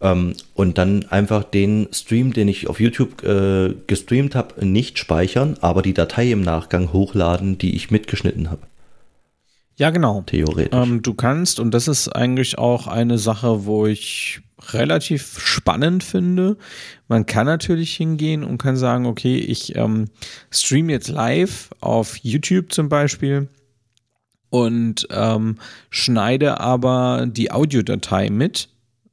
Ähm, 0.01 0.33
und 0.53 0.77
dann 0.77 1.05
einfach 1.09 1.43
den 1.43 1.87
Stream, 1.91 2.33
den 2.33 2.47
ich 2.47 2.67
auf 2.67 2.79
YouTube 2.79 3.23
äh, 3.23 3.73
gestreamt 3.87 4.35
habe, 4.35 4.65
nicht 4.65 4.99
speichern, 4.99 5.57
aber 5.61 5.81
die 5.81 5.93
Datei 5.93 6.31
im 6.31 6.41
Nachgang 6.41 6.91
hochladen, 6.91 7.57
die 7.57 7.75
ich 7.75 7.91
mitgeschnitten 7.91 8.51
habe. 8.51 8.61
Ja, 9.77 9.89
genau. 9.89 10.23
Theoretisch. 10.25 10.77
Ähm, 10.77 11.01
du 11.01 11.13
kannst, 11.13 11.59
und 11.59 11.71
das 11.71 11.87
ist 11.87 12.09
eigentlich 12.09 12.57
auch 12.57 12.87
eine 12.87 13.17
Sache, 13.17 13.65
wo 13.65 13.87
ich 13.87 14.41
relativ 14.71 15.39
spannend 15.39 16.03
finde. 16.03 16.57
Man 17.07 17.25
kann 17.25 17.45
natürlich 17.45 17.95
hingehen 17.95 18.43
und 18.43 18.57
kann 18.57 18.77
sagen, 18.77 19.05
okay, 19.05 19.37
ich 19.37 19.75
ähm, 19.75 20.05
stream 20.51 20.89
jetzt 20.89 21.09
live 21.09 21.69
auf 21.79 22.17
YouTube 22.17 22.71
zum 22.71 22.89
Beispiel 22.89 23.49
und 24.49 25.07
ähm, 25.09 25.57
schneide 25.89 26.59
aber 26.59 27.25
die 27.27 27.51
Audiodatei 27.51 28.29
mit 28.29 28.69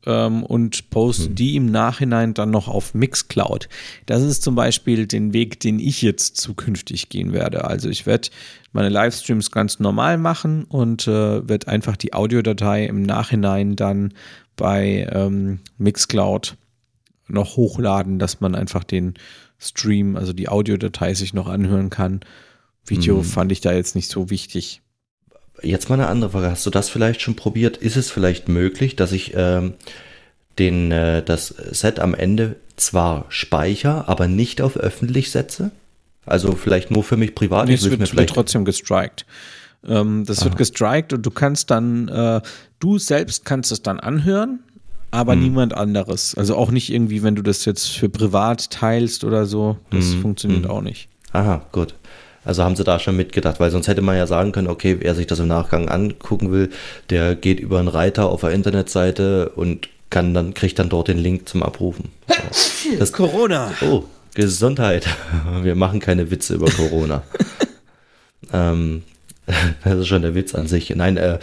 ähm, 0.06 0.42
und 0.42 0.90
poste 0.90 1.26
hm. 1.26 1.34
die 1.34 1.56
im 1.56 1.66
Nachhinein 1.66 2.34
dann 2.34 2.50
noch 2.50 2.68
auf 2.68 2.94
Mixcloud. 2.94 3.68
Das 4.06 4.22
ist 4.22 4.42
zum 4.42 4.54
Beispiel 4.54 5.06
den 5.06 5.32
Weg, 5.32 5.60
den 5.60 5.78
ich 5.78 6.02
jetzt 6.02 6.36
zukünftig 6.36 7.08
gehen 7.08 7.32
werde. 7.32 7.64
Also 7.64 7.88
ich 7.88 8.06
werde 8.06 8.28
meine 8.72 8.88
Livestreams 8.88 9.50
ganz 9.50 9.80
normal 9.80 10.18
machen 10.18 10.64
und 10.64 11.06
äh, 11.06 11.48
werde 11.48 11.68
einfach 11.68 11.96
die 11.96 12.14
Audiodatei 12.14 12.86
im 12.86 13.02
Nachhinein 13.02 13.76
dann 13.76 14.14
bei 14.60 15.08
ähm, 15.10 15.60
Mixcloud 15.78 16.56
noch 17.28 17.56
hochladen, 17.56 18.18
dass 18.18 18.40
man 18.40 18.54
einfach 18.54 18.84
den 18.84 19.14
Stream, 19.58 20.16
also 20.16 20.34
die 20.34 20.50
Audiodatei 20.50 21.14
sich 21.14 21.32
noch 21.32 21.48
anhören 21.48 21.88
kann. 21.88 22.20
Video 22.86 23.16
hm. 23.16 23.24
fand 23.24 23.52
ich 23.52 23.62
da 23.62 23.72
jetzt 23.72 23.94
nicht 23.94 24.10
so 24.10 24.28
wichtig. 24.28 24.82
Jetzt 25.62 25.88
mal 25.88 25.94
eine 25.94 26.08
andere 26.08 26.30
Frage. 26.30 26.50
Hast 26.50 26.66
du 26.66 26.70
das 26.70 26.90
vielleicht 26.90 27.22
schon 27.22 27.36
probiert? 27.36 27.78
Ist 27.78 27.96
es 27.96 28.10
vielleicht 28.10 28.48
möglich, 28.48 28.96
dass 28.96 29.12
ich 29.12 29.32
ähm, 29.34 29.74
den, 30.58 30.92
äh, 30.92 31.22
das 31.22 31.48
Set 31.48 31.98
am 31.98 32.14
Ende 32.14 32.56
zwar 32.76 33.24
speichere, 33.30 34.08
aber 34.08 34.28
nicht 34.28 34.60
auf 34.60 34.76
öffentlich 34.76 35.30
setze? 35.30 35.70
Also 36.26 36.52
vielleicht 36.52 36.90
nur 36.90 37.02
für 37.02 37.16
mich 37.16 37.34
privat? 37.34 37.68
Nee, 37.68 37.74
es 37.74 37.88
wird, 37.88 37.98
mir 37.98 38.06
vielleicht 38.06 38.30
wird 38.30 38.34
trotzdem 38.34 38.66
gestrikt. 38.66 39.24
Ähm, 39.86 40.24
das 40.26 40.38
Aha. 40.38 40.46
wird 40.46 40.58
gestrikt 40.58 41.12
und 41.12 41.24
du 41.24 41.30
kannst 41.30 41.70
dann, 41.70 42.08
äh, 42.08 42.40
du 42.80 42.98
selbst 42.98 43.44
kannst 43.44 43.72
es 43.72 43.82
dann 43.82 44.00
anhören, 44.00 44.60
aber 45.10 45.32
hm. 45.32 45.42
niemand 45.42 45.74
anderes. 45.74 46.34
Also 46.34 46.56
auch 46.56 46.70
nicht 46.70 46.92
irgendwie, 46.92 47.22
wenn 47.22 47.34
du 47.34 47.42
das 47.42 47.64
jetzt 47.64 47.88
für 47.88 48.08
privat 48.08 48.70
teilst 48.70 49.24
oder 49.24 49.46
so. 49.46 49.78
Das 49.90 50.12
hm. 50.12 50.22
funktioniert 50.22 50.64
hm. 50.64 50.70
auch 50.70 50.82
nicht. 50.82 51.08
Aha, 51.32 51.62
gut. 51.72 51.94
Also 52.44 52.64
haben 52.64 52.76
sie 52.76 52.84
da 52.84 52.98
schon 52.98 53.16
mitgedacht, 53.16 53.60
weil 53.60 53.70
sonst 53.70 53.86
hätte 53.86 54.00
man 54.00 54.16
ja 54.16 54.26
sagen 54.26 54.52
können, 54.52 54.68
okay, 54.68 54.96
wer 55.00 55.14
sich 55.14 55.26
das 55.26 55.38
im 55.40 55.48
Nachgang 55.48 55.88
angucken 55.88 56.50
will, 56.50 56.70
der 57.10 57.34
geht 57.34 57.60
über 57.60 57.78
einen 57.78 57.88
Reiter 57.88 58.30
auf 58.30 58.40
der 58.40 58.50
Internetseite 58.50 59.50
und 59.50 59.88
kann 60.08 60.34
dann, 60.34 60.54
kriegt 60.54 60.78
dann 60.78 60.88
dort 60.88 61.08
den 61.08 61.18
Link 61.18 61.48
zum 61.48 61.62
Abrufen. 61.62 62.10
Das, 62.98 63.12
Corona. 63.12 63.72
Oh, 63.82 64.04
Gesundheit. 64.34 65.06
Wir 65.62 65.74
machen 65.74 66.00
keine 66.00 66.30
Witze 66.30 66.54
über 66.54 66.68
Corona. 66.70 67.22
ähm, 68.52 69.02
das 69.84 69.98
ist 69.98 70.08
schon 70.08 70.22
der 70.22 70.34
Witz 70.34 70.54
an 70.54 70.66
sich. 70.66 70.90
Nein, 70.90 71.16
äh, 71.16 71.38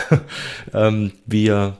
ähm, 0.74 1.12
wir 1.26 1.76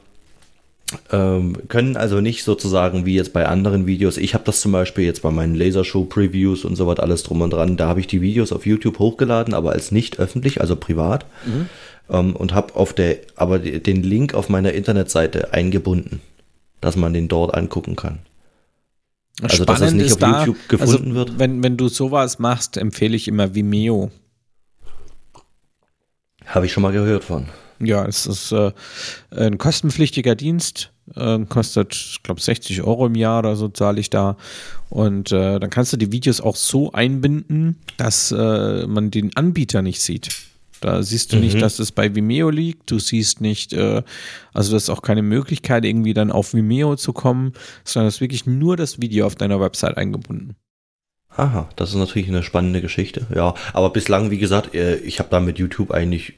ähm, 1.10 1.56
können 1.68 1.96
also 1.96 2.20
nicht 2.20 2.44
sozusagen 2.44 3.06
wie 3.06 3.14
jetzt 3.14 3.32
bei 3.32 3.46
anderen 3.46 3.86
Videos. 3.86 4.16
Ich 4.18 4.34
habe 4.34 4.44
das 4.44 4.60
zum 4.60 4.72
Beispiel 4.72 5.04
jetzt 5.04 5.22
bei 5.22 5.30
meinen 5.30 5.54
Lasershow-Previews 5.54 6.64
und 6.64 6.76
so 6.76 6.86
was 6.86 7.00
alles 7.00 7.22
drum 7.22 7.40
und 7.42 7.50
dran. 7.50 7.76
Da 7.76 7.88
habe 7.88 8.00
ich 8.00 8.06
die 8.06 8.20
Videos 8.20 8.52
auf 8.52 8.66
YouTube 8.66 8.98
hochgeladen, 8.98 9.54
aber 9.54 9.72
als 9.72 9.90
nicht 9.90 10.18
öffentlich, 10.18 10.60
also 10.60 10.76
privat. 10.76 11.26
Mhm. 11.44 11.68
Ähm, 12.08 12.36
und 12.36 12.54
habe 12.54 12.76
auf 12.76 12.92
der, 12.92 13.18
aber 13.34 13.58
den 13.58 14.02
Link 14.02 14.34
auf 14.34 14.48
meiner 14.48 14.72
Internetseite 14.72 15.52
eingebunden, 15.52 16.20
dass 16.80 16.96
man 16.96 17.12
den 17.12 17.28
dort 17.28 17.54
angucken 17.54 17.96
kann. 17.96 18.20
Also 19.42 19.64
Spannend 19.64 19.68
dass 19.68 19.80
das 19.80 19.92
nicht 19.92 20.12
auf 20.12 20.18
da, 20.18 20.40
YouTube 20.40 20.68
gefunden 20.68 21.08
also, 21.08 21.14
wird. 21.14 21.38
Wenn, 21.38 21.62
wenn 21.62 21.76
du 21.76 21.88
sowas 21.88 22.38
machst, 22.38 22.76
empfehle 22.76 23.16
ich 23.16 23.28
immer 23.28 23.54
Vimeo. 23.54 24.10
Habe 26.46 26.66
ich 26.66 26.72
schon 26.72 26.82
mal 26.82 26.92
gehört 26.92 27.24
von. 27.24 27.46
Ja, 27.78 28.06
es 28.06 28.26
ist 28.26 28.52
äh, 28.52 28.72
ein 29.30 29.58
kostenpflichtiger 29.58 30.34
Dienst, 30.34 30.92
äh, 31.14 31.38
kostet, 31.46 31.94
ich 31.94 32.22
glaube, 32.22 32.40
60 32.40 32.82
Euro 32.82 33.06
im 33.06 33.14
Jahr 33.14 33.40
oder 33.40 33.56
so 33.56 33.68
zahle 33.68 34.00
ich 34.00 34.08
da. 34.08 34.36
Und 34.88 35.32
äh, 35.32 35.58
dann 35.58 35.70
kannst 35.70 35.92
du 35.92 35.96
die 35.96 36.12
Videos 36.12 36.40
auch 36.40 36.56
so 36.56 36.92
einbinden, 36.92 37.76
dass 37.98 38.32
äh, 38.32 38.86
man 38.86 39.10
den 39.10 39.36
Anbieter 39.36 39.82
nicht 39.82 40.00
sieht. 40.00 40.30
Da 40.80 41.02
siehst 41.02 41.32
du 41.32 41.36
mhm. 41.36 41.42
nicht, 41.42 41.62
dass 41.62 41.78
es 41.78 41.92
bei 41.92 42.14
Vimeo 42.14 42.50
liegt. 42.50 42.90
Du 42.90 42.98
siehst 42.98 43.40
nicht, 43.40 43.72
äh, 43.72 44.02
also 44.52 44.72
das 44.72 44.84
ist 44.84 44.90
auch 44.90 45.02
keine 45.02 45.22
Möglichkeit, 45.22 45.84
irgendwie 45.84 46.14
dann 46.14 46.30
auf 46.30 46.54
Vimeo 46.54 46.96
zu 46.96 47.12
kommen, 47.12 47.52
sondern 47.84 48.08
es 48.08 48.16
ist 48.16 48.20
wirklich 48.20 48.46
nur 48.46 48.76
das 48.76 49.00
Video 49.00 49.26
auf 49.26 49.34
deiner 49.34 49.60
Website 49.60 49.96
eingebunden. 49.96 50.56
Aha, 51.36 51.68
das 51.76 51.90
ist 51.90 51.96
natürlich 51.96 52.28
eine 52.28 52.42
spannende 52.42 52.80
Geschichte. 52.80 53.26
Ja, 53.34 53.54
aber 53.74 53.90
bislang, 53.90 54.30
wie 54.30 54.38
gesagt, 54.38 54.74
äh, 54.74 54.96
ich 54.96 55.18
habe 55.18 55.28
da 55.30 55.38
mit 55.38 55.58
YouTube 55.58 55.90
eigentlich 55.90 56.32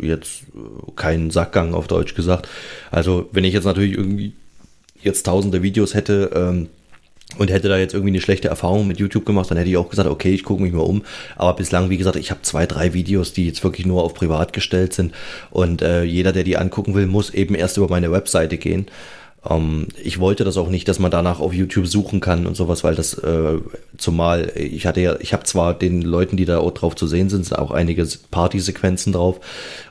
jetzt 0.00 0.42
äh, 0.54 0.92
keinen 0.94 1.30
Sackgang 1.30 1.74
auf 1.74 1.88
Deutsch 1.88 2.14
gesagt. 2.14 2.48
Also, 2.90 3.28
wenn 3.32 3.44
ich 3.44 3.52
jetzt 3.52 3.64
natürlich 3.64 3.96
irgendwie 3.96 4.34
jetzt 5.02 5.24
tausende 5.24 5.62
Videos 5.62 5.94
hätte, 5.94 6.30
ähm, 6.34 6.68
und 7.38 7.50
hätte 7.50 7.68
da 7.68 7.76
jetzt 7.78 7.94
irgendwie 7.94 8.12
eine 8.12 8.20
schlechte 8.20 8.48
Erfahrung 8.48 8.86
mit 8.86 8.98
YouTube 9.00 9.26
gemacht, 9.26 9.50
dann 9.50 9.58
hätte 9.58 9.70
ich 9.70 9.76
auch 9.76 9.90
gesagt, 9.90 10.08
okay, 10.08 10.32
ich 10.32 10.44
gucke 10.44 10.62
mich 10.62 10.72
mal 10.72 10.82
um. 10.82 11.02
Aber 11.36 11.54
bislang, 11.54 11.90
wie 11.90 11.96
gesagt, 11.96 12.16
ich 12.16 12.30
habe 12.30 12.42
zwei, 12.42 12.66
drei 12.66 12.94
Videos, 12.94 13.32
die 13.32 13.46
jetzt 13.46 13.64
wirklich 13.64 13.86
nur 13.86 14.02
auf 14.02 14.14
privat 14.14 14.52
gestellt 14.52 14.92
sind. 14.92 15.12
Und 15.50 15.82
äh, 15.82 16.04
jeder, 16.04 16.32
der 16.32 16.44
die 16.44 16.56
angucken 16.56 16.94
will, 16.94 17.06
muss 17.06 17.30
eben 17.30 17.54
erst 17.54 17.76
über 17.76 17.88
meine 17.88 18.12
Webseite 18.12 18.56
gehen. 18.56 18.86
Ähm, 19.48 19.88
ich 20.02 20.18
wollte 20.18 20.44
das 20.44 20.56
auch 20.56 20.68
nicht, 20.68 20.88
dass 20.88 20.98
man 20.98 21.10
danach 21.10 21.40
auf 21.40 21.52
YouTube 21.52 21.86
suchen 21.86 22.20
kann 22.20 22.46
und 22.46 22.56
sowas, 22.56 22.84
weil 22.84 22.94
das 22.94 23.14
äh, 23.14 23.58
zumal 23.98 24.52
ich 24.54 24.86
hatte 24.86 25.00
ja, 25.00 25.16
ich 25.20 25.32
habe 25.32 25.44
zwar 25.44 25.74
den 25.74 26.02
Leuten, 26.02 26.36
die 26.36 26.44
da 26.44 26.60
drauf 26.60 26.96
zu 26.96 27.06
sehen 27.06 27.28
sind, 27.28 27.56
auch 27.56 27.70
einige 27.70 28.06
Partysequenzen 28.30 29.12
drauf 29.12 29.40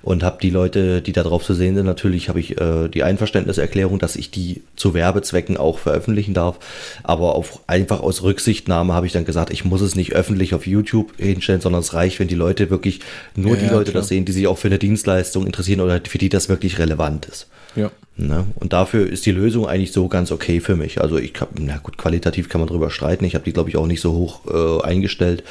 und 0.01 0.23
habe 0.23 0.37
die 0.41 0.49
Leute, 0.49 1.01
die 1.01 1.11
da 1.11 1.23
drauf 1.23 1.43
zu 1.43 1.53
sehen 1.53 1.75
sind, 1.75 1.85
natürlich 1.85 2.29
habe 2.29 2.39
ich 2.39 2.59
äh, 2.59 2.87
die 2.89 3.03
Einverständniserklärung, 3.03 3.99
dass 3.99 4.15
ich 4.15 4.31
die 4.31 4.61
zu 4.75 4.93
Werbezwecken 4.93 5.57
auch 5.57 5.79
veröffentlichen 5.79 6.33
darf, 6.33 6.57
aber 7.03 7.35
auf 7.35 7.61
einfach 7.67 8.01
aus 8.01 8.23
Rücksichtnahme 8.23 8.93
habe 8.93 9.05
ich 9.05 9.13
dann 9.13 9.25
gesagt, 9.25 9.51
ich 9.51 9.65
muss 9.65 9.81
es 9.81 9.95
nicht 9.95 10.13
öffentlich 10.13 10.53
auf 10.53 10.67
YouTube 10.67 11.13
hinstellen, 11.17 11.61
sondern 11.61 11.81
es 11.81 11.93
reicht, 11.93 12.19
wenn 12.19 12.27
die 12.27 12.35
Leute 12.35 12.69
wirklich 12.69 13.01
nur 13.35 13.55
ja, 13.55 13.63
die 13.63 13.69
Leute 13.69 13.91
klar. 13.91 14.01
das 14.01 14.09
sehen, 14.09 14.25
die 14.25 14.31
sich 14.31 14.47
auch 14.47 14.57
für 14.57 14.67
eine 14.67 14.79
Dienstleistung 14.79 15.45
interessieren 15.45 15.81
oder 15.81 16.01
für 16.07 16.17
die 16.17 16.29
das 16.29 16.49
wirklich 16.49 16.79
relevant 16.79 17.25
ist. 17.25 17.47
Ja. 17.75 17.91
Ne? 18.15 18.45
Und 18.55 18.73
dafür 18.73 19.07
ist 19.07 19.25
die 19.25 19.31
Lösung 19.31 19.67
eigentlich 19.67 19.91
so 19.91 20.07
ganz 20.07 20.31
okay 20.31 20.59
für 20.59 20.75
mich. 20.75 21.01
Also 21.01 21.17
ich 21.17 21.33
kann, 21.33 21.47
na 21.59 21.77
gut, 21.77 21.97
qualitativ 21.97 22.47
kann 22.49 22.61
man 22.61 22.67
drüber 22.67 22.89
streiten. 22.89 23.25
Ich 23.25 23.35
habe 23.35 23.45
die, 23.45 23.53
glaube 23.53 23.69
ich, 23.69 23.77
auch 23.77 23.87
nicht 23.87 24.01
so 24.01 24.13
hoch 24.13 24.41
äh, 24.47 24.83
eingestellt. 24.83 25.43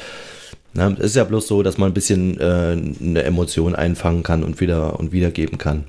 Ne? 0.73 0.95
Es 0.99 1.07
ist 1.07 1.15
ja 1.15 1.25
bloß 1.25 1.47
so, 1.47 1.61
dass 1.61 1.77
man 1.77 1.91
ein 1.91 1.93
bisschen 1.93 2.39
äh, 2.39 2.77
eine 3.01 3.23
Emotion 3.23 3.75
einfangen 3.75 4.23
kann 4.23 4.43
und 4.43 4.61
wieder 4.61 4.99
und 4.99 5.11
wiedergeben 5.11 5.57
kann. 5.57 5.85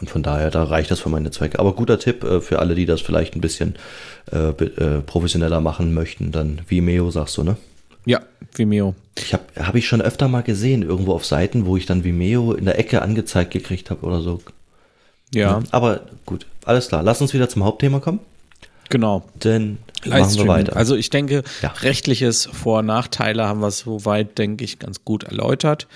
Und 0.00 0.10
von 0.10 0.22
daher, 0.22 0.50
da 0.50 0.64
reicht 0.64 0.90
das 0.90 1.00
für 1.00 1.08
meine 1.08 1.30
Zwecke. 1.30 1.58
Aber 1.60 1.72
guter 1.74 1.98
Tipp 1.98 2.24
äh, 2.24 2.40
für 2.40 2.58
alle, 2.58 2.74
die 2.74 2.86
das 2.86 3.00
vielleicht 3.00 3.36
ein 3.36 3.40
bisschen 3.40 3.76
äh, 4.32 4.48
äh, 4.48 5.00
professioneller 5.00 5.60
machen 5.60 5.94
möchten, 5.94 6.32
dann 6.32 6.60
Vimeo 6.68 7.10
sagst 7.10 7.36
du, 7.36 7.44
ne? 7.44 7.56
Ja, 8.04 8.20
Vimeo. 8.54 8.94
Ich 9.16 9.32
habe 9.32 9.44
hab 9.56 9.76
ich 9.76 9.86
schon 9.86 10.02
öfter 10.02 10.28
mal 10.28 10.42
gesehen, 10.42 10.82
irgendwo 10.82 11.12
auf 11.12 11.24
Seiten, 11.24 11.64
wo 11.64 11.76
ich 11.76 11.86
dann 11.86 12.04
Vimeo 12.04 12.52
in 12.52 12.64
der 12.64 12.78
Ecke 12.78 13.00
angezeigt 13.00 13.52
gekriegt 13.52 13.90
habe 13.90 14.04
oder 14.04 14.20
so. 14.20 14.42
Ja. 15.34 15.62
Aber 15.70 16.00
gut, 16.26 16.46
alles 16.64 16.88
klar. 16.88 17.02
Lass 17.02 17.20
uns 17.20 17.34
wieder 17.34 17.48
zum 17.48 17.64
Hauptthema 17.64 18.00
kommen. 18.00 18.20
Genau. 18.88 19.22
Denn 19.42 19.78
machen 20.06 20.34
wir 20.34 20.46
weiter. 20.46 20.76
Also 20.76 20.94
ich 20.96 21.10
denke, 21.10 21.42
ja. 21.62 21.68
rechtliches 21.80 22.48
Vor- 22.52 22.80
und 22.80 22.86
Nachteile 22.86 23.46
haben 23.46 23.60
wir 23.60 23.70
soweit, 23.70 24.38
denke 24.38 24.64
ich, 24.64 24.78
ganz 24.78 25.04
gut 25.04 25.24
erläutert. 25.24 25.86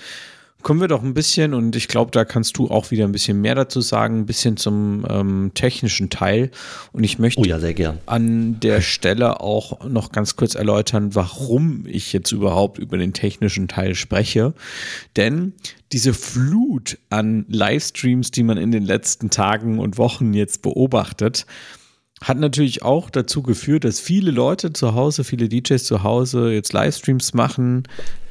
Kommen 0.61 0.81
wir 0.81 0.89
doch 0.89 1.03
ein 1.03 1.13
bisschen, 1.13 1.53
und 1.53 1.77
ich 1.77 1.87
glaube, 1.87 2.11
da 2.11 2.25
kannst 2.25 2.57
du 2.57 2.69
auch 2.69 2.91
wieder 2.91 3.05
ein 3.05 3.13
bisschen 3.13 3.39
mehr 3.39 3.55
dazu 3.55 3.79
sagen, 3.79 4.19
ein 4.19 4.25
bisschen 4.25 4.57
zum 4.57 5.05
ähm, 5.09 5.51
technischen 5.53 6.09
Teil. 6.09 6.51
Und 6.91 7.05
ich 7.05 7.17
möchte 7.17 7.41
oh 7.41 7.45
ja, 7.45 7.59
an 8.05 8.59
der 8.59 8.81
Stelle 8.81 9.39
auch 9.39 9.87
noch 9.87 10.11
ganz 10.11 10.35
kurz 10.35 10.55
erläutern, 10.55 11.15
warum 11.15 11.85
ich 11.87 12.11
jetzt 12.11 12.33
überhaupt 12.33 12.77
über 12.77 12.97
den 12.97 13.13
technischen 13.13 13.69
Teil 13.69 13.95
spreche. 13.95 14.53
Denn 15.15 15.53
diese 15.93 16.13
Flut 16.13 16.97
an 17.09 17.45
Livestreams, 17.47 18.31
die 18.31 18.43
man 18.43 18.57
in 18.57 18.71
den 18.71 18.83
letzten 18.83 19.29
Tagen 19.29 19.79
und 19.79 19.97
Wochen 19.97 20.33
jetzt 20.33 20.61
beobachtet, 20.61 21.45
hat 22.21 22.37
natürlich 22.37 22.83
auch 22.83 23.09
dazu 23.09 23.41
geführt, 23.41 23.85
dass 23.85 23.99
viele 23.99 24.31
Leute 24.31 24.73
zu 24.73 24.93
Hause, 24.93 25.23
viele 25.23 25.47
DJs 25.47 25.83
zu 25.83 26.03
Hause 26.03 26.51
jetzt 26.51 26.73
Livestreams 26.73 27.33
machen, 27.33 27.83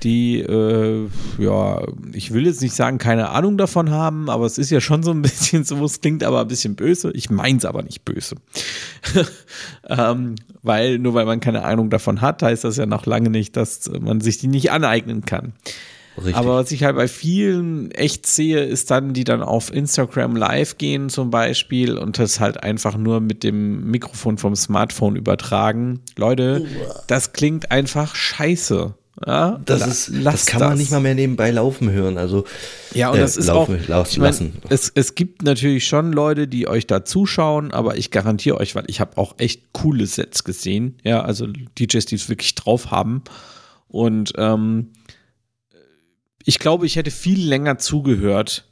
die, 0.03 0.41
äh, 0.41 1.09
ja, 1.39 1.82
ich 2.12 2.32
will 2.32 2.47
jetzt 2.47 2.61
nicht 2.61 2.74
sagen, 2.74 2.99
keine 2.99 3.30
Ahnung 3.30 3.57
davon 3.57 3.91
haben, 3.91 4.28
aber 4.28 4.45
es 4.45 4.59
ist 4.59 4.70
ja 4.70 4.80
schon 4.80 5.03
so 5.03 5.11
ein 5.11 5.22
bisschen 5.22 5.64
so, 5.64 5.82
es 5.84 6.01
klingt 6.01 6.22
aber 6.22 6.43
ein 6.43 6.49
bisschen 6.49 6.76
böse. 6.76 7.11
Ich 7.12 7.30
meine 7.30 7.59
es 7.59 7.64
aber 7.64 7.82
nicht 7.82 8.05
böse. 8.05 8.36
ähm, 9.89 10.34
weil, 10.62 10.99
nur 10.99 11.14
weil 11.14 11.24
man 11.24 11.41
keine 11.41 11.64
Ahnung 11.64 11.89
davon 11.89 12.20
hat, 12.20 12.43
heißt 12.43 12.64
das 12.64 12.76
ja 12.76 12.86
noch 12.86 13.07
lange 13.07 13.30
nicht, 13.30 13.57
dass 13.57 13.91
man 14.01 14.20
sich 14.20 14.39
die 14.39 14.49
nicht 14.49 14.70
aneignen 14.70 15.24
kann. 15.24 15.55
Richtig. 16.18 16.36
Aber 16.36 16.56
was 16.56 16.70
ich 16.72 16.84
halt 16.84 16.96
bei 16.96 17.08
vielen 17.08 17.90
echt 17.92 18.26
sehe, 18.26 18.64
ist 18.64 18.90
dann, 18.90 19.12
die 19.12 19.24
dann 19.24 19.42
auf 19.42 19.72
Instagram 19.72 20.36
live 20.36 20.78
gehen 20.78 21.08
zum 21.08 21.30
Beispiel 21.30 21.96
und 21.96 22.18
das 22.18 22.40
halt 22.40 22.62
einfach 22.62 22.96
nur 22.96 23.20
mit 23.20 23.42
dem 23.42 23.90
Mikrofon 23.90 24.38
vom 24.38 24.56
Smartphone 24.56 25.16
übertragen. 25.16 26.00
Leute, 26.16 26.66
das 27.06 27.32
klingt 27.32 27.70
einfach 27.70 28.14
scheiße. 28.14 28.94
Ja, 29.26 29.60
das, 29.64 29.86
ist, 29.86 30.12
das 30.24 30.46
kann 30.46 30.60
das. 30.60 30.68
man 30.68 30.78
nicht 30.78 30.90
mal 30.92 31.00
mehr 31.00 31.14
nebenbei 31.14 31.50
laufen 31.50 31.90
hören. 31.90 32.18
Also 32.18 32.44
ja, 32.94 33.10
und 33.10 33.18
äh, 33.18 33.20
das 33.20 33.36
ist 33.36 33.46
laufen, 33.46 33.80
auch 33.82 33.88
laufen, 33.88 34.10
ich 34.12 34.18
mein, 34.18 34.52
Es, 34.68 34.92
es 34.94 35.14
gibt 35.16 35.42
natürlich 35.42 35.88
schon 35.88 36.12
Leute, 36.12 36.46
die 36.46 36.68
euch 36.68 36.86
da 36.86 37.04
zuschauen, 37.04 37.72
aber 37.72 37.96
ich 37.96 38.12
garantiere 38.12 38.58
euch, 38.58 38.76
weil 38.76 38.84
ich 38.86 39.00
habe 39.00 39.18
auch 39.18 39.34
echt 39.38 39.72
coole 39.72 40.06
Sets 40.06 40.44
gesehen. 40.44 40.98
Ja, 41.02 41.22
also 41.22 41.46
DJs, 41.46 42.06
die 42.06 42.14
es 42.14 42.28
wirklich 42.28 42.54
drauf 42.54 42.92
haben. 42.92 43.22
Und 43.88 44.34
ähm, 44.36 44.90
ich 46.49 46.59
glaube, 46.59 46.86
ich 46.86 46.96
hätte 46.96 47.11
viel 47.11 47.46
länger 47.46 47.76
zugehört, 47.76 48.64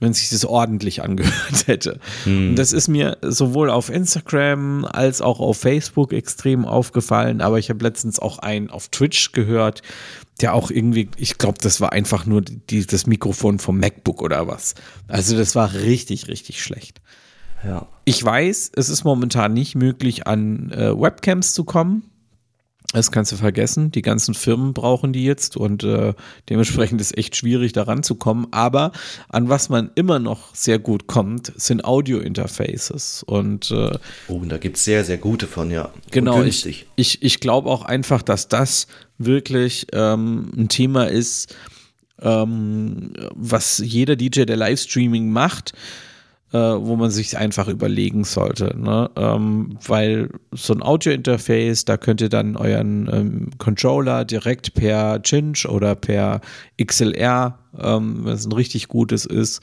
wenn 0.00 0.12
sich 0.12 0.30
das 0.30 0.44
ordentlich 0.44 1.00
angehört 1.00 1.66
hätte. 1.68 2.00
Hm. 2.24 2.48
Und 2.48 2.56
das 2.56 2.72
ist 2.72 2.88
mir 2.88 3.18
sowohl 3.22 3.70
auf 3.70 3.88
Instagram 3.88 4.84
als 4.84 5.22
auch 5.22 5.38
auf 5.38 5.58
Facebook 5.58 6.12
extrem 6.12 6.64
aufgefallen, 6.64 7.40
aber 7.40 7.60
ich 7.60 7.70
habe 7.70 7.84
letztens 7.84 8.18
auch 8.18 8.40
einen 8.40 8.68
auf 8.68 8.88
Twitch 8.88 9.30
gehört, 9.30 9.82
der 10.40 10.54
auch 10.54 10.72
irgendwie, 10.72 11.08
ich 11.18 11.38
glaube, 11.38 11.58
das 11.62 11.80
war 11.80 11.92
einfach 11.92 12.26
nur 12.26 12.40
die, 12.42 12.84
das 12.84 13.06
Mikrofon 13.06 13.60
vom 13.60 13.78
MacBook 13.78 14.22
oder 14.22 14.48
was. 14.48 14.74
Also 15.06 15.36
das 15.36 15.54
war 15.54 15.72
richtig, 15.72 16.26
richtig 16.26 16.60
schlecht. 16.60 17.00
Ja. 17.62 17.86
Ich 18.06 18.24
weiß, 18.24 18.72
es 18.74 18.88
ist 18.88 19.04
momentan 19.04 19.52
nicht 19.52 19.76
möglich, 19.76 20.26
an 20.26 20.72
äh, 20.72 21.00
Webcams 21.00 21.54
zu 21.54 21.62
kommen. 21.62 22.09
Das 22.92 23.12
kannst 23.12 23.30
du 23.30 23.36
vergessen. 23.36 23.92
Die 23.92 24.02
ganzen 24.02 24.34
Firmen 24.34 24.74
brauchen 24.74 25.12
die 25.12 25.24
jetzt 25.24 25.56
und 25.56 25.84
äh, 25.84 26.12
dementsprechend 26.48 27.00
ist 27.00 27.16
echt 27.16 27.36
schwierig, 27.36 27.72
da 27.72 27.84
ranzukommen. 27.84 28.48
Aber 28.50 28.90
an 29.28 29.48
was 29.48 29.68
man 29.68 29.92
immer 29.94 30.18
noch 30.18 30.54
sehr 30.56 30.80
gut 30.80 31.06
kommt, 31.06 31.52
sind 31.56 31.84
Audio-Interfaces. 31.84 33.22
Und 33.22 33.70
äh, 33.70 33.96
oh, 34.26 34.42
da 34.44 34.58
gibt 34.58 34.76
es 34.76 34.84
sehr, 34.84 35.04
sehr 35.04 35.18
gute 35.18 35.46
von, 35.46 35.70
ja. 35.70 35.92
Genau, 36.10 36.42
ich, 36.42 36.86
ich, 36.96 37.22
ich 37.22 37.38
glaube 37.38 37.70
auch 37.70 37.82
einfach, 37.82 38.22
dass 38.22 38.48
das 38.48 38.88
wirklich 39.18 39.86
ähm, 39.92 40.50
ein 40.56 40.68
Thema 40.68 41.04
ist, 41.04 41.54
ähm, 42.20 43.12
was 43.34 43.78
jeder 43.78 44.16
DJ, 44.16 44.42
der 44.44 44.56
Livestreaming 44.56 45.30
macht, 45.30 45.74
äh, 46.52 46.58
wo 46.58 46.96
man 46.96 47.10
sich 47.10 47.36
einfach 47.38 47.68
überlegen 47.68 48.24
sollte. 48.24 48.76
Ne? 48.76 49.10
Ähm, 49.16 49.78
weil 49.86 50.30
so 50.52 50.72
ein 50.72 50.82
Audio-Interface, 50.82 51.84
da 51.84 51.96
könnt 51.96 52.20
ihr 52.20 52.28
dann 52.28 52.56
euren 52.56 53.08
ähm, 53.12 53.50
Controller 53.58 54.24
direkt 54.24 54.74
per 54.74 55.22
Cinch 55.22 55.66
oder 55.68 55.94
per 55.94 56.40
XLR, 56.82 57.58
ähm, 57.78 58.24
wenn 58.24 58.32
es 58.32 58.46
ein 58.46 58.52
richtig 58.52 58.88
gutes 58.88 59.26
ist, 59.26 59.60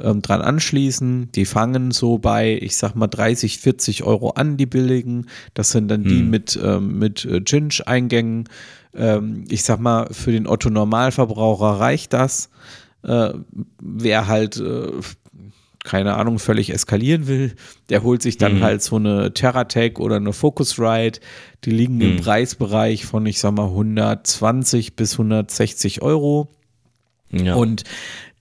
ähm, 0.00 0.22
dran 0.22 0.40
anschließen. 0.40 1.30
Die 1.32 1.44
fangen 1.44 1.90
so 1.90 2.18
bei, 2.18 2.58
ich 2.60 2.76
sag 2.76 2.94
mal, 2.94 3.08
30, 3.08 3.58
40 3.58 4.04
Euro 4.04 4.30
an, 4.30 4.56
die 4.56 4.66
billigen. 4.66 5.26
Das 5.52 5.72
sind 5.72 5.88
dann 5.88 6.04
hm. 6.04 6.08
die 6.08 6.22
mit, 6.22 6.58
ähm, 6.62 6.98
mit 6.98 7.24
äh, 7.26 7.44
Cinch-Eingängen. 7.44 8.48
Ähm, 8.94 9.44
ich 9.48 9.62
sag 9.62 9.78
mal, 9.78 10.08
für 10.10 10.32
den 10.32 10.46
Otto-Normalverbraucher 10.46 11.80
reicht 11.80 12.14
das. 12.14 12.48
Äh, 13.02 13.32
wer 13.80 14.26
halt 14.26 14.58
äh, 14.58 14.90
keine 15.84 16.16
Ahnung, 16.16 16.38
völlig 16.38 16.70
eskalieren 16.72 17.26
will, 17.26 17.54
der 17.88 18.02
holt 18.02 18.22
sich 18.22 18.36
dann 18.36 18.58
mhm. 18.58 18.62
halt 18.62 18.82
so 18.82 18.96
eine 18.96 19.32
Terratech 19.32 19.98
oder 19.98 20.16
eine 20.16 20.32
Focusrite. 20.32 21.20
Die 21.64 21.70
liegen 21.70 21.96
mhm. 21.96 22.02
im 22.02 22.16
Preisbereich 22.16 23.06
von, 23.06 23.24
ich 23.26 23.40
sag 23.40 23.52
mal, 23.52 23.66
120 23.66 24.94
bis 24.94 25.12
160 25.12 26.02
Euro. 26.02 26.48
Ja. 27.30 27.54
Und 27.54 27.84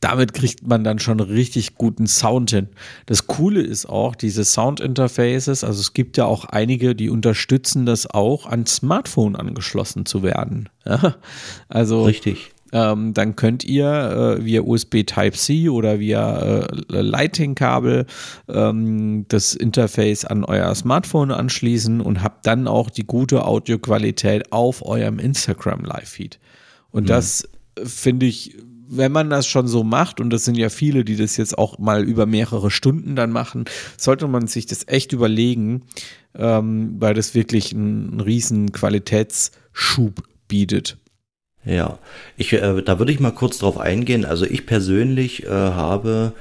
damit 0.01 0.33
kriegt 0.33 0.65
man 0.65 0.83
dann 0.83 0.99
schon 0.99 1.19
richtig 1.19 1.75
guten 1.75 2.07
Sound 2.07 2.51
hin. 2.51 2.69
Das 3.05 3.27
Coole 3.27 3.61
ist 3.61 3.85
auch, 3.85 4.15
diese 4.15 4.45
Sound-Interfaces, 4.45 5.63
also 5.63 5.79
es 5.81 5.93
gibt 5.93 6.17
ja 6.17 6.25
auch 6.25 6.45
einige, 6.45 6.95
die 6.95 7.09
unterstützen 7.09 7.85
das 7.85 8.07
auch, 8.07 8.45
an 8.45 8.65
Smartphone 8.65 9.35
angeschlossen 9.35 10.05
zu 10.05 10.23
werden. 10.23 10.69
Ja? 10.85 11.15
Also 11.67 12.03
richtig 12.03 12.51
ähm, 12.71 13.13
dann 13.13 13.35
könnt 13.35 13.63
ihr 13.63 14.37
äh, 14.39 14.45
via 14.45 14.61
USB 14.61 15.03
Type-C 15.03 15.69
oder 15.69 15.99
via 15.99 16.61
äh, 16.61 16.67
Lighting-Kabel 16.89 18.05
ähm, 18.47 19.25
das 19.27 19.55
Interface 19.55 20.25
an 20.25 20.43
euer 20.43 20.73
Smartphone 20.75 21.31
anschließen 21.31 22.01
und 22.01 22.23
habt 22.23 22.45
dann 22.45 22.67
auch 22.67 22.89
die 22.89 23.05
gute 23.05 23.45
Audioqualität 23.45 24.51
auf 24.51 24.85
eurem 24.85 25.19
Instagram 25.19 25.83
Live-Feed. 25.83 26.39
Und 26.91 27.03
mhm. 27.03 27.07
das 27.07 27.47
finde 27.83 28.25
ich 28.25 28.55
wenn 28.91 29.11
man 29.11 29.29
das 29.29 29.45
schon 29.45 29.67
so 29.67 29.83
macht, 29.83 30.19
und 30.19 30.31
das 30.31 30.45
sind 30.45 30.57
ja 30.57 30.69
viele, 30.69 31.05
die 31.05 31.15
das 31.15 31.37
jetzt 31.37 31.57
auch 31.57 31.77
mal 31.77 32.03
über 32.03 32.25
mehrere 32.25 32.71
Stunden 32.71 33.15
dann 33.15 33.31
machen, 33.31 33.65
sollte 33.97 34.27
man 34.27 34.47
sich 34.47 34.65
das 34.65 34.87
echt 34.87 35.13
überlegen, 35.13 35.83
ähm, 36.35 36.95
weil 36.99 37.13
das 37.13 37.35
wirklich 37.35 37.73
einen 37.73 38.19
riesen 38.19 38.71
Qualitätsschub 38.71 40.23
bietet. 40.47 40.97
Ja, 41.69 41.99
ich, 42.35 42.51
äh, 42.53 42.81
da 42.81 42.97
würde 42.97 43.11
ich 43.11 43.19
mal 43.19 43.31
kurz 43.31 43.59
drauf 43.59 43.77
eingehen. 43.77 44.25
Also 44.25 44.45
ich 44.45 44.65
persönlich 44.65 45.45
äh, 45.45 45.49
habe 45.49 46.33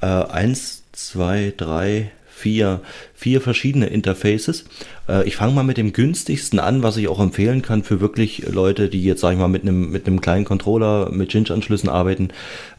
äh, 0.00 0.06
eins, 0.06 0.84
zwei, 0.92 1.52
drei, 1.56 2.12
vier, 2.28 2.80
vier 3.12 3.40
verschiedene 3.40 3.86
Interfaces. 3.86 4.66
Äh, 5.08 5.26
ich 5.26 5.34
fange 5.34 5.52
mal 5.52 5.64
mit 5.64 5.78
dem 5.78 5.92
günstigsten 5.92 6.60
an, 6.60 6.84
was 6.84 6.96
ich 6.96 7.08
auch 7.08 7.18
empfehlen 7.18 7.62
kann 7.62 7.82
für 7.82 8.00
wirklich 8.00 8.46
Leute, 8.48 8.88
die 8.88 9.02
jetzt, 9.02 9.20
sag 9.20 9.32
ich 9.32 9.38
mal, 9.38 9.48
mit 9.48 9.62
einem, 9.62 9.90
mit 9.90 10.04
kleinen 10.22 10.44
Controller 10.44 11.10
mit 11.10 11.30
Ginge-Anschlüssen 11.30 11.88
arbeiten. 11.88 12.28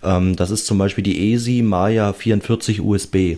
Ähm, 0.02 0.38
das 0.38 0.52
ist 0.52 0.68
zum 0.68 0.78
Beispiel 0.78 1.04
die 1.04 1.34
ESI 1.34 1.62
Maya 1.64 2.14
44 2.14 2.80
USB. 2.80 3.36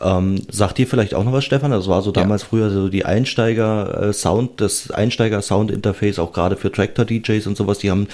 Ähm, 0.00 0.40
sagt 0.50 0.78
dir 0.78 0.86
vielleicht 0.86 1.14
auch 1.14 1.24
noch 1.24 1.32
was, 1.32 1.44
Stefan? 1.44 1.70
Das 1.72 1.88
war 1.88 2.02
so 2.02 2.12
damals 2.12 2.42
ja. 2.42 2.48
früher 2.48 2.70
so 2.70 2.88
die 2.88 3.04
Einsteiger-Sound, 3.04 4.50
äh, 4.52 4.54
das 4.56 4.90
Einsteiger-Sound-Interface, 4.90 6.18
auch 6.18 6.32
gerade 6.32 6.56
für 6.56 6.70
Tractor-DJs 6.70 7.46
und 7.46 7.56
sowas, 7.56 7.78
die 7.78 7.90
haben 7.90 8.06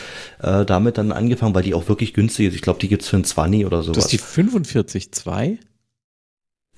äh, 0.42 0.64
damit 0.64 0.96
dann 0.98 1.12
angefangen, 1.12 1.54
weil 1.54 1.62
die 1.62 1.74
auch 1.74 1.88
wirklich 1.88 2.14
günstig 2.14 2.48
ist. 2.48 2.54
Ich 2.54 2.62
glaube, 2.62 2.78
die 2.80 2.88
gibt 2.88 3.02
es 3.02 3.08
für 3.08 3.16
ein 3.16 3.24
20 3.24 3.66
oder 3.66 3.82
sowas. 3.82 4.04
Das 4.04 4.12
ist 4.12 4.12
die 4.12 4.18
45.2? 4.18 5.58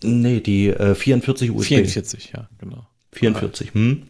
Nee, 0.03 0.41
die 0.41 0.69
äh, 0.69 0.95
44 0.95 1.53
USB. 1.53 1.69
44, 1.69 2.33
ja, 2.35 2.49
genau. 2.59 2.87
44, 3.13 3.75
hm. 3.75 4.03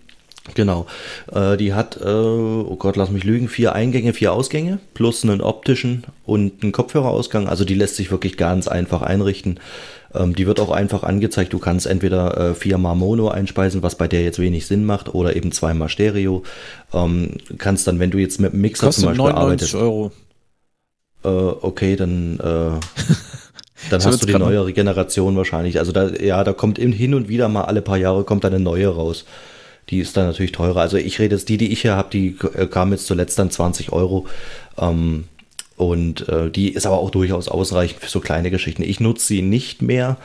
Genau. 0.54 0.86
Äh, 1.32 1.56
die 1.56 1.74
hat, 1.74 1.98
äh, 2.00 2.04
oh 2.04 2.76
Gott, 2.78 2.96
lass 2.96 3.10
mich 3.10 3.24
lügen, 3.24 3.48
vier 3.48 3.74
Eingänge, 3.74 4.12
vier 4.12 4.32
Ausgänge, 4.32 4.78
plus 4.94 5.24
einen 5.24 5.40
optischen 5.40 6.04
und 6.24 6.62
einen 6.62 6.72
Kopfhörerausgang. 6.72 7.48
Also 7.48 7.64
die 7.64 7.74
lässt 7.74 7.96
sich 7.96 8.10
wirklich 8.10 8.36
ganz 8.36 8.68
einfach 8.68 9.02
einrichten. 9.02 9.60
Ähm, 10.14 10.34
die 10.34 10.46
wird 10.46 10.60
auch 10.60 10.70
einfach 10.70 11.02
angezeigt. 11.02 11.52
Du 11.52 11.58
kannst 11.58 11.86
entweder 11.86 12.36
äh, 12.36 12.54
viermal 12.54 12.96
Mono 12.96 13.28
einspeisen, 13.28 13.82
was 13.82 13.96
bei 13.96 14.08
der 14.08 14.22
jetzt 14.22 14.38
wenig 14.38 14.66
Sinn 14.66 14.84
macht, 14.84 15.14
oder 15.14 15.36
eben 15.36 15.52
zweimal 15.52 15.88
Stereo. 15.88 16.42
Ähm, 16.92 17.38
kannst 17.58 17.86
dann, 17.86 17.98
wenn 17.98 18.10
du 18.10 18.18
jetzt 18.18 18.40
mit 18.40 18.52
einem 18.52 18.62
Mixer 18.62 18.86
Kostet 18.86 19.02
zum 19.02 19.10
Beispiel 19.10 19.32
99 19.32 19.74
arbeitest. 19.74 19.74
Euro. 19.74 20.12
Äh, 21.24 21.28
okay, 21.60 21.96
dann. 21.96 22.38
Äh, 22.40 22.80
Dann 23.90 24.02
hast 24.04 24.22
du 24.22 24.26
die 24.26 24.34
neuere 24.34 24.72
Generation 24.72 25.36
wahrscheinlich. 25.36 25.78
Also 25.78 25.92
da, 25.92 26.08
ja, 26.08 26.42
da 26.44 26.52
kommt 26.52 26.78
hin 26.78 27.14
und 27.14 27.28
wieder 27.28 27.48
mal 27.48 27.64
alle 27.64 27.82
paar 27.82 27.98
Jahre 27.98 28.24
kommt 28.24 28.44
eine 28.44 28.58
neue 28.58 28.88
raus. 28.88 29.26
Die 29.90 29.98
ist 29.98 30.16
dann 30.16 30.26
natürlich 30.26 30.52
teurer. 30.52 30.80
Also 30.80 30.96
ich 30.96 31.18
rede 31.18 31.36
jetzt, 31.36 31.48
die, 31.48 31.58
die 31.58 31.72
ich 31.72 31.82
hier 31.82 31.96
habe, 31.96 32.10
die 32.10 32.36
äh, 32.54 32.66
kam 32.66 32.92
jetzt 32.92 33.06
zuletzt 33.06 33.38
dann 33.38 33.50
20 33.50 33.92
Euro. 33.92 34.26
Ähm, 34.78 35.24
und 35.76 36.28
äh, 36.28 36.50
die 36.50 36.70
ist 36.70 36.86
aber 36.86 36.98
auch 36.98 37.10
durchaus 37.10 37.48
ausreichend 37.48 38.00
für 38.00 38.08
so 38.08 38.20
kleine 38.20 38.50
Geschichten. 38.50 38.82
Ich 38.82 38.98
nutze 38.98 39.26
sie 39.26 39.42
nicht 39.42 39.82
mehr, 39.82 40.16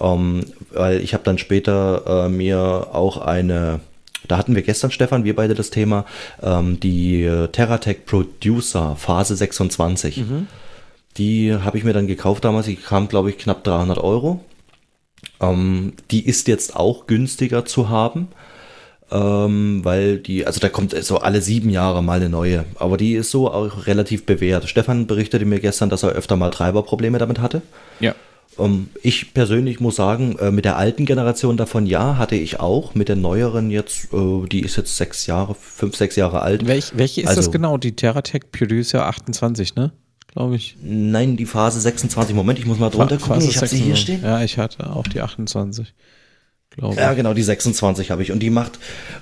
ähm, 0.00 0.44
weil 0.72 1.00
ich 1.00 1.14
habe 1.14 1.24
dann 1.24 1.38
später 1.38 2.26
äh, 2.26 2.28
mir 2.28 2.88
auch 2.92 3.18
eine, 3.18 3.80
da 4.26 4.36
hatten 4.36 4.56
wir 4.56 4.62
gestern, 4.62 4.90
Stefan, 4.90 5.24
wir 5.24 5.36
beide 5.36 5.54
das 5.54 5.70
Thema, 5.70 6.04
ähm, 6.42 6.80
die 6.80 7.22
äh, 7.22 7.48
Terratech 7.48 8.04
Producer 8.04 8.96
Phase 8.96 9.36
26. 9.36 10.18
Mhm. 10.18 10.48
Die 11.16 11.54
habe 11.54 11.78
ich 11.78 11.84
mir 11.84 11.92
dann 11.92 12.08
gekauft 12.08 12.44
damals. 12.44 12.66
Die 12.66 12.76
kam, 12.76 13.08
glaube 13.08 13.30
ich, 13.30 13.38
knapp 13.38 13.64
300 13.64 13.98
Euro. 13.98 14.44
Ähm, 15.40 15.94
die 16.10 16.26
ist 16.26 16.48
jetzt 16.48 16.74
auch 16.74 17.06
günstiger 17.06 17.64
zu 17.64 17.88
haben. 17.88 18.28
Ähm, 19.10 19.84
weil 19.84 20.18
die, 20.18 20.46
also 20.46 20.58
da 20.58 20.68
kommt 20.68 20.92
so 21.04 21.18
alle 21.18 21.40
sieben 21.40 21.70
Jahre 21.70 22.02
mal 22.02 22.16
eine 22.16 22.28
neue, 22.28 22.64
aber 22.74 22.96
die 22.96 23.14
ist 23.14 23.30
so 23.30 23.50
auch 23.50 23.86
relativ 23.86 24.26
bewährt. 24.26 24.68
Stefan 24.68 25.06
berichtete 25.06 25.44
mir 25.44 25.60
gestern, 25.60 25.90
dass 25.90 26.02
er 26.02 26.10
öfter 26.10 26.36
mal 26.36 26.50
Treiberprobleme 26.50 27.18
damit 27.18 27.38
hatte. 27.38 27.62
Ja. 28.00 28.16
Ähm, 28.58 28.88
ich 29.02 29.32
persönlich 29.32 29.78
muss 29.78 29.94
sagen, 29.94 30.36
äh, 30.40 30.50
mit 30.50 30.64
der 30.64 30.76
alten 30.76 31.04
Generation 31.06 31.56
davon 31.56 31.86
ja, 31.86 32.18
hatte 32.18 32.34
ich 32.34 32.58
auch. 32.58 32.96
Mit 32.96 33.08
der 33.08 33.14
neueren 33.14 33.70
jetzt, 33.70 34.12
äh, 34.12 34.46
die 34.48 34.60
ist 34.60 34.76
jetzt 34.76 34.96
sechs 34.96 35.26
Jahre, 35.26 35.54
fünf, 35.54 35.94
sechs 35.94 36.16
Jahre 36.16 36.42
alt. 36.42 36.66
Welch, 36.66 36.92
welche 36.96 37.20
ist 37.20 37.28
also, 37.28 37.42
das 37.42 37.52
genau? 37.52 37.78
Die 37.78 37.94
Terratech 37.94 38.50
Producer 38.50 39.06
28, 39.06 39.76
ne? 39.76 39.92
glaube 40.36 40.56
ich. 40.56 40.76
Nein, 40.82 41.36
die 41.36 41.46
Phase 41.46 41.80
26. 41.80 42.34
Moment, 42.36 42.58
ich 42.58 42.66
muss 42.66 42.78
mal 42.78 42.90
drunter 42.90 43.16
gucken. 43.16 43.36
Phase 43.36 43.48
ich 43.48 43.56
habe 43.56 43.68
sie 43.68 43.78
hier 43.78 43.96
stehen. 43.96 44.22
Ja, 44.22 44.42
ich 44.42 44.58
hatte 44.58 44.90
auch 44.90 45.06
die 45.06 45.22
28. 45.22 45.94
Glaube. 46.76 46.96
Ja, 46.96 47.14
genau, 47.14 47.32
die 47.32 47.42
26 47.42 48.10
habe 48.10 48.22
ich. 48.22 48.32
Und 48.32 48.40
die 48.40 48.50
macht, 48.50 48.78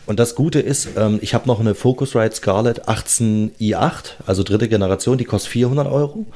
und 0.07 0.19
das 0.19 0.35
Gute 0.35 0.59
ist, 0.59 0.89
ähm, 0.97 1.19
ich 1.23 1.35
habe 1.35 1.47
noch 1.47 1.61
eine 1.61 1.75
Focusrite 1.75 2.35
Scarlett 2.35 2.89
18i8, 2.89 4.15
also 4.27 4.43
dritte 4.43 4.69
Generation, 4.69 5.19
die 5.19 5.25
kostet 5.25 5.53
400 5.53 5.87
Euro. 5.87 6.27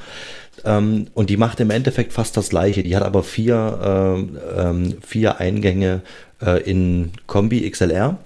Ähm, 0.63 1.07
und 1.13 1.29
die 1.29 1.37
macht 1.37 1.59
im 1.59 1.71
Endeffekt 1.71 2.13
fast 2.13 2.37
das 2.37 2.49
gleiche. 2.49 2.83
Die 2.83 2.95
hat 2.95 3.03
aber 3.03 3.23
vier, 3.23 3.79
ähm, 3.83 4.37
ähm 4.57 4.97
vier 5.05 5.39
Eingänge 5.39 6.01
äh, 6.41 6.61
in 6.63 7.11
Kombi 7.27 7.69
XLR. 7.69 8.17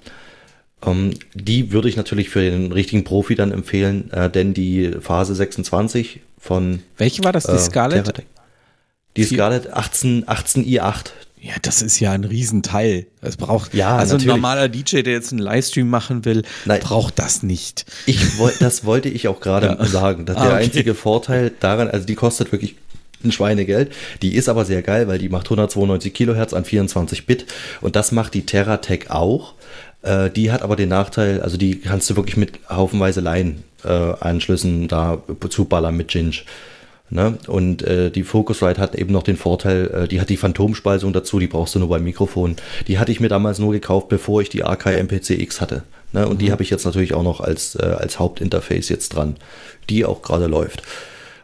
Ähm, 0.86 1.14
die 1.34 1.72
würde 1.72 1.90
ich 1.90 1.98
natürlich 1.98 2.30
für 2.30 2.42
den 2.42 2.72
richtigen 2.72 3.04
Profi 3.04 3.36
dann 3.36 3.52
empfehlen, 3.52 4.12
äh, 4.12 4.30
denn 4.30 4.54
die 4.54 4.92
Phase 5.00 5.36
26 5.36 6.22
von. 6.40 6.84
Welche 6.98 7.24
war 7.24 7.32
das? 7.32 7.46
Die 7.46 7.52
äh, 7.52 7.60
Scarlett? 7.60 8.24
Die 9.16 9.24
Scarlett 9.24 9.72
18, 9.72 10.26
18i8. 10.26 11.12
Ja, 11.44 11.56
das 11.62 11.82
ist 11.82 12.00
ja 12.00 12.14
ein 12.14 12.24
Riesenteil. 12.24 13.06
Es 13.20 13.36
braucht, 13.36 13.74
ja, 13.74 13.98
also 13.98 14.14
natürlich. 14.14 14.32
ein 14.34 14.38
normaler 14.38 14.70
DJ, 14.70 15.02
der 15.02 15.12
jetzt 15.12 15.34
einen 15.34 15.42
Livestream 15.42 15.90
machen 15.90 16.24
will, 16.24 16.44
Nein. 16.64 16.80
braucht 16.80 17.20
das 17.20 17.44
nicht. 17.44 17.86
Ich 18.06 18.38
wollte, 18.38 18.60
das 18.60 18.86
wollte 18.86 19.10
ich 19.10 19.28
auch 19.28 19.42
gerade 19.42 19.68
ja. 19.78 19.86
sagen. 19.86 20.26
Dass 20.26 20.38
ah, 20.38 20.44
der 20.44 20.54
okay. 20.54 20.64
einzige 20.64 20.96
Vorteil 20.96 21.52
daran, 21.60 21.90
also 21.90 22.06
die 22.06 22.16
kostet 22.16 22.54
wirklich 22.54 22.76
ein 23.26 23.34
Schweinegeld. 23.34 23.92
Die 24.22 24.36
ist 24.36 24.48
aber 24.48 24.64
sehr 24.64 24.82
geil, 24.84 25.10
weil 25.10 25.20
die 25.20 25.28
macht 25.28 25.48
192 25.48 26.14
Kilohertz 26.14 26.54
an 26.54 26.64
24 26.64 27.26
Bit 27.26 27.46
und 27.82 27.98
das 27.98 28.14
macht 28.14 28.34
die 28.36 28.46
Terratec 28.46 29.12
auch. 29.12 29.54
Äh, 30.02 30.30
die 30.30 30.50
hat 30.50 30.62
aber 30.62 30.78
den 30.78 30.90
Nachteil, 30.90 31.42
also 31.42 31.58
die 31.58 31.80
kannst 31.80 32.10
du 32.10 32.16
wirklich 32.16 32.38
mit 32.38 32.60
haufenweise 32.70 33.20
Line-Anschlüssen 33.20 34.86
äh, 34.86 34.88
da 34.88 35.22
zuballern 35.50 35.98
mit 35.98 36.08
Ginge. 36.08 36.38
Ne? 37.10 37.38
Und 37.48 37.84
äh, 37.84 38.10
die 38.10 38.24
Focusrite 38.24 38.82
hat 38.82 38.96
eben 38.96 39.12
noch 39.12 39.24
den 39.24 39.38
Vorteil, 39.38 39.88
äh, 39.88 40.08
die 40.08 40.20
hat 40.20 40.30
die 40.30 40.38
Phantomspeisung 40.38 41.14
dazu, 41.14 41.40
die 41.40 41.48
brauchst 41.48 41.76
du 41.76 41.80
nur 41.80 41.90
beim 41.90 42.04
Mikrofon. 42.04 42.56
Die 42.88 42.98
hatte 42.98 43.12
ich 43.12 43.20
mir 43.20 43.30
damals 43.30 43.60
nur 43.60 43.72
gekauft, 43.72 44.10
bevor 44.10 44.42
ich 44.42 44.50
die 44.50 44.64
AK 44.64 44.88
MPC-X 44.88 45.62
hatte. 45.62 45.84
Ne? 46.12 46.28
Und 46.28 46.36
mhm. 46.36 46.40
die 46.40 46.52
habe 46.52 46.64
ich 46.64 46.70
jetzt 46.70 46.86
natürlich 46.86 47.14
auch 47.14 47.24
noch 47.24 47.40
als, 47.40 47.76
äh, 47.76 47.84
als 47.84 48.20
Hauptinterface 48.20 48.90
jetzt 48.90 49.10
dran, 49.10 49.36
die 49.90 50.06
auch 50.06 50.22
gerade 50.22 50.48
läuft. 50.48 50.84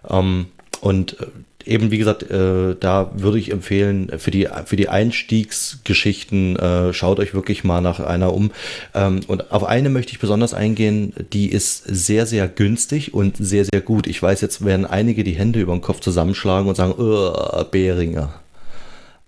Ähm, 0.09 0.47
und 0.81 1.19
äh, 1.19 1.27
eben, 1.65 1.91
wie 1.91 1.97
gesagt, 1.97 2.23
äh, 2.23 2.75
da 2.79 3.11
würde 3.15 3.39
ich 3.39 3.51
empfehlen, 3.51 4.11
für 4.17 4.31
die, 4.31 4.47
für 4.65 4.75
die 4.75 4.89
Einstiegsgeschichten, 4.89 6.55
äh, 6.55 6.93
schaut 6.93 7.19
euch 7.19 7.33
wirklich 7.33 7.63
mal 7.63 7.81
nach 7.81 7.99
einer 7.99 8.33
um. 8.33 8.51
Ähm, 8.93 9.21
und 9.27 9.51
auf 9.51 9.63
eine 9.63 9.89
möchte 9.89 10.11
ich 10.11 10.19
besonders 10.19 10.53
eingehen, 10.53 11.13
die 11.33 11.51
ist 11.51 11.83
sehr, 11.85 12.25
sehr 12.25 12.47
günstig 12.47 13.13
und 13.13 13.37
sehr, 13.37 13.65
sehr 13.65 13.81
gut. 13.81 14.07
Ich 14.07 14.21
weiß, 14.21 14.41
jetzt 14.41 14.63
werden 14.63 14.85
einige 14.85 15.23
die 15.23 15.35
Hände 15.35 15.59
über 15.59 15.73
den 15.73 15.81
Kopf 15.81 15.99
zusammenschlagen 15.99 16.67
und 16.67 16.75
sagen, 16.75 16.93
Beringer. 17.71 18.33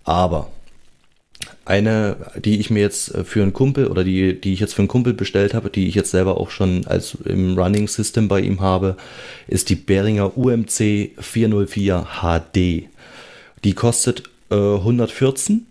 Aber 0.04 0.48
eine, 1.64 2.16
die 2.42 2.58
ich 2.58 2.70
mir 2.70 2.80
jetzt 2.80 3.14
äh, 3.14 3.24
für 3.24 3.42
einen 3.42 3.52
Kumpel 3.52 3.86
oder 3.86 4.04
die, 4.04 4.40
die 4.40 4.52
ich 4.52 4.60
jetzt 4.60 4.74
für 4.74 4.82
einen 4.82 4.88
Kumpel 4.88 5.14
bestellt 5.14 5.54
habe, 5.54 5.70
die 5.70 5.86
ich 5.88 5.94
jetzt 5.94 6.10
selber 6.10 6.38
auch 6.38 6.50
schon 6.50 6.86
als 6.86 7.16
im 7.24 7.58
Running 7.58 7.88
System 7.88 8.28
bei 8.28 8.40
ihm 8.40 8.60
habe, 8.60 8.96
ist 9.46 9.68
die 9.68 9.76
Behringer 9.76 10.36
UMC 10.36 11.12
404 11.18 12.06
HD. 12.20 12.88
Die 13.64 13.74
kostet 13.74 14.24
äh, 14.50 14.54
114. 14.54 15.66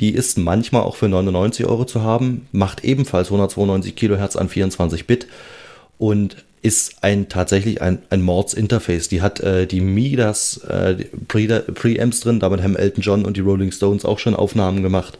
Die 0.00 0.10
ist 0.10 0.36
manchmal 0.36 0.82
auch 0.82 0.96
für 0.96 1.08
99 1.08 1.66
Euro 1.66 1.86
zu 1.86 2.02
haben, 2.02 2.46
macht 2.52 2.84
ebenfalls 2.84 3.28
192 3.28 3.96
Kilohertz 3.96 4.36
an 4.36 4.48
24 4.48 5.06
Bit 5.06 5.26
und 5.98 6.44
ist 6.62 7.02
ein 7.02 7.28
tatsächlich 7.28 7.82
ein, 7.82 7.98
ein 8.10 8.22
Mords-Interface. 8.22 9.08
Die 9.08 9.22
hat 9.22 9.40
äh, 9.40 9.66
die 9.66 9.80
Midas 9.80 10.58
äh, 10.68 10.94
Preamps 11.28 12.20
drin, 12.20 12.40
damit 12.40 12.62
haben 12.62 12.76
Elton 12.76 13.02
John 13.02 13.24
und 13.24 13.36
die 13.36 13.42
Rolling 13.42 13.72
Stones 13.72 14.04
auch 14.04 14.18
schon 14.18 14.34
Aufnahmen 14.34 14.82
gemacht. 14.82 15.18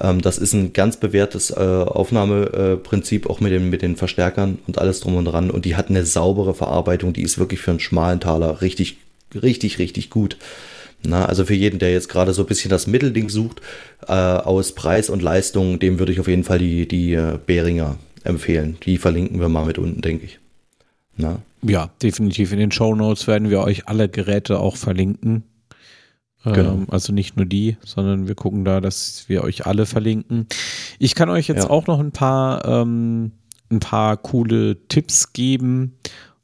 Ähm, 0.00 0.20
das 0.20 0.38
ist 0.38 0.52
ein 0.52 0.72
ganz 0.72 0.96
bewährtes 0.96 1.50
äh, 1.50 1.54
Aufnahmeprinzip, 1.54 3.28
auch 3.28 3.40
mit 3.40 3.52
den, 3.52 3.70
mit 3.70 3.82
den 3.82 3.96
Verstärkern 3.96 4.58
und 4.66 4.78
alles 4.78 5.00
drum 5.00 5.16
und 5.16 5.26
dran. 5.26 5.50
Und 5.50 5.64
die 5.64 5.76
hat 5.76 5.88
eine 5.88 6.04
saubere 6.04 6.54
Verarbeitung, 6.54 7.12
die 7.12 7.22
ist 7.22 7.38
wirklich 7.38 7.60
für 7.60 7.70
einen 7.70 7.80
schmalen 7.80 8.20
Taler 8.20 8.60
richtig, 8.60 8.98
richtig, 9.34 9.78
richtig 9.78 10.10
gut. 10.10 10.36
Na, 11.06 11.26
also 11.26 11.44
für 11.44 11.54
jeden, 11.54 11.78
der 11.78 11.92
jetzt 11.92 12.08
gerade 12.08 12.32
so 12.32 12.42
ein 12.42 12.48
bisschen 12.48 12.70
das 12.70 12.86
Mittelding 12.86 13.28
sucht 13.28 13.60
äh, 14.08 14.12
aus 14.12 14.72
Preis 14.72 15.10
und 15.10 15.22
Leistung, 15.22 15.78
dem 15.78 15.98
würde 15.98 16.12
ich 16.12 16.20
auf 16.20 16.28
jeden 16.28 16.44
Fall 16.44 16.58
die, 16.58 16.88
die 16.88 17.12
äh, 17.12 17.38
Behringer 17.44 17.98
empfehlen. 18.24 18.78
Die 18.84 18.96
verlinken 18.96 19.38
wir 19.38 19.50
mal 19.50 19.66
mit 19.66 19.78
unten, 19.78 20.00
denke 20.00 20.24
ich. 20.24 20.38
Na? 21.16 21.38
Ja, 21.62 21.90
definitiv. 22.02 22.52
In 22.52 22.58
den 22.58 22.72
Show 22.72 22.94
Notes 22.94 23.26
werden 23.26 23.50
wir 23.50 23.60
euch 23.60 23.88
alle 23.88 24.08
Geräte 24.08 24.58
auch 24.58 24.76
verlinken. 24.76 25.44
Genau. 26.44 26.74
Ähm, 26.74 26.86
also 26.90 27.12
nicht 27.12 27.36
nur 27.36 27.46
die, 27.46 27.76
sondern 27.84 28.28
wir 28.28 28.34
gucken 28.34 28.64
da, 28.64 28.80
dass 28.80 29.24
wir 29.28 29.44
euch 29.44 29.66
alle 29.66 29.86
verlinken. 29.86 30.46
Ich 30.98 31.14
kann 31.14 31.30
euch 31.30 31.48
jetzt 31.48 31.64
ja. 31.64 31.70
auch 31.70 31.86
noch 31.86 32.00
ein 32.00 32.12
paar, 32.12 32.64
ähm, 32.66 33.32
ein 33.70 33.80
paar 33.80 34.18
coole 34.18 34.86
Tipps 34.88 35.32
geben. 35.32 35.96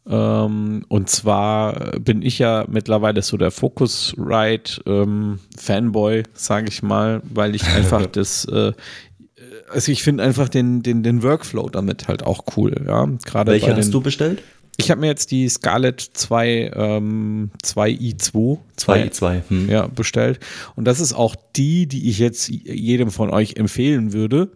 Ähm, 0.09 0.87
und 0.89 1.11
zwar 1.11 1.99
bin 2.01 2.23
ich 2.23 2.39
ja 2.39 2.65
mittlerweile 2.69 3.21
so 3.21 3.37
der 3.37 3.51
Focusrite-Fanboy, 3.51 6.19
ähm, 6.19 6.25
sage 6.33 6.69
ich 6.69 6.83
mal, 6.83 7.21
weil 7.29 7.55
ich 7.55 7.69
einfach 7.69 8.07
das, 8.13 8.47
äh, 8.47 8.73
also 9.71 9.93
ich 9.93 10.03
finde 10.03 10.25
einfach 10.25 10.49
den, 10.49 10.83
den, 10.83 11.03
den 11.03 11.23
Workflow 11.23 11.69
damit 11.69 12.09
halt 12.09 12.23
auch 12.23 12.45
cool. 12.57 12.75
Ja? 12.87 13.07
Gerade 13.27 13.53
Welche 13.53 13.77
hast 13.77 13.93
du 13.93 14.01
bestellt? 14.01 14.43
Ich 14.81 14.91
habe 14.91 15.01
mir 15.01 15.09
jetzt 15.09 15.31
die 15.31 15.49
Scarlett 15.49 16.01
2, 16.01 16.73
ähm, 16.75 17.51
2i2 17.65 18.59
2i2 18.79 19.43
hm. 19.49 19.71
ja, 19.71 19.87
bestellt. 19.87 20.41
Und 20.77 20.87
das 20.87 21.01
ist 21.01 21.13
auch 21.13 21.37
die, 21.57 21.87
die 21.87 22.09
ich 22.09 22.19
jetzt 22.19 22.49
jedem 22.49 23.11
von 23.11 23.31
euch 23.31 23.57
empfehlen 23.57 24.13
würde, 24.13 24.51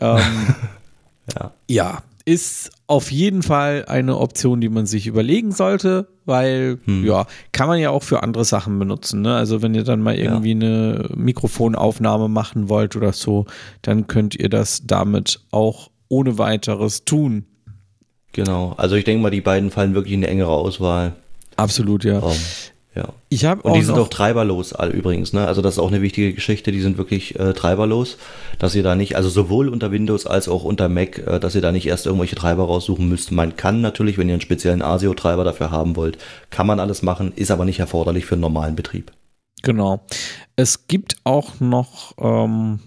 Ähm, 0.00 0.18
ja. 1.38 1.52
ja, 1.68 2.02
ist 2.24 2.70
auf 2.86 3.10
jeden 3.10 3.42
Fall 3.42 3.84
eine 3.88 4.18
Option, 4.18 4.60
die 4.60 4.68
man 4.68 4.86
sich 4.86 5.06
überlegen 5.06 5.52
sollte, 5.52 6.08
weil 6.24 6.78
hm. 6.84 7.04
ja, 7.04 7.26
kann 7.52 7.68
man 7.68 7.78
ja 7.78 7.90
auch 7.90 8.02
für 8.02 8.22
andere 8.22 8.44
Sachen 8.44 8.78
benutzen. 8.78 9.22
Ne? 9.22 9.34
Also 9.34 9.62
wenn 9.62 9.74
ihr 9.74 9.84
dann 9.84 10.00
mal 10.00 10.14
irgendwie 10.14 10.50
ja. 10.50 10.56
eine 10.56 11.08
Mikrofonaufnahme 11.14 12.28
machen 12.28 12.68
wollt 12.68 12.96
oder 12.96 13.12
so, 13.12 13.46
dann 13.82 14.06
könnt 14.06 14.34
ihr 14.34 14.48
das 14.48 14.86
damit 14.86 15.40
auch 15.50 15.90
ohne 16.08 16.38
weiteres 16.38 17.04
tun. 17.04 17.46
Genau, 18.32 18.74
also 18.76 18.96
ich 18.96 19.04
denke 19.04 19.22
mal, 19.22 19.30
die 19.30 19.40
beiden 19.40 19.70
fallen 19.70 19.94
wirklich 19.94 20.14
in 20.14 20.20
eine 20.20 20.28
engere 20.28 20.52
Auswahl. 20.52 21.14
Absolut, 21.62 22.04
ja. 22.04 22.18
Um, 22.18 22.32
ja. 22.94 23.08
Ich 23.28 23.44
habe 23.44 23.62
Und 23.62 23.74
die 23.74 23.82
sind 23.82 23.96
auch 23.96 24.08
treiberlos 24.08 24.72
all, 24.72 24.90
übrigens, 24.90 25.32
ne? 25.32 25.46
Also 25.46 25.62
das 25.62 25.74
ist 25.74 25.78
auch 25.78 25.88
eine 25.88 26.02
wichtige 26.02 26.34
Geschichte, 26.34 26.72
die 26.72 26.80
sind 26.80 26.98
wirklich 26.98 27.38
äh, 27.38 27.54
treiberlos, 27.54 28.18
dass 28.58 28.74
ihr 28.74 28.82
da 28.82 28.96
nicht, 28.96 29.16
also 29.16 29.30
sowohl 29.30 29.68
unter 29.68 29.92
Windows 29.92 30.26
als 30.26 30.48
auch 30.48 30.64
unter 30.64 30.88
Mac, 30.88 31.18
äh, 31.18 31.40
dass 31.40 31.54
ihr 31.54 31.62
da 31.62 31.72
nicht 31.72 31.86
erst 31.86 32.04
irgendwelche 32.04 32.36
Treiber 32.36 32.64
raussuchen 32.64 33.08
müsst. 33.08 33.30
Man 33.30 33.56
kann 33.56 33.80
natürlich, 33.80 34.18
wenn 34.18 34.28
ihr 34.28 34.34
einen 34.34 34.42
speziellen 34.42 34.82
ASIO-Treiber 34.82 35.44
dafür 35.44 35.70
haben 35.70 35.96
wollt, 35.96 36.18
kann 36.50 36.66
man 36.66 36.80
alles 36.80 37.02
machen, 37.02 37.32
ist 37.34 37.50
aber 37.50 37.64
nicht 37.64 37.78
erforderlich 37.78 38.26
für 38.26 38.34
einen 38.34 38.42
normalen 38.42 38.76
Betrieb. 38.76 39.12
Genau. 39.62 40.04
Es 40.56 40.88
gibt 40.88 41.16
auch 41.24 41.60
noch 41.60 42.14
ähm, 42.18 42.80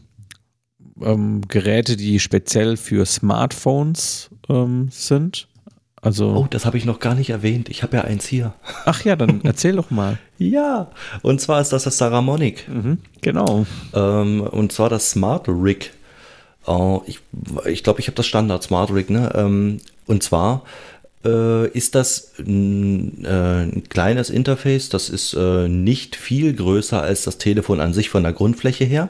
ähm, 1.01 1.41
Geräte, 1.47 1.97
die 1.97 2.19
speziell 2.19 2.77
für 2.77 3.05
Smartphones 3.05 4.29
ähm, 4.49 4.89
sind. 4.91 5.47
Also 6.05 6.27
oh, 6.27 6.47
das 6.47 6.65
habe 6.67 6.77
ich 6.77 6.85
noch 6.85 6.99
gar 6.99 7.15
nicht 7.15 7.31
erwähnt. 7.31 7.67
Ich 7.67 7.81
habe 7.81 7.97
ja 7.97 8.03
eins 8.03 8.27
hier. 8.27 8.53
Ach 8.85 9.03
ja, 9.03 9.15
dann 9.15 9.41
erzähl 9.43 9.75
doch 9.75 9.89
mal. 9.89 10.19
ja, 10.37 10.91
und 11.23 11.41
zwar 11.41 11.61
ist 11.61 11.73
das 11.73 11.83
das 11.83 11.97
Saramonic. 11.97 12.67
Mhm, 12.69 12.99
genau. 13.21 13.65
Ähm, 13.91 14.41
und 14.41 14.71
zwar 14.71 14.89
das 14.89 15.09
Smart 15.09 15.47
Rig. 15.47 15.91
Oh, 16.67 17.01
ich 17.07 17.19
glaube, 17.31 17.71
ich, 17.71 17.83
glaub, 17.83 17.99
ich 17.99 18.07
habe 18.07 18.15
das 18.15 18.27
Standard 18.27 18.61
Smart 18.61 18.93
Rig. 18.93 19.09
Ne? 19.09 19.31
Ähm, 19.33 19.81
und 20.05 20.21
zwar 20.21 20.61
äh, 21.25 21.67
ist 21.69 21.95
das 21.95 22.33
ein, 22.37 23.25
äh, 23.25 23.63
ein, 23.63 23.83
kleines 23.89 24.29
Interface. 24.29 24.89
Das 24.89 25.09
ist 25.09 25.33
äh, 25.33 25.67
nicht 25.67 26.15
viel 26.15 26.53
größer 26.53 27.01
als 27.01 27.23
das 27.23 27.39
Telefon 27.39 27.79
an 27.79 27.93
sich 27.93 28.09
von 28.11 28.21
der 28.21 28.33
Grundfläche 28.33 28.85
her 28.85 29.09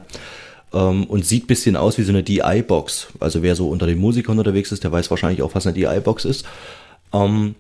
ähm, 0.74 1.04
und 1.06 1.26
sieht 1.26 1.44
ein 1.44 1.48
bisschen 1.48 1.76
aus 1.76 1.98
wie 1.98 2.04
so 2.04 2.14
eine 2.14 2.24
DI-Box. 2.24 3.08
Also 3.20 3.44
wer 3.44 3.58
so 3.58 3.70
unter 3.70 3.86
den 3.86 4.00
Musikern 4.00 4.38
unterwegs 4.38 4.72
ist, 4.72 4.86
der 4.86 4.94
weiß 4.94 5.10
wahrscheinlich 5.10 5.42
auch, 5.42 5.56
was 5.56 5.68
eine 5.68 5.74
DI-Box 5.74 6.24
ist. 6.24 6.46
Ähm, 7.16 7.56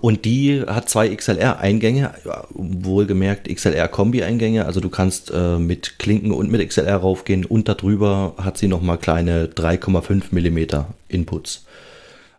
und 0.00 0.24
die 0.24 0.62
hat 0.62 0.90
zwei 0.90 1.14
XLR-Eingänge, 1.14 2.12
wohlgemerkt 2.50 3.48
XLR-Kombi-Eingänge. 3.48 4.66
Also 4.66 4.80
du 4.80 4.88
kannst 4.88 5.30
äh, 5.30 5.58
mit 5.58 5.98
Klinken 5.98 6.32
und 6.32 6.50
mit 6.50 6.66
XLR 6.68 6.96
raufgehen 6.96 7.44
und 7.44 7.68
darüber 7.68 8.34
hat 8.36 8.58
sie 8.58 8.66
nochmal 8.66 8.98
kleine 8.98 9.46
3,5 9.46 10.24
mm 10.32 10.86
Inputs. 11.08 11.64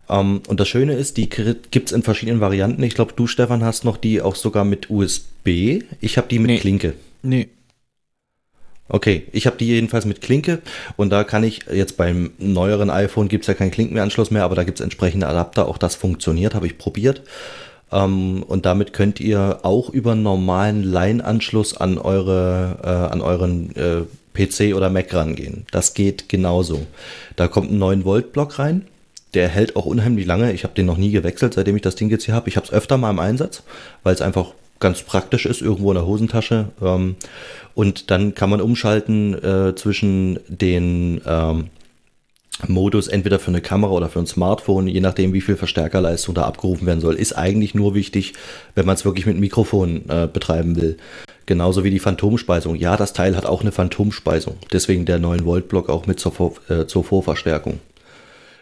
Ähm, 0.09 0.41
und 0.47 0.59
das 0.59 0.67
Schöne 0.67 0.93
ist, 0.93 1.15
die 1.15 1.29
gibt 1.29 1.87
es 1.87 1.91
in 1.93 2.03
verschiedenen 2.03 2.41
Varianten. 2.41 2.83
Ich 2.83 2.95
glaube, 2.95 3.13
du, 3.15 3.27
Stefan, 3.27 3.63
hast 3.63 3.85
noch 3.85 3.97
die 3.97 4.21
auch 4.21 4.35
sogar 4.35 4.65
mit 4.65 4.89
USB. 4.89 5.83
Ich 6.01 6.17
habe 6.17 6.27
die 6.27 6.39
mit 6.39 6.51
nee. 6.51 6.59
Klinke. 6.59 6.93
Nee, 7.23 7.47
Okay, 8.89 9.27
ich 9.33 9.45
habe 9.45 9.57
die 9.57 9.67
jedenfalls 9.67 10.05
mit 10.05 10.21
Klinke 10.21 10.59
und 10.95 11.09
da 11.09 11.23
kann 11.23 11.43
ich 11.43 11.65
jetzt 11.71 11.97
beim 11.97 12.31
neueren 12.37 12.89
iPhone 12.89 13.27
gibt 13.27 13.43
es 13.43 13.47
ja 13.47 13.53
keinen 13.53 13.71
Klinkenanschluss 13.71 14.31
mehr, 14.31 14.43
aber 14.43 14.55
da 14.55 14.63
gibt 14.63 14.79
es 14.79 14.83
entsprechende 14.83 15.27
Adapter. 15.27 15.67
Auch 15.67 15.77
das 15.77 15.95
funktioniert, 15.95 16.55
habe 16.55 16.67
ich 16.67 16.77
probiert. 16.77 17.21
Ähm, 17.91 18.43
und 18.43 18.65
damit 18.65 18.93
könnt 18.93 19.19
ihr 19.19 19.59
auch 19.63 19.89
über 19.89 20.13
einen 20.13 20.23
normalen 20.23 20.83
Line-Anschluss 20.83 21.75
an 21.75 21.97
eure 21.97 22.79
äh, 22.83 22.87
an 22.87 23.21
euren 23.21 23.75
äh, 23.75 24.03
PC 24.33 24.75
oder 24.75 24.89
Mac 24.89 25.13
rangehen. 25.13 25.65
Das 25.71 25.93
geht 25.93 26.29
genauso. 26.29 26.85
Da 27.35 27.47
kommt 27.47 27.71
ein 27.71 27.79
9 27.79 28.05
Volt 28.05 28.31
Block 28.31 28.59
rein. 28.59 28.85
Der 29.33 29.49
hält 29.49 29.75
auch 29.75 29.85
unheimlich 29.85 30.25
lange. 30.25 30.53
Ich 30.53 30.63
habe 30.63 30.73
den 30.73 30.85
noch 30.85 30.97
nie 30.97 31.11
gewechselt, 31.11 31.55
seitdem 31.55 31.75
ich 31.75 31.81
das 31.81 31.95
Ding 31.95 32.09
jetzt 32.09 32.23
hier 32.23 32.35
habe. 32.35 32.47
Ich 32.47 32.55
habe 32.55 32.65
es 32.65 32.71
öfter 32.71 32.97
mal 32.97 33.09
im 33.09 33.19
Einsatz, 33.19 33.63
weil 34.03 34.13
es 34.13 34.21
einfach 34.21 34.53
ganz 34.79 35.01
praktisch 35.01 35.45
ist, 35.45 35.61
irgendwo 35.61 35.91
in 35.91 35.95
der 35.95 36.05
Hosentasche. 36.05 36.69
Ähm, 36.81 37.15
und 37.75 38.11
dann 38.11 38.35
kann 38.35 38.49
man 38.49 38.61
umschalten 38.61 39.33
äh, 39.33 39.75
zwischen 39.75 40.39
den 40.47 41.21
ähm, 41.25 41.69
Modus 42.67 43.07
entweder 43.07 43.37
für 43.37 43.49
eine 43.49 43.61
Kamera 43.61 43.91
oder 43.91 44.09
für 44.09 44.19
ein 44.19 44.25
Smartphone, 44.25 44.87
je 44.87 44.99
nachdem, 44.99 45.33
wie 45.33 45.41
viel 45.41 45.55
Verstärkerleistung 45.55 46.33
da 46.33 46.43
abgerufen 46.43 46.87
werden 46.87 47.01
soll. 47.01 47.15
Ist 47.15 47.33
eigentlich 47.33 47.75
nur 47.75 47.93
wichtig, 47.93 48.33
wenn 48.73 48.85
man 48.85 48.95
es 48.95 49.05
wirklich 49.05 49.25
mit 49.27 49.39
Mikrofon 49.39 50.09
äh, 50.09 50.27
betreiben 50.31 50.75
will. 50.75 50.97
Genauso 51.45 51.83
wie 51.83 51.91
die 51.91 51.99
Phantomspeisung. 51.99 52.75
Ja, 52.75 52.97
das 52.97 53.13
Teil 53.13 53.37
hat 53.37 53.45
auch 53.45 53.61
eine 53.61 53.71
Phantomspeisung. 53.71 54.57
Deswegen 54.73 55.05
der 55.05 55.19
9-Volt-Block 55.19 55.89
auch 55.89 56.07
mit 56.07 56.19
zur, 56.19 56.31
Vor 56.31 56.55
äh, 56.67 56.87
zur 56.87 57.03
Vorverstärkung. 57.03 57.79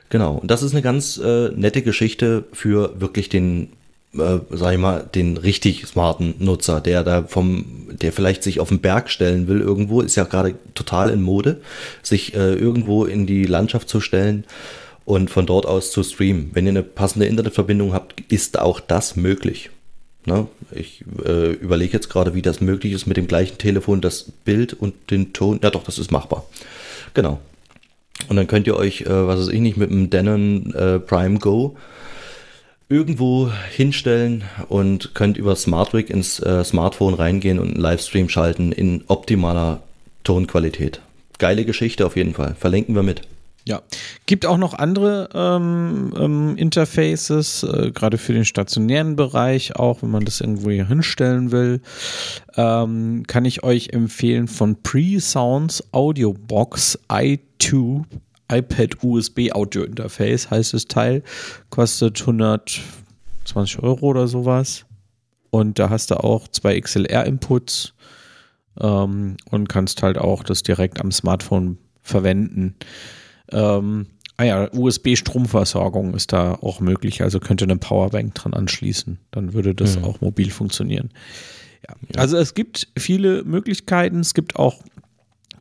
Genau. 0.10 0.36
Und 0.36 0.52
das 0.52 0.62
ist 0.62 0.74
eine 0.74 0.82
ganz 0.82 1.18
äh, 1.18 1.50
nette 1.56 1.82
Geschichte 1.82 2.44
für 2.54 3.00
wirklich 3.00 3.30
den 3.30 3.70
äh, 4.20 4.40
sag 4.50 4.74
ich 4.74 4.80
mal, 4.80 5.08
den 5.14 5.38
richtig 5.38 5.86
smarten 5.86 6.36
Nutzer, 6.40 6.82
der 6.82 7.04
da 7.04 7.24
vom, 7.24 7.88
der 7.90 8.12
vielleicht 8.12 8.44
sich 8.44 8.60
auf 8.60 8.70
den 8.70 8.80
Berg 8.80 9.10
stellen 9.10 9.48
will 9.48 9.62
irgendwo, 9.62 10.02
ist 10.02 10.16
ja 10.16 10.24
gerade 10.24 10.56
total 10.74 11.10
in 11.10 11.22
Mode, 11.22 11.62
sich 12.02 12.34
äh, 12.36 12.54
irgendwo 12.54 13.06
in 13.06 13.26
die 13.26 13.46
Landschaft 13.46 13.90
zu 13.90 14.00
stellen 14.00 14.46
und 15.06 15.30
von 15.30 15.46
dort 15.46 15.66
aus 15.66 15.92
zu 15.92 16.04
streamen. 16.04 16.52
Wenn 16.54 16.66
ihr 16.66 16.72
eine 16.72 16.84
passende 16.84 17.28
Internetverbindung 17.28 17.94
habt, 17.94 18.22
ist 18.32 18.60
auch 18.60 18.80
das 18.80 19.16
möglich. 19.16 19.70
Ne? 20.26 20.48
Ich 20.72 21.04
äh, 21.24 21.54
überlege 21.54 21.94
jetzt 21.94 22.10
gerade, 22.10 22.34
wie 22.34 22.42
das 22.42 22.60
möglich 22.60 22.94
ist 22.94 23.06
mit 23.06 23.18
dem 23.18 23.28
gleichen 23.28 23.58
Telefon, 23.58 24.02
das 24.02 24.32
Bild 24.44 24.74
und 24.74 25.12
den 25.12 25.34
Ton. 25.34 25.60
Ja, 25.62 25.70
doch, 25.70 25.84
das 25.84 26.00
ist 26.00 26.12
machbar. 26.12 26.46
Genau. 27.14 27.40
Und 28.28 28.36
dann 28.38 28.48
könnt 28.48 28.66
ihr 28.66 28.76
euch, 28.76 29.02
äh, 29.02 29.28
was 29.28 29.40
weiß 29.40 29.50
ich 29.50 29.60
nicht, 29.60 29.78
mit 29.78 29.92
dem 29.92 30.10
Denon 30.10 30.74
äh, 30.74 31.00
Prime 31.00 31.38
Go 31.38 31.78
irgendwo 32.90 33.52
hinstellen 33.72 34.44
und 34.70 35.16
könnt 35.16 35.38
über 35.38 35.56
SmartRig 35.56 36.10
ins 36.10 36.40
äh, 36.40 36.64
Smartphone 36.64 37.16
reingehen 37.16 37.60
und 37.60 37.70
einen 37.70 37.82
Livestream 37.82 38.30
schalten 38.30 38.72
in 38.72 39.04
optimaler 39.08 39.82
Tonqualität. 40.24 41.02
Geile 41.40 41.66
Geschichte 41.66 42.06
auf 42.06 42.16
jeden 42.16 42.34
Fall. 42.34 42.56
Verlinken 42.58 42.96
wir 42.96 43.04
mit. 43.04 43.22
Ja, 43.68 43.82
gibt 44.28 44.46
auch 44.46 44.58
noch 44.58 44.76
andere 44.76 45.30
ähm, 45.34 46.14
ähm, 46.16 46.56
Interfaces, 46.56 47.64
äh, 47.64 47.90
gerade 47.92 48.20
für 48.20 48.32
den 48.32 48.46
stationären 48.46 49.16
Bereich, 49.16 49.76
auch 49.76 50.04
wenn 50.04 50.12
man 50.12 50.24
das 50.24 50.40
irgendwo 50.40 50.70
hier 50.70 50.88
hinstellen 50.88 51.52
will, 51.52 51.82
ähm, 52.58 53.24
kann 53.26 53.44
ich 53.44 53.64
euch 53.64 53.90
empfehlen 53.90 54.48
von 54.48 54.84
Pre-Sounds 54.84 55.84
Audio 55.94 56.34
Box 56.34 57.00
i2 57.10 58.04
iPad 58.52 59.04
USB 59.04 59.52
Audio 59.52 59.84
Interface 59.84 60.50
heißt 60.50 60.74
das 60.74 60.86
Teil. 60.86 61.24
Kostet 61.70 62.20
120 62.22 63.80
Euro 63.82 64.08
oder 64.08 64.28
sowas. 64.28 64.86
und 65.52 65.80
da 65.80 65.90
hast 65.90 66.12
du 66.12 66.16
auch 66.16 66.48
zwei 66.50 66.80
XLR-Inputs 66.80 67.94
ähm, 68.80 69.38
und 69.50 69.70
kannst 69.70 70.04
halt 70.04 70.18
auch 70.18 70.44
das 70.44 70.64
direkt 70.64 71.00
am 71.00 71.12
Smartphone 71.12 71.78
verwenden. 72.02 72.76
Ähm, 73.52 74.08
ah 74.38 74.44
ja, 74.44 74.74
USB-Stromversorgung 74.74 76.14
ist 76.14 76.34
da 76.34 76.56
auch 76.56 76.80
möglich, 76.80 77.22
also 77.24 77.40
könnte 77.40 77.66
eine 77.66 77.78
Powerbank 77.78 78.36
dran 78.36 78.54
anschließen. 78.54 79.20
Dann 79.32 79.54
würde 79.54 79.74
das 79.74 79.98
mhm. 79.98 80.04
auch 80.04 80.22
mobil 80.22 80.52
funktionieren. 80.52 81.10
Ja. 81.88 81.96
Also 82.20 82.38
es 82.38 82.54
gibt 82.54 82.88
viele 82.98 83.44
Möglichkeiten. 83.44 84.20
Es 84.20 84.34
gibt 84.34 84.56
auch 84.58 84.82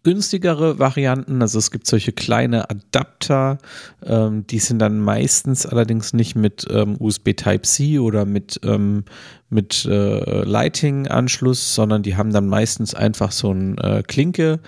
günstigere 0.04 0.78
Varianten. 0.78 1.42
Also 1.42 1.58
es 1.58 1.70
gibt 1.72 1.86
solche 1.86 2.12
kleine 2.12 2.70
Adapter, 2.70 3.58
ähm, 4.04 4.46
die 4.46 4.60
sind 4.60 4.78
dann 4.78 5.00
meistens 5.00 5.66
allerdings 5.66 6.12
nicht 6.12 6.36
mit 6.36 6.66
ähm, 6.70 6.96
USB 7.00 7.32
Type-C 7.32 7.98
oder 7.98 8.24
mit, 8.24 8.60
ähm, 8.62 9.04
mit 9.50 9.84
äh, 9.86 10.44
Lighting-Anschluss, 10.44 11.74
sondern 11.74 12.02
die 12.02 12.16
haben 12.16 12.32
dann 12.32 12.46
meistens 12.46 12.94
einfach 12.94 13.32
so 13.32 13.50
einen 13.50 13.78
äh, 13.78 14.02
Klinke. 14.06 14.60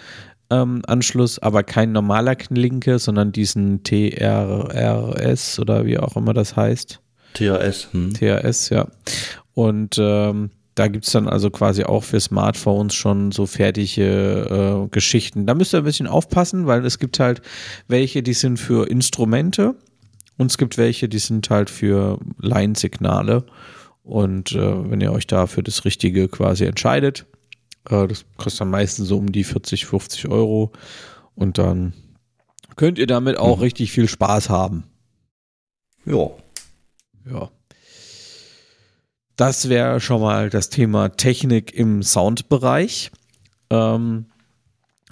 Ähm, 0.49 0.83
Anschluss, 0.87 1.41
aber 1.41 1.65
kein 1.65 1.91
normaler 1.91 2.37
Klinke, 2.37 3.01
sondern 3.01 3.33
diesen 3.33 3.83
TRRS 3.83 5.59
oder 5.59 5.85
wie 5.85 5.99
auch 5.99 6.17
immer 6.17 6.35
das 6.35 6.55
heißt. 6.55 7.01
TRS. 7.35 7.89
Hm. 7.93 8.15
TRS, 8.15 8.71
ja. 8.71 8.87
Und 9.55 9.97
ähm, 9.99 10.51
da 10.77 10.89
gibt 10.89 11.07
es 11.07 11.13
dann 11.13 11.27
also 11.27 11.51
quasi 11.51 11.85
auch 11.85 12.05
für 12.05 12.21
Smartphones 12.21 12.95
schon 12.95 13.33
so 13.33 13.47
fertige 13.47 14.85
äh, 14.85 14.89
Geschichten. 14.91 15.47
Da 15.47 15.55
müsst 15.55 15.75
ihr 15.75 15.79
ein 15.79 15.85
bisschen 15.85 16.07
aufpassen, 16.07 16.67
weil 16.67 16.85
es 16.85 16.99
gibt 16.99 17.19
halt 17.19 17.41
welche, 17.89 18.23
die 18.23 18.35
sind 18.35 18.59
für 18.59 18.89
Instrumente 18.89 19.75
und 20.37 20.51
es 20.51 20.59
gibt 20.59 20.77
welche, 20.77 21.09
die 21.09 21.19
sind 21.19 21.49
halt 21.49 21.71
für 21.71 22.19
Line-Signale. 22.39 23.45
Und 24.03 24.53
äh, 24.53 24.91
wenn 24.91 25.01
ihr 25.01 25.13
euch 25.13 25.27
da 25.27 25.47
für 25.47 25.63
das 25.63 25.87
Richtige 25.87 26.29
quasi 26.29 26.67
entscheidet, 26.67 27.25
äh, 27.89 28.07
das 28.07 28.27
kostet 28.37 28.61
dann 28.61 28.71
meistens 28.71 29.09
so 29.09 29.17
um 29.17 29.33
die 29.33 29.45
40, 29.45 29.87
50 29.87 30.29
Euro. 30.29 30.73
Und 31.35 31.57
dann 31.57 31.95
könnt 32.77 32.99
ihr 32.99 33.07
damit 33.07 33.39
auch 33.39 33.57
mhm. 33.57 33.63
richtig 33.63 33.93
viel 33.93 34.09
Spaß 34.09 34.51
haben. 34.51 34.85
Ja. 36.05 36.29
Ja. 37.25 37.51
Das 39.37 39.69
wäre 39.69 40.01
schon 40.01 40.23
mal 40.23 40.49
das 40.49 40.71
Thema 40.71 41.11
Technik 41.11 41.75
im 41.75 42.03
Soundbereich. 42.03 43.11
Ähm, 43.71 44.27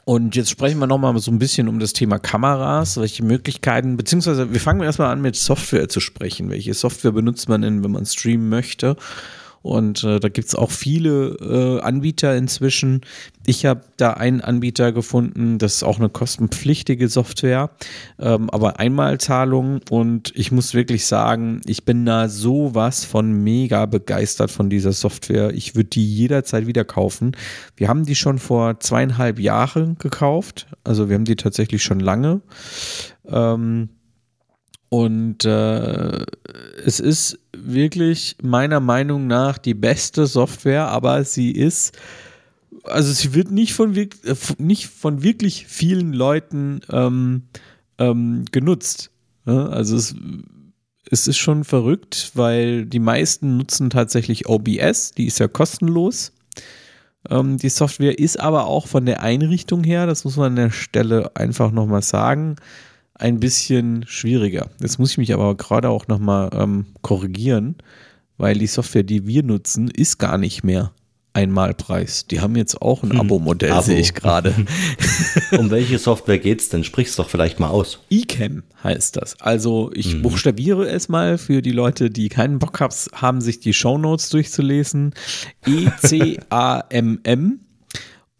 und 0.07 0.37
jetzt 0.37 0.51
sprechen 0.51 0.79
wir 0.79 0.87
nochmal 0.87 1.17
so 1.19 1.31
ein 1.31 1.39
bisschen 1.39 1.69
um 1.69 1.79
das 1.79 1.93
Thema 1.93 2.19
Kameras, 2.19 2.99
welche 2.99 3.25
Möglichkeiten, 3.25 3.97
beziehungsweise 3.97 4.53
wir 4.53 4.61
fangen 4.61 4.83
erstmal 4.83 5.11
an 5.11 5.23
mit 5.23 5.37
Software 5.37 5.89
zu 5.89 6.01
sprechen. 6.01 6.51
Welche 6.51 6.75
Software 6.75 7.13
benutzt 7.13 7.49
man 7.49 7.63
denn, 7.63 7.85
wenn 7.85 7.93
man 7.93 8.05
streamen 8.05 8.49
möchte? 8.49 8.97
Und 9.65 10.05
äh, 10.05 10.21
da 10.21 10.29
gibt 10.29 10.49
es 10.49 10.55
auch 10.55 10.71
viele 10.71 11.29
äh, 11.41 11.81
Anbieter 11.81 12.37
inzwischen. 12.37 13.01
Ich 13.47 13.65
habe 13.65 13.81
da 13.97 14.13
einen 14.13 14.43
Anbieter 14.43 14.93
gefunden, 14.93 15.57
das 15.57 15.77
ist 15.77 15.85
auch 15.85 15.99
eine 15.99 16.11
kostenpflichtige 16.11 17.09
Software, 17.09 17.71
ähm, 18.19 18.51
aber 18.51 18.79
Einmalzahlung. 18.79 19.81
Und 19.89 20.33
ich 20.35 20.53
muss 20.53 20.75
wirklich 20.75 21.07
sagen, 21.07 21.63
ich 21.65 21.87
bin 21.87 22.05
da 22.05 22.29
sowas 22.29 23.07
von 23.07 23.33
mega 23.43 23.87
begeistert 23.87 24.51
von 24.51 24.69
dieser 24.69 24.93
Software. 24.93 25.55
Ich 25.55 25.75
würde 25.75 25.89
die 25.89 26.15
jederzeit 26.15 26.67
wieder 26.67 26.85
kaufen. 26.85 27.33
Wir 27.75 27.89
haben 27.89 28.05
die 28.05 28.17
schon 28.17 28.39
vor 28.39 28.81
zweieinhalb 28.81 29.39
Jahren 29.39 29.97
gekauft. 29.97 30.67
Also 30.85 31.09
wir 31.09 31.15
haben 31.15 31.25
die 31.25 31.37
tatsächlich 31.37 31.83
schon 31.83 32.01
lange. 32.01 32.43
Ähm, 33.27 33.89
und 34.95 35.45
äh, 35.45 36.25
es 36.87 37.01
ist 37.01 37.41
wirklich 37.53 38.37
meiner 38.43 38.79
Meinung 38.79 39.27
nach 39.27 39.59
die 39.59 39.75
beste 39.75 40.29
Software, 40.29 40.87
aber 40.87 41.25
sie 41.25 41.51
ist, 41.51 41.99
also 42.85 43.13
sie 43.13 43.35
wird 43.35 43.51
nicht 43.51 43.75
von, 43.75 43.97
äh, 43.97 44.09
nicht 44.59 44.87
von 44.87 45.25
wirklich 45.25 45.67
vielen 45.67 46.13
Leuten 46.13 46.81
ähm, 46.93 47.43
ähm, 47.99 48.45
genutzt. 48.53 49.11
Ja, 49.47 49.67
also 49.67 49.97
es, 49.97 50.15
es 51.11 51.27
ist 51.27 51.39
schon 51.39 51.65
verrückt, 51.65 52.31
weil 52.35 52.87
die 52.87 53.01
meisten 53.01 53.57
nutzen 53.57 53.91
tatsächlich 53.91 54.49
OBS, 54.49 55.11
die 55.11 55.27
ist 55.27 55.41
ja 55.41 55.49
kostenlos. 55.49 56.31
Ähm, 57.29 57.57
die 57.57 57.69
Software 57.69 58.17
ist 58.17 58.39
aber 58.39 58.69
auch 58.69 58.87
von 58.87 59.07
der 59.07 59.23
Einrichtung 59.25 59.83
her, 59.83 60.07
das 60.07 60.25
muss 60.25 60.37
man 60.37 60.53
an 60.53 60.57
der 60.57 60.71
Stelle 60.71 61.35
einfach 61.35 61.73
nochmal 61.73 62.03
sagen, 62.03 62.55
ein 63.15 63.41
bisschen 63.41 64.05
schwieriger. 64.07 64.71
Jetzt 64.81 64.99
muss 64.99 65.13
ich 65.13 65.19
mich 65.19 65.33
aber 65.33 65.57
gerade 65.57 65.89
auch 65.89 66.09
nochmal 66.09 66.51
ähm, 66.53 66.87
korrigieren, 67.03 67.77
weil 68.37 68.59
die 68.59 68.67
Software, 68.67 69.05
die 69.05 69.27
wir 69.27 69.43
nutzen, 69.43 69.89
ist 69.89 70.19
gar 70.19 70.39
nicht 70.39 70.65
mehr 70.65 70.93
Einmalpreis. 71.35 72.27
Die 72.27 72.41
haben 72.41 72.55
jetzt 72.57 72.81
auch 72.81 73.03
ein 73.03 73.11
hm, 73.11 73.21
Abo-Modell, 73.21 73.73
Abo. 73.73 73.83
sehe 73.83 73.99
ich 73.99 74.15
gerade. 74.15 74.55
um 75.59 75.71
welche 75.71 75.99
Software 75.99 76.39
geht 76.39 76.61
es 76.61 76.69
denn? 76.69 76.85
Sprich 76.85 77.09
es 77.09 77.17
doch 77.17 77.29
vielleicht 77.29 77.59
mal 77.59 77.69
aus. 77.69 77.99
eCam 78.09 78.63
heißt 78.83 79.17
das. 79.17 79.41
Also 79.41 79.91
ich 79.95 80.15
mhm. 80.15 80.23
buchstabiere 80.23 80.89
es 80.89 81.09
mal 81.09 81.37
für 81.37 81.61
die 81.61 81.73
Leute, 81.73 82.09
die 82.11 82.29
keinen 82.29 82.61
Bock 82.61 82.79
haben, 82.81 83.41
sich 83.41 83.59
die 83.59 83.75
Shownotes 83.75 84.29
durchzulesen. 84.31 85.13
E-C-A-M-M 85.67 87.61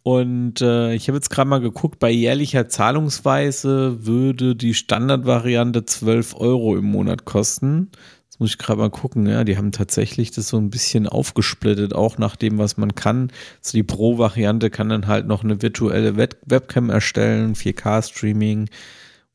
und 0.05 0.61
äh, 0.61 0.93
ich 0.95 1.09
habe 1.09 1.17
jetzt 1.17 1.31
gerade 1.31 1.49
mal 1.49 1.63
geguckt, 1.63 1.99
bei 1.99 2.11
jährlicher 2.11 2.69
Zahlungsweise 2.69 4.05
würde 4.05 4.55
die 4.55 4.75
Standardvariante 4.75 5.87
12 5.87 6.37
Euro 6.37 6.77
im 6.77 6.85
Monat 6.85 7.25
kosten. 7.25 7.89
Jetzt 8.27 8.39
muss 8.39 8.51
ich 8.51 8.59
gerade 8.59 8.81
mal 8.81 8.91
gucken, 8.91 9.27
ja, 9.27 9.45
die 9.45 9.57
haben 9.57 9.73
tatsächlich 9.73 10.31
das 10.31 10.49
so 10.49 10.59
ein 10.59 10.69
bisschen 10.69 11.09
aufgesplittet, 11.09 11.95
auch 11.95 12.19
nach 12.19 12.37
dem, 12.37 12.59
was 12.59 12.77
man 12.77 12.95
kann. 12.95 13.33
Also 13.63 13.79
die 13.79 13.83
Pro-Variante 13.83 14.69
kann 14.69 14.91
dann 14.91 15.07
halt 15.07 15.27
noch 15.27 15.43
eine 15.43 15.63
virtuelle 15.63 16.19
Web 16.19 16.37
Webcam 16.45 16.91
erstellen, 16.91 17.55
4K-Streaming, 17.55 18.69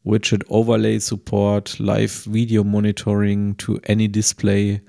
Widget 0.04 0.52
Overlay 0.52 1.00
Support, 1.00 1.80
Live 1.80 2.32
Video 2.32 2.64
Monitoring 2.64 3.58
to 3.58 3.80
any 3.88 4.08
Display 4.08 4.84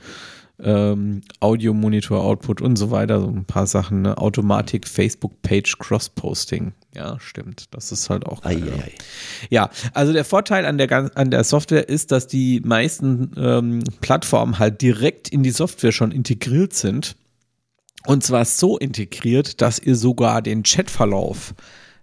ähm, 0.63 1.23
Audio-Monitor-Output 1.41 2.61
und 2.61 2.77
so 2.77 2.91
weiter, 2.91 3.21
so 3.21 3.29
ein 3.29 3.45
paar 3.45 3.67
Sachen, 3.67 4.03
ne? 4.03 4.19
Automatik, 4.19 4.87
Facebook-Page, 4.87 5.79
Cross-Posting. 5.79 6.73
Ja, 6.95 7.19
stimmt. 7.21 7.69
Das 7.73 7.93
ist 7.93 8.11
halt 8.11 8.27
auch. 8.27 8.45
Ei, 8.45 8.57
ei. 8.57 8.93
Ja, 9.49 9.71
also 9.95 10.13
der 10.13 10.25
Vorteil 10.25 10.67
an 10.67 10.79
der, 10.79 11.17
an 11.17 11.31
der 11.31 11.45
Software 11.45 11.89
ist, 11.89 12.13
dass 12.13 12.27
die 12.27 12.61
meisten 12.65 13.33
ähm, 13.37 13.85
Plattformen 14.01 14.59
halt 14.59 14.83
direkt 14.83 15.29
in 15.29 15.43
die 15.43 15.51
Software 15.51 15.93
schon 15.93 16.11
integriert 16.11 16.73
sind. 16.73 17.17
Und 18.07 18.25
zwar 18.25 18.45
so 18.45 18.79
integriert, 18.79 19.61
dass 19.61 19.79
ihr 19.79 19.95
sogar 19.95 20.43
den 20.43 20.63
Chatverlauf 20.63 21.55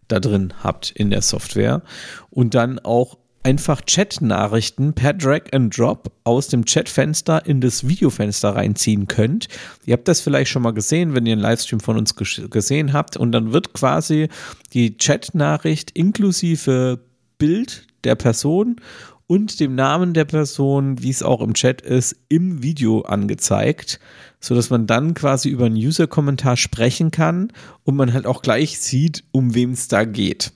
da 0.07 0.19
drin 0.19 0.53
habt 0.63 0.91
in 0.91 1.09
der 1.09 1.21
Software 1.21 1.81
und 2.29 2.53
dann 2.53 2.79
auch 2.79 3.17
einfach 3.47 3.81
Chat-Nachrichten 3.81 4.91
per 4.91 5.13
Drag 5.13 5.53
and 5.53 5.75
Drop 5.77 6.11
aus 6.25 6.49
dem 6.49 6.65
Chatfenster 6.65 7.45
in 7.45 7.61
das 7.61 7.87
Videofenster 7.87 8.49
reinziehen 8.49 9.07
könnt. 9.07 9.47
Ihr 9.85 9.93
habt 9.93 10.09
das 10.09 10.19
vielleicht 10.19 10.51
schon 10.51 10.63
mal 10.63 10.73
gesehen, 10.73 11.15
wenn 11.15 11.25
ihr 11.25 11.31
einen 11.31 11.41
Livestream 11.41 11.79
von 11.79 11.97
uns 11.97 12.13
gesehen 12.15 12.91
habt. 12.91 13.15
Und 13.15 13.31
dann 13.31 13.53
wird 13.53 13.71
quasi 13.71 14.27
die 14.73 14.97
Chat-Nachricht 14.97 15.91
inklusive 15.91 16.99
Bild 17.37 17.87
der 18.03 18.15
Person 18.15 18.81
und 19.27 19.61
dem 19.61 19.75
Namen 19.75 20.13
der 20.13 20.25
Person, 20.25 21.01
wie 21.01 21.09
es 21.09 21.23
auch 21.23 21.39
im 21.39 21.53
Chat 21.53 21.79
ist, 21.79 22.17
im 22.27 22.61
Video 22.61 23.03
angezeigt, 23.03 24.01
sodass 24.41 24.69
man 24.69 24.87
dann 24.87 25.13
quasi 25.13 25.47
über 25.47 25.67
einen 25.67 25.77
User-Kommentar 25.77 26.57
sprechen 26.57 27.11
kann 27.11 27.53
und 27.85 27.95
man 27.95 28.11
halt 28.11 28.25
auch 28.25 28.41
gleich 28.41 28.77
sieht, 28.81 29.23
um 29.31 29.55
wem 29.55 29.71
es 29.71 29.87
da 29.87 30.03
geht. 30.03 30.51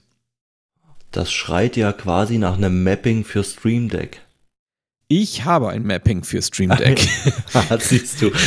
Das 1.12 1.30
schreit 1.30 1.76
ja 1.76 1.92
quasi 1.92 2.38
nach 2.38 2.56
einem 2.56 2.82
Mapping 2.82 3.24
für 3.24 3.44
Stream 3.44 3.90
Deck. 3.90 4.22
Ich 5.08 5.44
habe 5.44 5.68
ein 5.68 5.82
Mapping 5.82 6.24
für 6.24 6.40
Stream 6.40 6.70
Deck. 6.70 7.06
das 7.68 7.88
siehst 7.90 8.22
du. 8.22 8.30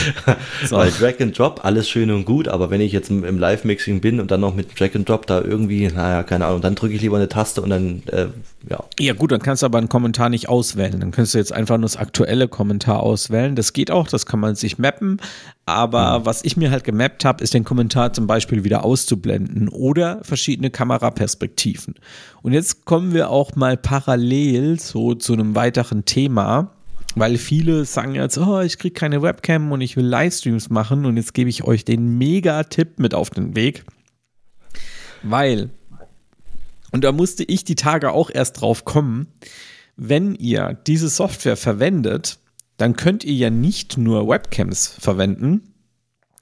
So. 0.65 0.77
Weil 0.77 0.89
Drag 0.89 1.19
and 1.21 1.37
Drop, 1.37 1.63
alles 1.63 1.87
schön 1.87 2.09
und 2.09 2.25
gut, 2.25 2.47
aber 2.47 2.71
wenn 2.71 2.81
ich 2.81 2.91
jetzt 2.91 3.11
im 3.11 3.37
Live-Mixing 3.37 4.01
bin 4.01 4.19
und 4.19 4.31
dann 4.31 4.41
noch 4.41 4.55
mit 4.55 4.79
Drag 4.79 4.95
and 4.95 5.07
Drop 5.07 5.27
da 5.27 5.41
irgendwie, 5.41 5.87
naja, 5.87 6.23
keine 6.23 6.47
Ahnung, 6.47 6.61
dann 6.61 6.73
drücke 6.73 6.95
ich 6.95 7.01
lieber 7.01 7.17
eine 7.17 7.29
Taste 7.29 7.61
und 7.61 7.69
dann, 7.69 8.01
äh, 8.07 8.27
ja. 8.67 8.83
Ja, 8.99 9.13
gut, 9.13 9.31
dann 9.31 9.41
kannst 9.41 9.61
du 9.61 9.67
aber 9.67 9.77
einen 9.77 9.89
Kommentar 9.89 10.29
nicht 10.29 10.49
auswählen. 10.49 10.99
Dann 10.99 11.11
kannst 11.11 11.35
du 11.35 11.37
jetzt 11.37 11.51
einfach 11.51 11.77
nur 11.77 11.83
das 11.83 11.97
aktuelle 11.97 12.47
Kommentar 12.47 13.01
auswählen. 13.01 13.55
Das 13.55 13.73
geht 13.73 13.91
auch, 13.91 14.07
das 14.07 14.25
kann 14.25 14.39
man 14.39 14.55
sich 14.55 14.79
mappen. 14.79 15.21
Aber 15.65 16.19
mhm. 16.19 16.25
was 16.25 16.43
ich 16.43 16.57
mir 16.57 16.69
halt 16.71 16.83
gemappt 16.83 17.25
habe, 17.25 17.43
ist 17.43 17.53
den 17.53 17.63
Kommentar 17.63 18.13
zum 18.13 18.27
Beispiel 18.27 18.63
wieder 18.63 18.83
auszublenden 18.83 19.67
oder 19.69 20.23
verschiedene 20.23 20.69
Kameraperspektiven. 20.69 21.95
Und 22.43 22.53
jetzt 22.53 22.85
kommen 22.85 23.13
wir 23.13 23.29
auch 23.29 23.55
mal 23.55 23.75
parallel 23.75 24.79
so 24.79 25.15
zu 25.15 25.33
einem 25.33 25.55
weiteren 25.55 26.05
Thema 26.05 26.71
weil 27.15 27.37
viele 27.37 27.85
sagen 27.85 28.15
jetzt, 28.15 28.37
oh, 28.37 28.59
ich 28.59 28.77
kriege 28.77 28.93
keine 28.93 29.21
Webcam 29.21 29.71
und 29.71 29.81
ich 29.81 29.95
will 29.95 30.05
Livestreams 30.05 30.69
machen 30.69 31.05
und 31.05 31.15
jetzt 31.15 31.33
gebe 31.33 31.49
ich 31.49 31.63
euch 31.63 31.85
den 31.85 32.17
Mega-Tipp 32.17 32.99
mit 32.99 33.13
auf 33.13 33.29
den 33.29 33.55
Weg. 33.55 33.85
Weil, 35.23 35.69
und 36.91 37.03
da 37.03 37.13
musste 37.13 37.43
ich 37.45 37.63
die 37.63 37.75
Tage 37.75 38.11
auch 38.11 38.29
erst 38.29 38.59
drauf 38.59 38.83
kommen, 38.83 39.27
wenn 39.95 40.35
ihr 40.35 40.77
diese 40.85 41.07
Software 41.07 41.55
verwendet, 41.55 42.37
dann 42.77 42.95
könnt 42.95 43.23
ihr 43.23 43.33
ja 43.33 43.49
nicht 43.49 43.97
nur 43.97 44.27
Webcams 44.27 44.87
verwenden, 44.99 45.75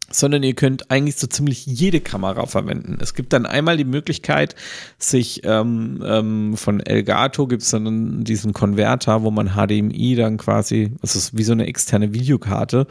sondern 0.09 0.43
ihr 0.43 0.53
könnt 0.53 0.91
eigentlich 0.91 1.15
so 1.15 1.27
ziemlich 1.27 1.65
jede 1.65 1.99
Kamera 1.99 2.45
verwenden. 2.45 2.97
Es 3.01 3.13
gibt 3.13 3.33
dann 3.33 3.45
einmal 3.45 3.77
die 3.77 3.83
Möglichkeit, 3.83 4.55
sich 4.97 5.41
ähm, 5.43 6.03
ähm, 6.05 6.57
von 6.57 6.79
Elgato 6.79 7.47
gibt 7.47 7.63
es 7.63 7.71
dann 7.71 8.23
diesen 8.23 8.53
Konverter, 8.53 9.23
wo 9.23 9.31
man 9.31 9.51
HDMI 9.55 10.15
dann 10.15 10.37
quasi, 10.37 10.91
das 11.01 11.15
ist 11.15 11.37
wie 11.37 11.43
so 11.43 11.53
eine 11.53 11.67
externe 11.67 12.13
Videokarte, 12.13 12.87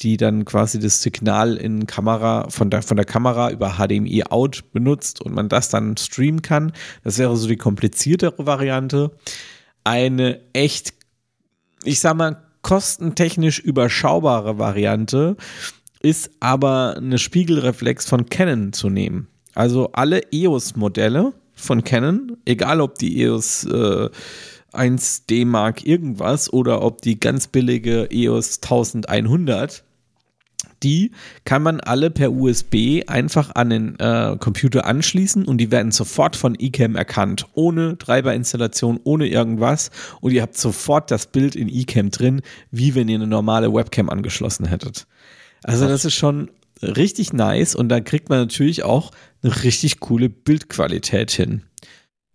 die 0.00 0.16
dann 0.16 0.44
quasi 0.44 0.78
das 0.78 1.02
Signal 1.02 1.56
in 1.56 1.86
Kamera 1.86 2.50
von 2.50 2.68
der, 2.68 2.82
von 2.82 2.96
der 2.96 3.06
Kamera 3.06 3.50
über 3.50 3.76
HDMI 3.78 4.24
out 4.24 4.64
benutzt 4.72 5.22
und 5.22 5.34
man 5.34 5.48
das 5.48 5.70
dann 5.70 5.96
streamen 5.96 6.42
kann. 6.42 6.72
Das 7.02 7.18
wäre 7.18 7.36
so 7.36 7.48
die 7.48 7.56
kompliziertere 7.56 8.44
Variante. 8.46 9.12
Eine 9.84 10.40
echt, 10.52 10.92
ich 11.84 12.00
sag 12.00 12.16
mal, 12.16 12.45
kostentechnisch 12.66 13.60
überschaubare 13.60 14.58
Variante 14.58 15.36
ist 16.00 16.32
aber 16.40 16.96
eine 16.96 17.16
Spiegelreflex 17.16 18.08
von 18.08 18.26
Canon 18.26 18.72
zu 18.72 18.90
nehmen. 18.90 19.28
Also 19.54 19.92
alle 19.92 20.32
EOS-Modelle 20.32 21.32
von 21.54 21.84
Canon, 21.84 22.38
egal 22.44 22.80
ob 22.80 22.98
die 22.98 23.22
EOS 23.22 23.66
äh, 23.66 24.08
1D 24.72 25.46
Mark 25.46 25.86
irgendwas 25.86 26.52
oder 26.52 26.82
ob 26.82 27.02
die 27.02 27.20
ganz 27.20 27.46
billige 27.46 28.08
EOS 28.10 28.58
1100, 28.60 29.84
die 30.82 31.12
kann 31.44 31.62
man 31.62 31.80
alle 31.80 32.10
per 32.10 32.32
USB 32.32 33.02
einfach 33.06 33.54
an 33.54 33.70
den 33.70 33.98
äh, 33.98 34.36
Computer 34.38 34.84
anschließen 34.84 35.44
und 35.44 35.58
die 35.58 35.70
werden 35.70 35.92
sofort 35.92 36.36
von 36.36 36.54
eCam 36.58 36.96
erkannt, 36.96 37.46
ohne 37.54 37.98
Treiberinstallation, 37.98 39.00
ohne 39.04 39.26
irgendwas 39.26 39.90
und 40.20 40.32
ihr 40.32 40.42
habt 40.42 40.56
sofort 40.56 41.10
das 41.10 41.26
Bild 41.26 41.56
in 41.56 41.68
eCam 41.68 42.10
drin, 42.10 42.42
wie 42.70 42.94
wenn 42.94 43.08
ihr 43.08 43.16
eine 43.16 43.26
normale 43.26 43.72
Webcam 43.72 44.10
angeschlossen 44.10 44.66
hättet. 44.66 45.06
Also 45.62 45.88
das 45.88 46.04
ist 46.04 46.14
schon 46.14 46.50
richtig 46.82 47.32
nice 47.32 47.74
und 47.74 47.88
da 47.88 48.00
kriegt 48.00 48.28
man 48.28 48.38
natürlich 48.38 48.82
auch 48.82 49.10
eine 49.42 49.64
richtig 49.64 50.00
coole 50.00 50.28
Bildqualität 50.28 51.30
hin. 51.30 51.62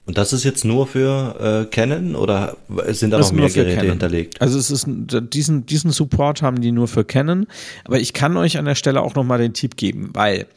Und 0.05 0.17
das 0.17 0.33
ist 0.33 0.43
jetzt 0.43 0.65
nur 0.65 0.87
für 0.87 1.65
äh, 1.69 1.73
Canon 1.73 2.15
oder 2.15 2.57
sind 2.87 3.11
da 3.11 3.17
das 3.17 3.31
noch 3.31 3.39
mehr 3.39 3.49
Geräte 3.49 3.75
Canon. 3.75 3.91
hinterlegt? 3.91 4.41
Also 4.41 4.57
es 4.57 4.71
ist 4.71 4.87
diesen, 4.87 5.65
diesen 5.65 5.91
Support 5.91 6.41
haben 6.41 6.59
die 6.59 6.71
nur 6.71 6.87
für 6.87 7.05
Canon, 7.05 7.47
aber 7.85 7.99
ich 7.99 8.13
kann 8.13 8.35
euch 8.35 8.57
an 8.57 8.65
der 8.65 8.75
Stelle 8.75 9.01
auch 9.01 9.15
nochmal 9.15 9.37
den 9.37 9.53
Tipp 9.53 9.77
geben, 9.77 10.09
weil 10.13 10.47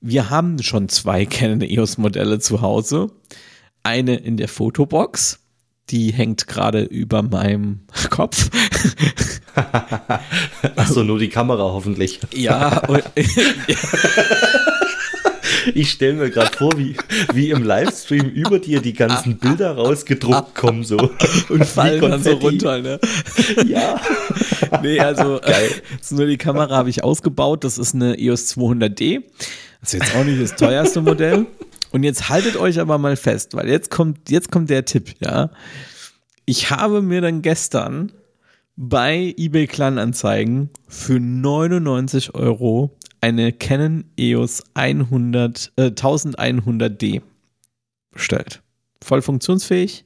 wir 0.00 0.30
haben 0.30 0.62
schon 0.62 0.88
zwei 0.88 1.24
Canon 1.26 1.62
EOS 1.62 1.98
Modelle 1.98 2.38
zu 2.40 2.60
Hause. 2.60 3.10
Eine 3.82 4.16
in 4.16 4.36
der 4.36 4.48
Fotobox 4.48 5.40
die 5.90 6.12
hängt 6.12 6.46
gerade 6.46 6.82
über 6.82 7.22
meinem 7.22 7.80
Kopf. 8.10 8.50
Achso, 10.76 11.02
nur 11.02 11.18
die 11.18 11.28
Kamera 11.28 11.64
hoffentlich. 11.64 12.20
Ja. 12.32 12.82
Ich 15.74 15.90
stelle 15.90 16.14
mir 16.14 16.30
gerade 16.30 16.56
vor, 16.56 16.76
wie, 16.76 16.96
wie 17.32 17.50
im 17.50 17.62
Livestream 17.62 18.26
über 18.28 18.58
dir 18.58 18.80
die 18.80 18.92
ganzen 18.92 19.38
Bilder 19.38 19.72
rausgedruckt 19.72 20.54
kommen 20.54 20.84
so 20.84 20.96
und 21.48 21.64
fallen 21.64 22.00
dann 22.00 22.22
so 22.22 22.32
runter. 22.32 22.80
Ne? 22.80 23.00
Ja. 23.66 24.00
Nee, 24.82 25.00
also 25.00 25.40
Geil. 25.42 25.70
Äh, 26.10 26.14
nur 26.14 26.26
die 26.26 26.36
Kamera 26.36 26.76
habe 26.76 26.90
ich 26.90 27.04
ausgebaut. 27.04 27.64
Das 27.64 27.78
ist 27.78 27.94
eine 27.94 28.18
EOS 28.18 28.56
200D. 28.56 29.22
Das 29.80 29.94
ist 29.94 30.00
jetzt 30.00 30.16
auch 30.16 30.24
nicht 30.24 30.40
das 30.40 30.56
teuerste 30.56 31.00
Modell. 31.00 31.46
Und 31.92 32.04
jetzt 32.04 32.28
haltet 32.28 32.56
euch 32.56 32.78
aber 32.78 32.98
mal 32.98 33.16
fest, 33.16 33.54
weil 33.54 33.68
jetzt 33.68 33.90
kommt, 33.90 34.30
jetzt 34.30 34.52
kommt 34.52 34.70
der 34.70 34.84
Tipp, 34.84 35.14
ja. 35.20 35.50
Ich 36.44 36.70
habe 36.70 37.02
mir 37.02 37.20
dann 37.20 37.42
gestern 37.42 38.12
bei 38.76 39.34
eBay 39.36 39.66
Kleinanzeigen 39.66 40.70
für 40.88 41.20
99 41.20 42.34
Euro 42.34 42.96
eine 43.20 43.52
Canon 43.52 44.04
EOS 44.16 44.62
100, 44.74 45.72
äh, 45.76 45.90
1100D 45.90 47.22
bestellt. 48.10 48.62
Voll 49.02 49.22
funktionsfähig. 49.22 50.04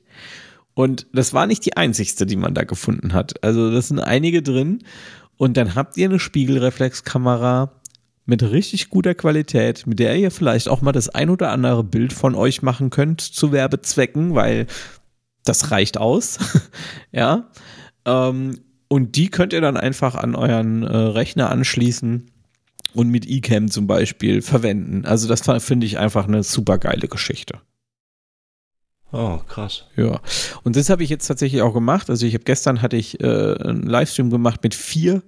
Und 0.75 1.07
das 1.12 1.33
war 1.33 1.47
nicht 1.47 1.65
die 1.65 1.77
einzigste, 1.77 2.27
die 2.27 2.37
man 2.37 2.55
da 2.55 2.65
gefunden 2.65 3.12
hat. 3.12 3.43
Also 3.45 3.71
das 3.71 3.89
sind 3.89 4.01
einige 4.01 4.43
drin. 4.43 4.83
Und 5.37 5.57
dann 5.57 5.75
habt 5.75 5.97
ihr 5.97 6.09
eine 6.09 6.19
Spiegelreflexkamera, 6.19 7.73
mit 8.27 8.43
richtig 8.43 8.89
guter 8.89 9.15
Qualität, 9.15 9.87
mit 9.87 9.99
der 9.99 10.17
ihr 10.17 10.31
vielleicht 10.31 10.69
auch 10.69 10.81
mal 10.81 10.93
das 10.93 11.09
ein 11.09 11.31
oder 11.31 11.51
andere 11.51 11.85
Bild 11.85 12.12
von 12.12 12.35
euch 12.35 12.62
machen 12.62 12.91
könnt 12.91 13.21
zu 13.21 13.53
Werbezwecken, 13.53 14.35
weil 14.35 14.67
das 15.45 15.71
reicht 15.71 15.99
aus. 15.99 16.39
ja. 17.12 17.51
Ähm, 18.07 18.61
und 18.89 19.17
die 19.17 19.29
könnt 19.29 19.53
ihr 19.53 19.61
dann 19.61 19.77
einfach 19.77 20.15
an 20.15 20.35
euren 20.35 20.83
äh, 20.83 20.97
Rechner 20.97 21.51
anschließen 21.51 22.31
und 22.95 23.11
mit 23.11 23.27
eCam 23.29 23.71
zum 23.71 23.87
Beispiel 23.87 24.43
verwenden. 24.43 25.05
Also 25.05 25.29
das 25.29 25.43
finde 25.63 25.87
ich 25.87 25.99
einfach 25.99 26.27
eine 26.27 26.43
super 26.43 26.79
geile 26.79 27.09
Geschichte. 27.09 27.61
Oh, 29.17 29.39
krass. 29.47 29.85
Ja. 29.95 30.21
Und 30.65 30.75
das 30.75 30.91
habe 30.91 31.05
ich 31.05 31.09
jetzt 31.09 31.29
tatsächlich 31.29 31.63
auch 31.63 31.73
gemacht. 31.73 32.11
Also 32.11 32.27
ich 32.27 32.35
habe 32.35 32.43
gestern 32.43 32.83
hatte 32.83 32.97
ich 32.97 33.21
äh, 33.21 33.55
einen 33.55 33.85
Livestream 33.85 34.29
gemacht 34.29 34.65
mit 34.65 34.75
vier 34.75 35.23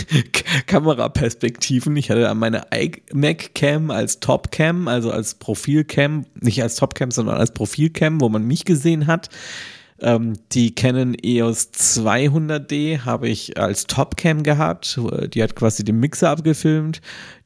Kameraperspektiven. 0.66 1.96
Ich 1.96 2.10
hatte 2.10 2.34
meine 2.34 2.66
iMac 2.70 3.54
Cam 3.54 3.90
als 3.90 4.20
Topcam, 4.20 4.86
also 4.86 5.10
als 5.10 5.36
Profilcam, 5.36 6.26
nicht 6.42 6.62
als 6.62 6.76
Topcam, 6.76 7.10
sondern 7.10 7.38
als 7.38 7.54
Profilcam, 7.54 8.20
wo 8.20 8.28
man 8.28 8.46
mich 8.46 8.66
gesehen 8.66 9.06
hat. 9.06 9.30
Ähm, 10.02 10.34
die 10.50 10.74
Canon 10.74 11.14
EOS 11.22 11.70
200D 11.72 13.04
habe 13.04 13.28
ich 13.28 13.56
als 13.56 13.86
Topcam 13.86 14.42
gehabt. 14.42 15.00
Die 15.32 15.42
hat 15.42 15.54
quasi 15.54 15.84
den 15.84 16.00
Mixer 16.00 16.30
abgefilmt. 16.30 17.00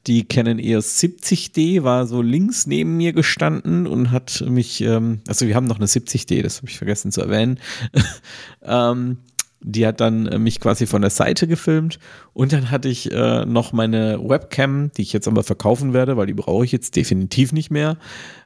Die 0.07 0.27
Canon 0.27 0.57
EOS 0.57 0.99
70D 0.99 1.83
war 1.83 2.07
so 2.07 2.21
links 2.21 2.65
neben 2.65 2.97
mir 2.97 3.13
gestanden 3.13 3.85
und 3.85 4.09
hat 4.11 4.43
mich, 4.47 4.81
ähm, 4.81 5.21
also 5.27 5.45
wir 5.45 5.55
haben 5.55 5.67
noch 5.67 5.77
eine 5.77 5.85
70D, 5.85 6.41
das 6.41 6.57
habe 6.57 6.69
ich 6.69 6.77
vergessen 6.77 7.11
zu 7.11 7.21
erwähnen. 7.21 7.59
ähm, 8.63 9.19
die 9.59 9.85
hat 9.85 9.99
dann 9.99 10.23
mich 10.41 10.59
quasi 10.59 10.87
von 10.87 11.01
der 11.01 11.11
Seite 11.11 11.47
gefilmt 11.47 11.99
und 12.33 12.53
dann 12.53 12.71
hatte 12.71 12.89
ich 12.89 13.11
äh, 13.11 13.45
noch 13.45 13.73
meine 13.73 14.19
Webcam, 14.19 14.91
die 14.93 15.01
ich 15.01 15.13
jetzt 15.13 15.27
aber 15.27 15.43
verkaufen 15.43 15.93
werde, 15.93 16.15
weil 16.17 16.27
die 16.27 16.33
brauche 16.33 16.65
ich 16.65 16.71
jetzt 16.71 16.95
definitiv 16.95 17.53
nicht 17.53 17.69
mehr. 17.69 17.97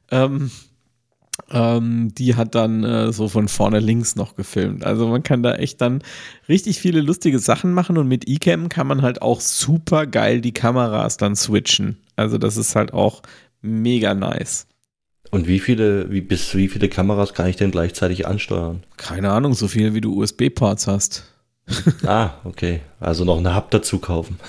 Ähm, 0.09 0.51
ähm, 1.49 2.13
die 2.15 2.35
hat 2.35 2.55
dann 2.55 2.83
äh, 2.83 3.11
so 3.11 3.27
von 3.27 3.47
vorne 3.47 3.79
links 3.79 4.15
noch 4.15 4.35
gefilmt. 4.35 4.83
Also 4.85 5.07
man 5.07 5.23
kann 5.23 5.43
da 5.43 5.55
echt 5.55 5.81
dann 5.81 6.03
richtig 6.49 6.79
viele 6.79 7.01
lustige 7.01 7.39
Sachen 7.39 7.73
machen 7.73 7.97
und 7.97 8.07
mit 8.07 8.27
eCam 8.27 8.69
kann 8.69 8.87
man 8.87 9.01
halt 9.01 9.21
auch 9.21 9.41
super 9.41 10.07
geil 10.07 10.41
die 10.41 10.53
Kameras 10.53 11.17
dann 11.17 11.35
switchen. 11.35 11.97
Also 12.15 12.37
das 12.37 12.57
ist 12.57 12.75
halt 12.75 12.93
auch 12.93 13.21
mega 13.61 14.13
nice. 14.13 14.67
Und 15.31 15.47
wie 15.47 15.59
viele, 15.59 16.11
wie 16.11 16.21
bis 16.21 16.53
wie 16.55 16.67
viele 16.67 16.89
Kameras 16.89 17.33
kann 17.33 17.47
ich 17.47 17.55
denn 17.55 17.71
gleichzeitig 17.71 18.27
ansteuern? 18.27 18.83
Keine 18.97 19.31
Ahnung, 19.31 19.53
so 19.53 19.69
viele 19.69 19.93
wie 19.93 20.01
du 20.01 20.21
USB-Ports 20.21 20.87
hast. 20.87 21.30
Ah, 22.05 22.31
okay. 22.43 22.81
Also 22.99 23.23
noch 23.23 23.37
eine 23.37 23.55
Hub 23.55 23.71
dazu 23.71 23.99
kaufen. 23.99 24.39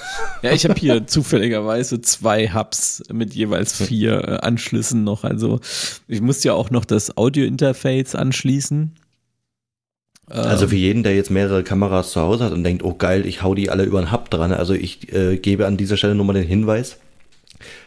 Ja, 0.42 0.52
ich 0.52 0.64
habe 0.64 0.78
hier 0.78 1.06
zufälligerweise 1.06 2.00
zwei 2.00 2.48
Hubs 2.48 3.02
mit 3.12 3.34
jeweils 3.34 3.80
vier 3.82 4.28
äh, 4.28 4.36
Anschlüssen 4.38 5.04
noch. 5.04 5.24
Also 5.24 5.60
ich 6.08 6.20
muss 6.20 6.42
ja 6.44 6.54
auch 6.54 6.70
noch 6.70 6.84
das 6.84 7.16
Audio-Interface 7.16 8.14
anschließen. 8.14 8.96
Also 10.28 10.68
für 10.68 10.74
ähm. 10.74 10.80
jeden, 10.80 11.02
der 11.02 11.14
jetzt 11.14 11.30
mehrere 11.30 11.62
Kameras 11.62 12.12
zu 12.12 12.20
Hause 12.20 12.44
hat 12.44 12.52
und 12.52 12.64
denkt, 12.64 12.82
oh 12.82 12.94
geil, 12.94 13.26
ich 13.26 13.42
hau 13.42 13.54
die 13.54 13.70
alle 13.70 13.84
über 13.84 13.98
einen 13.98 14.12
Hub 14.12 14.30
dran. 14.30 14.52
Also 14.52 14.74
ich 14.74 15.12
äh, 15.12 15.36
gebe 15.36 15.66
an 15.66 15.76
dieser 15.76 15.96
Stelle 15.96 16.14
nur 16.14 16.24
mal 16.24 16.32
den 16.32 16.46
Hinweis 16.46 16.98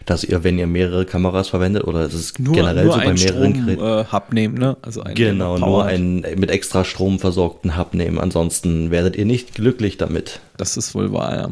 dass 0.05 0.23
ihr, 0.23 0.43
wenn 0.43 0.57
ihr 0.57 0.67
mehrere 0.67 1.05
Kameras 1.05 1.49
verwendet, 1.49 1.83
oder 1.85 2.01
es 2.01 2.13
ist 2.13 2.39
nur, 2.39 2.53
generell 2.53 2.85
nur 2.85 2.93
so 2.93 2.99
bei 2.99 3.13
mehreren 3.13 3.53
Geräten. 3.65 3.83
Äh, 3.83 4.05
Hub 4.11 4.33
nehmen, 4.33 4.55
ne? 4.55 4.77
Also 4.81 5.01
einen 5.01 5.15
genau, 5.15 5.57
nur 5.57 5.85
einen 5.85 6.21
mit 6.37 6.51
extra 6.51 6.83
Strom 6.83 7.19
versorgten 7.19 7.77
Hub 7.77 7.93
nehmen. 7.93 8.19
Ansonsten 8.19 8.91
werdet 8.91 9.15
ihr 9.15 9.25
nicht 9.25 9.55
glücklich 9.55 9.97
damit. 9.97 10.39
Das 10.57 10.77
ist 10.77 10.95
wohl 10.95 11.11
wahr, 11.11 11.35
ja. 11.35 11.49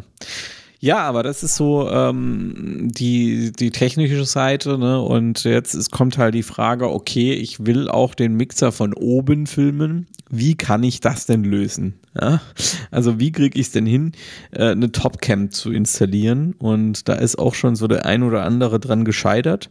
Ja, 0.84 0.97
aber 0.97 1.24
das 1.24 1.43
ist 1.43 1.55
so 1.55 1.89
ähm, 1.89 2.89
die, 2.91 3.53
die 3.53 3.71
technische 3.71 4.26
Seite, 4.26 4.78
ne? 4.78 5.01
Und 5.01 5.45
jetzt 5.45 5.76
ist, 5.76 5.91
kommt 5.91 6.17
halt 6.17 6.36
die 6.36 6.43
Frage, 6.43 6.89
okay, 6.89 7.32
ich 7.32 7.65
will 7.65 7.88
auch 7.88 8.13
den 8.13 8.36
Mixer 8.36 8.74
von 8.74 8.93
oben 8.93 9.47
filmen. 9.47 10.07
Wie 10.36 10.56
kann 10.56 10.82
ich 10.82 11.00
das 11.00 11.28
denn 11.28 11.44
lösen? 11.44 12.00
Ja? 12.20 12.42
Also 12.90 13.20
wie 13.20 13.32
kriege 13.32 13.60
ich 13.60 13.68
es 13.68 13.72
denn 13.72 13.86
hin, 13.86 14.14
äh, 14.52 14.72
eine 14.72 14.92
Topcam 14.92 15.52
zu 15.52 15.72
installieren? 15.72 16.54
Und 16.58 17.08
da 17.08 17.14
ist 17.14 17.38
auch 17.38 17.54
schon 17.54 17.76
so 17.76 17.88
der 17.88 18.08
ein 18.08 18.24
oder 18.24 18.44
andere 18.44 18.80
dran 18.80 19.06
gescheitert. 19.06 19.70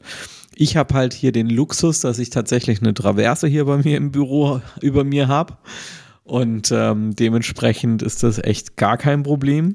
Ich 0.55 0.77
habe 0.77 0.95
halt 0.95 1.15
hier 1.15 1.33
den 1.33 1.51
Luxus, 1.51 1.99
dass 1.99 2.21
ich 2.21 2.31
tatsächlich 2.31 2.81
eine 2.81 2.95
Traverse 2.95 3.49
hier 3.49 3.65
bei 3.65 3.79
mir 3.79 3.97
im 3.97 4.13
Büro 4.13 4.61
über 4.81 5.03
mir 5.03 5.27
habe. 5.27 5.59
Und 6.23 6.71
ähm, 6.73 7.17
dementsprechend 7.17 8.03
ist 8.03 8.23
das 8.23 8.39
echt 8.39 8.77
gar 8.77 8.99
kein 8.99 9.25
Problem. 9.25 9.75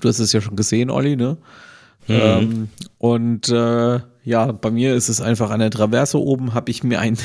Du 0.00 0.08
hast 0.08 0.18
es 0.18 0.32
ja 0.32 0.40
schon 0.40 0.56
gesehen, 0.56 0.90
Olli, 0.90 1.14
ne? 1.14 1.38
Mhm. 2.08 2.14
Ähm, 2.14 2.68
und 2.98 3.48
äh, 3.48 4.00
ja, 4.24 4.52
bei 4.52 4.70
mir 4.70 4.94
ist 4.94 5.08
es 5.08 5.20
einfach 5.20 5.50
an 5.50 5.60
der 5.60 5.70
Traverse 5.70 6.20
oben, 6.20 6.52
habe 6.52 6.70
ich 6.70 6.82
mir 6.82 6.98
ein, 6.98 7.16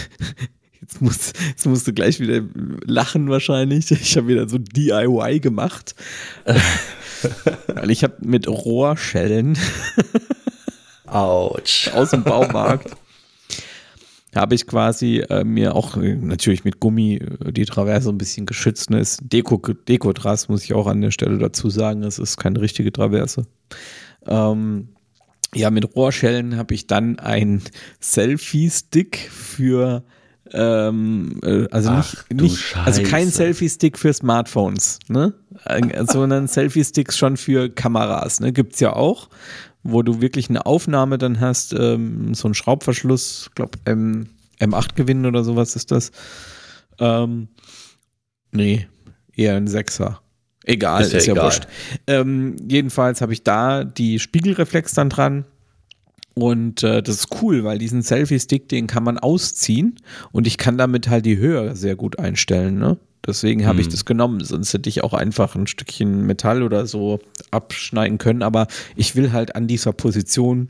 Jetzt 0.89 1.01
musst, 1.01 1.39
jetzt 1.47 1.65
musst 1.67 1.87
du 1.87 1.93
gleich 1.93 2.19
wieder 2.19 2.41
lachen 2.85 3.29
wahrscheinlich. 3.29 3.91
Ich 3.91 4.17
habe 4.17 4.27
wieder 4.27 4.49
so 4.49 4.57
DIY 4.57 5.39
gemacht. 5.39 5.93
Weil 7.67 7.91
ich 7.91 8.03
habe 8.03 8.15
mit 8.21 8.47
Rohrschellen 8.47 9.57
Autsch. 11.05 11.89
aus 11.89 12.11
dem 12.11 12.23
Baumarkt 12.23 12.95
habe 14.35 14.55
ich 14.55 14.67
quasi 14.67 15.23
äh, 15.29 15.43
mir 15.43 15.75
auch 15.75 15.97
äh, 15.97 16.15
natürlich 16.15 16.63
mit 16.63 16.79
Gummi 16.79 17.15
äh, 17.15 17.51
die 17.51 17.65
Traverse 17.65 18.09
ein 18.09 18.17
bisschen 18.17 18.45
geschützt. 18.45 18.89
Ne? 18.89 18.99
Ist 18.99 19.19
Deko, 19.21 19.57
Dekotras, 19.57 20.49
muss 20.49 20.63
ich 20.63 20.73
auch 20.73 20.87
an 20.87 21.01
der 21.01 21.11
Stelle 21.11 21.37
dazu 21.37 21.69
sagen. 21.69 22.03
Es 22.03 22.19
ist 22.19 22.37
keine 22.37 22.61
richtige 22.61 22.91
Traverse. 22.91 23.47
Ähm, 24.27 24.89
ja, 25.55 25.71
mit 25.71 25.95
Rohrschellen 25.95 26.57
habe 26.57 26.75
ich 26.75 26.85
dann 26.85 27.17
ein 27.17 27.63
Selfie-Stick 27.99 29.17
für 29.17 30.03
ähm, 30.53 31.39
äh, 31.43 31.67
also 31.71 31.89
Ach, 31.89 32.15
nicht, 32.29 32.41
nicht 32.41 32.77
also 32.77 33.03
kein. 33.03 33.29
Selfie-Stick 33.29 33.97
für 33.97 34.13
Smartphones, 34.13 34.99
ne? 35.07 35.33
Sondern 36.11 36.47
Selfie-Sticks 36.47 37.17
schon 37.17 37.37
für 37.37 37.69
Kameras, 37.69 38.39
ne? 38.39 38.51
Gibt's 38.51 38.79
ja 38.79 38.93
auch, 38.93 39.29
wo 39.83 40.01
du 40.01 40.21
wirklich 40.21 40.49
eine 40.49 40.65
Aufnahme 40.65 41.17
dann 41.17 41.39
hast, 41.39 41.73
ähm, 41.73 42.33
so 42.33 42.47
ein 42.47 42.53
Schraubverschluss, 42.53 43.51
glaub 43.55 43.77
M, 43.85 44.29
M8 44.59 44.95
gewinnen 44.95 45.25
oder 45.25 45.43
sowas 45.43 45.75
ist 45.75 45.91
das. 45.91 46.11
Ähm, 46.99 47.49
nee, 48.51 48.87
eher 49.33 49.55
ein 49.55 49.67
Sechser. 49.67 50.21
Egal, 50.65 51.01
Ist 51.01 51.13
ist 51.13 51.25
ja 51.25 51.33
ja, 51.33 51.33
egal. 51.33 51.45
wurscht. 51.45 51.67
Ähm, 52.05 52.55
jedenfalls 52.69 53.21
habe 53.21 53.33
ich 53.33 53.43
da 53.43 53.83
die 53.83 54.19
Spiegelreflex 54.19 54.93
dann 54.93 55.09
dran. 55.09 55.45
Und 56.35 56.83
äh, 56.83 57.01
das 57.03 57.15
ist 57.15 57.41
cool, 57.41 57.63
weil 57.63 57.79
diesen 57.79 58.01
Selfie-Stick, 58.01 58.69
den 58.69 58.87
kann 58.87 59.03
man 59.03 59.17
ausziehen 59.17 59.97
und 60.31 60.47
ich 60.47 60.57
kann 60.57 60.77
damit 60.77 61.09
halt 61.09 61.25
die 61.25 61.37
Höhe 61.37 61.75
sehr 61.75 61.95
gut 61.95 62.17
einstellen. 62.19 62.77
Ne? 62.79 62.97
Deswegen 63.25 63.65
habe 63.65 63.81
ich 63.81 63.87
Hm. 63.87 63.91
das 63.91 64.05
genommen. 64.05 64.43
Sonst 64.43 64.73
hätte 64.73 64.87
ich 64.87 65.03
auch 65.03 65.13
einfach 65.13 65.55
ein 65.55 65.67
Stückchen 65.67 66.25
Metall 66.25 66.63
oder 66.63 66.85
so 66.87 67.19
abschneiden 67.51 68.17
können. 68.17 68.41
Aber 68.41 68.67
ich 68.95 69.15
will 69.15 69.33
halt 69.33 69.55
an 69.55 69.67
dieser 69.67 69.91
Position 69.91 70.69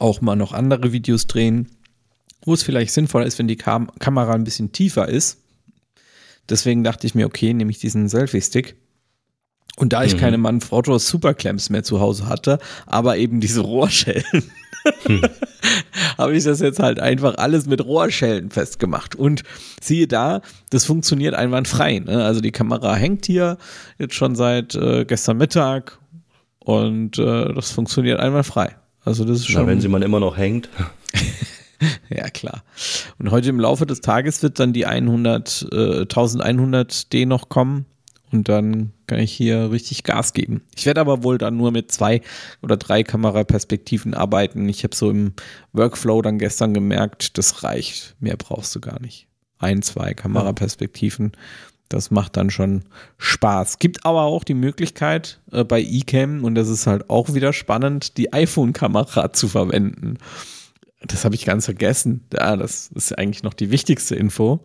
auch 0.00 0.20
mal 0.20 0.34
noch 0.34 0.52
andere 0.52 0.90
Videos 0.92 1.28
drehen, 1.28 1.68
wo 2.44 2.52
es 2.54 2.64
vielleicht 2.64 2.92
sinnvoller 2.92 3.26
ist, 3.26 3.38
wenn 3.38 3.46
die 3.48 3.56
Kam 3.56 3.90
Kamera 4.00 4.32
ein 4.32 4.44
bisschen 4.44 4.72
tiefer 4.72 5.08
ist. 5.08 5.38
Deswegen 6.48 6.82
dachte 6.82 7.06
ich 7.06 7.14
mir, 7.14 7.26
okay, 7.26 7.54
nehme 7.54 7.70
ich 7.70 7.78
diesen 7.78 8.08
Selfie-Stick. 8.08 8.76
Und 9.76 9.92
da 9.92 10.04
ich 10.04 10.14
Mhm. 10.14 10.18
keine 10.20 10.38
Manfrotto 10.38 10.96
Superclamps 10.98 11.68
mehr 11.70 11.82
zu 11.82 12.00
Hause 12.00 12.28
hatte, 12.28 12.58
aber 12.86 13.16
eben 13.16 13.40
diese 13.40 13.60
Rohrschellen, 13.60 14.24
habe 16.18 16.36
ich 16.36 16.44
das 16.44 16.60
jetzt 16.60 16.78
halt 16.78 17.00
einfach 17.00 17.36
alles 17.38 17.66
mit 17.66 17.84
Rohrschellen 17.84 18.50
festgemacht. 18.50 19.16
Und 19.16 19.42
siehe 19.80 20.06
da, 20.06 20.42
das 20.70 20.84
funktioniert 20.84 21.34
einwandfrei. 21.34 21.98
Ne? 21.98 22.24
Also 22.24 22.40
die 22.40 22.52
Kamera 22.52 22.94
hängt 22.94 23.26
hier 23.26 23.58
jetzt 23.98 24.14
schon 24.14 24.36
seit 24.36 24.74
äh, 24.74 25.04
gestern 25.04 25.38
Mittag 25.38 25.98
und 26.60 27.18
äh, 27.18 27.52
das 27.52 27.72
funktioniert 27.72 28.20
einwandfrei. 28.20 28.76
Also 29.04 29.24
das 29.24 29.38
ist 29.38 29.46
schon. 29.48 29.62
Na, 29.62 29.68
wenn 29.68 29.80
sie 29.80 29.88
man 29.88 30.02
immer 30.02 30.20
noch 30.20 30.36
hängt. 30.36 30.68
Ja, 32.08 32.30
klar. 32.30 32.62
Und 33.18 33.30
heute 33.30 33.50
im 33.50 33.60
Laufe 33.60 33.84
des 33.84 34.00
Tages 34.00 34.42
wird 34.42 34.58
dann 34.58 34.72
die 34.72 34.86
100, 34.86 35.66
äh, 35.70 35.76
1100D 36.06 37.26
noch 37.26 37.50
kommen 37.50 37.84
und 38.34 38.48
dann 38.48 38.92
kann 39.06 39.20
ich 39.20 39.32
hier 39.32 39.70
richtig 39.70 40.02
Gas 40.02 40.32
geben. 40.32 40.62
Ich 40.74 40.86
werde 40.86 41.00
aber 41.00 41.22
wohl 41.22 41.38
dann 41.38 41.56
nur 41.56 41.70
mit 41.70 41.92
zwei 41.92 42.20
oder 42.62 42.76
drei 42.76 43.04
Kameraperspektiven 43.04 44.12
arbeiten. 44.12 44.68
Ich 44.68 44.82
habe 44.82 44.96
so 44.96 45.08
im 45.08 45.34
Workflow 45.72 46.20
dann 46.20 46.38
gestern 46.38 46.74
gemerkt, 46.74 47.38
das 47.38 47.62
reicht. 47.62 48.16
Mehr 48.18 48.36
brauchst 48.36 48.74
du 48.74 48.80
gar 48.80 49.00
nicht. 49.00 49.28
Ein, 49.58 49.82
zwei 49.82 50.14
Kameraperspektiven. 50.14 51.32
Das 51.88 52.10
macht 52.10 52.36
dann 52.36 52.50
schon 52.50 52.82
Spaß. 53.18 53.78
Gibt 53.78 54.04
aber 54.04 54.22
auch 54.22 54.42
die 54.42 54.54
Möglichkeit 54.54 55.40
äh, 55.52 55.62
bei 55.62 55.80
eCam, 55.80 56.42
und 56.42 56.56
das 56.56 56.68
ist 56.68 56.88
halt 56.88 57.08
auch 57.08 57.34
wieder 57.34 57.52
spannend, 57.52 58.16
die 58.16 58.32
iPhone-Kamera 58.32 59.32
zu 59.32 59.48
verwenden. 59.48 60.18
Das 61.06 61.24
habe 61.24 61.34
ich 61.34 61.44
ganz 61.44 61.66
vergessen. 61.66 62.24
Ja, 62.32 62.56
das 62.56 62.90
ist 62.94 63.16
eigentlich 63.18 63.42
noch 63.42 63.54
die 63.54 63.70
wichtigste 63.70 64.14
Info. 64.14 64.60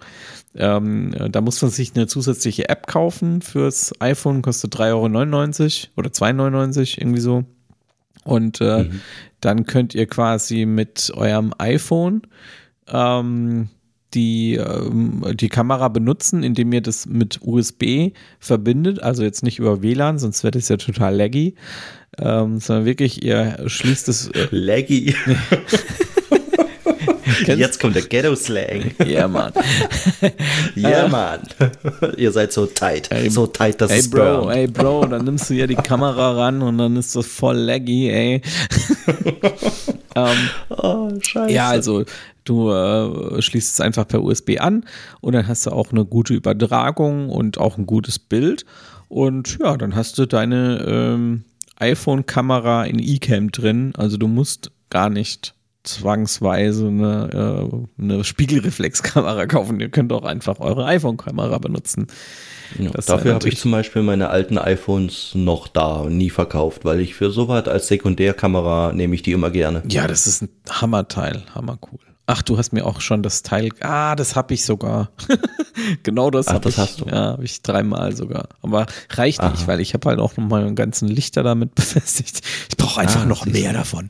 Ähm, 0.56 1.14
äh, 1.14 1.30
da 1.30 1.42
muss 1.42 1.62
man 1.62 1.72
sich 1.72 1.96
eine 1.96 2.08
zusätzliche 2.08 2.70
App 2.70 2.88
kaufen 2.88 3.42
fürs 3.42 3.94
iPhone, 4.00 4.42
kostet 4.42 4.76
3,99 4.76 5.88
Euro 5.88 5.94
oder 5.98 6.10
2,99 6.10 6.98
irgendwie 7.00 7.22
so. 7.22 7.44
Und 8.24 8.62
äh, 8.62 8.90
dann 9.42 9.66
könnt 9.66 9.96
ihr 9.96 10.06
quasi 10.08 10.66
mit 10.66 11.12
eurem 11.16 11.54
iPhone 11.58 12.22
ähm, 12.88 13.70
die, 14.14 14.55
ähm, 14.55 15.24
die 15.36 15.49
Kamera 15.49 15.88
benutzen, 15.88 16.43
indem 16.43 16.74
ihr 16.74 16.82
das 16.82 17.05
mit 17.05 17.39
USB 17.41 18.12
verbindet, 18.39 19.01
also 19.01 19.24
jetzt 19.24 19.43
nicht 19.43 19.60
über 19.60 19.82
WLAN, 19.82 20.20
sonst 20.20 20.43
wird 20.43 20.55
es 20.55 20.70
ja 20.70 20.78
total 20.78 21.16
laggy, 21.16 21.55
ähm, 22.18 22.60
sondern 22.60 22.86
wirklich, 22.86 23.24
ihr 23.24 23.57
schließt 23.66 24.10
es. 24.10 24.28
Äh, 24.30 24.47
Laggy. 24.51 25.16
Jetzt 27.45 27.80
kommt 27.80 27.95
der 27.95 28.03
Ghetto-Slang. 28.03 28.91
Ja, 29.05 29.28
Mann. 29.28 29.53
Ja. 30.76 31.07
Mann. 31.07 31.41
Ihr 32.18 32.32
seid 32.32 32.51
so 32.53 32.66
tight. 32.66 33.12
Ey, 33.12 33.30
so 33.30 33.47
tight, 33.47 33.82
dass 33.82 33.91
Ey 33.91 33.99
es 33.99 34.10
Bro, 34.10 34.41
burnt. 34.45 34.55
ey 34.55 34.68
Bro, 34.68 35.05
dann 35.07 35.26
nimmst 35.26 35.49
du 35.49 35.53
ja 35.55 35.68
die 35.68 35.76
Kamera 35.76 36.32
ran 36.34 36.62
und 36.62 36.78
dann 36.78 36.95
ist 36.95 37.16
das 37.16 37.26
voll 37.28 37.57
laggy, 37.57 38.10
ey. 38.10 38.41
ähm, 40.16 40.38
Oh, 40.70 41.10
scheiße. 41.22 41.53
ja, 41.53 41.70
also 41.70 42.03
du 42.45 42.72
äh, 42.72 43.41
schließt 43.41 43.74
es 43.74 43.82
einfach 43.82 44.07
per 44.07 44.24
USB 44.24 44.60
an 44.60 44.86
und 45.22 45.34
dann 45.34 45.47
hast 45.47 45.66
du 45.66 45.72
auch 45.72 45.91
eine 45.91 46.05
gute 46.05 46.34
Übertragung 46.34 47.30
und 47.30 47.57
auch 47.57 47.78
ein 47.78 47.86
gutes 47.86 48.20
Bild. 48.20 48.66
Und 49.07 49.57
ja, 49.60 49.76
dann 49.78 49.95
hast 49.95 50.18
du 50.18 50.26
deine 50.26 50.86
ähm, 50.88 51.43
iPhone-Kamera 51.78 52.86
in 52.86 52.99
eCam 52.99 53.51
drin. 53.51 53.93
Also 53.97 54.18
du 54.18 54.28
musst 54.28 54.72
gar 54.89 55.10
nicht 55.10 55.55
zwangsweise 55.90 56.88
eine, 56.88 57.70
äh, 58.00 58.02
eine 58.02 58.24
Spiegelreflexkamera 58.24 59.46
kaufen. 59.46 59.80
Ihr 59.80 59.90
könnt 59.90 60.14
auch 60.14 60.24
einfach 60.24 60.60
eure 60.60 60.86
iPhone-Kamera 60.86 61.58
benutzen. 61.58 62.08
Ja, 62.78 62.92
dafür 62.92 63.34
habe 63.34 63.50
ich 63.50 63.58
zum 63.58 63.72
Beispiel 63.72 64.04
meine 64.04 64.30
alten 64.30 64.58
iPhones 64.58 65.32
noch 65.34 65.68
da 65.68 66.06
nie 66.08 66.30
verkauft, 66.30 66.86
weil 66.86 67.00
ich 67.00 67.16
für 67.16 67.32
sowas 67.32 67.68
als 67.68 67.88
Sekundärkamera 67.88 68.94
nehme 68.94 69.16
ich 69.16 69.24
die 69.24 69.32
immer 69.32 69.50
gerne. 69.50 69.82
Ja, 69.90 70.08
das 70.08 70.28
ist 70.28 70.44
ein 70.44 70.50
Hammerteil, 70.70 71.44
hammercool. 71.56 72.00
Ach, 72.32 72.43
du 72.43 72.59
hast 72.59 72.73
mir 72.73 72.86
auch 72.86 73.01
schon 73.01 73.23
das 73.23 73.41
Teil. 73.41 73.69
Ah, 73.80 74.15
das 74.15 74.36
habe 74.36 74.53
ich 74.53 74.63
sogar. 74.63 75.09
genau 76.03 76.30
das 76.30 76.45
habe 76.47 76.59
das 76.59 76.73
ich. 76.73 76.77
hast 76.80 77.01
du. 77.01 77.05
Ja, 77.05 77.32
habe 77.32 77.43
ich 77.43 77.63
dreimal 77.63 78.15
sogar. 78.15 78.49
Aber 78.61 78.86
reicht 79.09 79.41
nicht, 79.41 79.61
Aha. 79.63 79.67
weil 79.67 79.80
ich 79.80 79.95
habe 79.95 80.07
halt 80.09 80.19
auch 80.19 80.38
noch 80.38 80.47
meinen 80.47 80.75
ganzen 80.75 81.07
Lichter 81.07 81.41
damit 81.41 81.73
befestigt. 81.75 82.41
Ich 82.69 82.77
brauche 82.77 83.01
einfach 83.01 83.23
Ah, 83.23 83.25
noch 83.25 83.47
mehr 83.47 83.73
davon. 83.73 84.09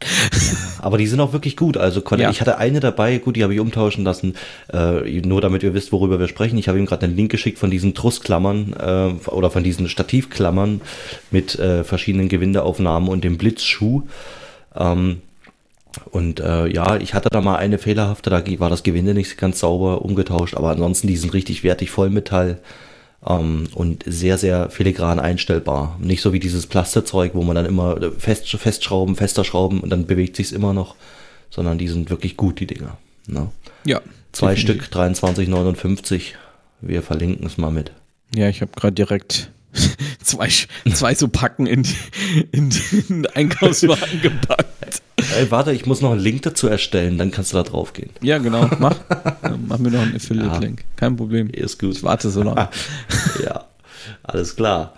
Aber 0.79 0.97
die 0.97 1.07
sind 1.07 1.21
auch 1.21 1.31
wirklich 1.31 1.55
gut. 1.55 1.77
Also 1.77 2.01
konnte, 2.01 2.23
Ja. 2.23 2.29
ich 2.29 2.41
hatte 2.41 2.57
eine 2.57 2.81
dabei, 2.81 3.19
gut, 3.19 3.37
die 3.37 3.43
habe 3.43 3.53
ich 3.53 3.61
umtauschen 3.61 4.03
lassen. 4.03 4.33
Äh, 4.73 5.21
nur 5.21 5.39
damit 5.39 5.63
ihr 5.63 5.73
wisst, 5.73 5.93
worüber 5.93 6.19
wir 6.19 6.27
sprechen. 6.27 6.57
Ich 6.57 6.67
habe 6.67 6.77
ihm 6.77 6.85
gerade 6.87 7.05
einen 7.05 7.15
Link 7.15 7.31
geschickt 7.31 7.57
von 7.57 7.71
diesen 7.71 7.93
Trussklammern 7.93 8.73
äh, 8.73 9.29
oder 9.29 9.49
von 9.49 9.63
diesen 9.63 9.87
Stativklammern 9.87 10.81
mit 11.31 11.57
äh, 11.57 11.85
verschiedenen 11.85 12.27
Gewindeaufnahmen 12.27 13.07
und 13.07 13.23
dem 13.23 13.37
Blitzschuh. 13.37 14.03
Ähm, 14.75 15.21
und 16.11 16.39
äh, 16.39 16.67
ja, 16.67 16.97
ich 16.97 17.13
hatte 17.13 17.29
da 17.29 17.41
mal 17.41 17.57
eine 17.57 17.77
fehlerhafte, 17.77 18.29
da 18.29 18.43
war 18.59 18.69
das 18.69 18.83
Gewinde 18.83 19.13
nicht 19.13 19.37
ganz 19.37 19.59
sauber 19.59 20.03
umgetauscht, 20.03 20.55
aber 20.55 20.69
ansonsten 20.69 21.07
die 21.07 21.17
sind 21.17 21.33
richtig 21.33 21.63
wertig 21.63 21.89
Vollmetall 21.89 22.59
ähm, 23.25 23.67
und 23.73 24.03
sehr, 24.05 24.37
sehr 24.37 24.69
filigran 24.69 25.19
einstellbar. 25.19 25.97
Nicht 25.99 26.21
so 26.21 26.31
wie 26.31 26.39
dieses 26.39 26.67
Plastezeug, 26.67 27.31
wo 27.33 27.43
man 27.43 27.55
dann 27.55 27.65
immer 27.65 27.97
fest, 28.17 28.49
festschrauben, 28.49 29.15
fester 29.15 29.43
schrauben 29.43 29.81
und 29.81 29.89
dann 29.89 30.05
bewegt 30.05 30.35
sich's 30.35 30.51
immer 30.51 30.73
noch, 30.73 30.95
sondern 31.49 31.77
die 31.77 31.87
sind 31.87 32.09
wirklich 32.09 32.37
gut, 32.37 32.59
die 32.59 32.67
Dinger. 32.67 32.97
Ne? 33.27 33.49
Ja. 33.85 34.01
Zwei 34.31 34.53
definitiv. 34.53 34.85
Stück, 34.85 34.95
23,59. 34.95 36.33
Wir 36.81 37.01
verlinken 37.01 37.47
es 37.47 37.57
mal 37.57 37.71
mit. 37.71 37.91
Ja, 38.35 38.47
ich 38.47 38.61
habe 38.61 38.71
gerade 38.75 38.93
direkt 38.93 39.49
zwei, 40.23 40.49
zwei 40.93 41.15
so 41.15 41.27
Packen 41.27 41.65
in, 41.67 41.83
die, 41.83 41.95
in 42.51 42.69
den 43.09 43.25
Einkaufswagen 43.27 44.21
gepackt. 44.21 45.01
Ey, 45.37 45.51
warte, 45.51 45.73
ich 45.73 45.85
muss 45.85 46.01
noch 46.01 46.11
einen 46.11 46.21
Link 46.21 46.43
dazu 46.43 46.67
erstellen, 46.67 47.17
dann 47.17 47.31
kannst 47.31 47.53
du 47.53 47.57
da 47.57 47.63
drauf 47.63 47.93
gehen. 47.93 48.09
Ja, 48.21 48.37
genau. 48.37 48.69
Mach. 48.79 48.95
Mach 49.67 49.77
mir 49.77 49.91
noch 49.91 50.01
einen 50.01 50.15
Affiliate-Link. 50.15 50.85
Kein 50.95 51.17
Problem. 51.17 51.49
Ist 51.49 51.79
gut. 51.79 51.97
Ich 51.97 52.03
warte 52.03 52.29
so 52.29 52.41
lange. 52.41 52.69
ja, 53.43 53.65
alles 54.23 54.55
klar. 54.55 54.93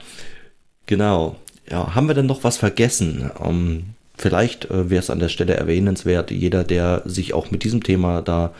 Genau. 0.86 1.38
Ja, 1.69 1.95
haben 1.95 2.07
wir 2.07 2.13
denn 2.13 2.28
noch 2.28 2.43
was 2.43 2.57
vergessen? 2.57 3.32
Ähm, 3.43 3.86
vielleicht 4.17 4.65
äh, 4.65 4.89
wäre 4.89 5.01
es 5.01 5.09
an 5.09 5.19
der 5.19 5.30
Stelle 5.30 5.55
erwähnenswert, 5.55 6.32
jeder, 6.32 6.63
der 6.63 7.01
sich 7.05 7.34
auch 7.34 7.49
mit 7.49 7.63
diesem 7.63 7.82
Thema 7.82 8.22
da 8.22 8.53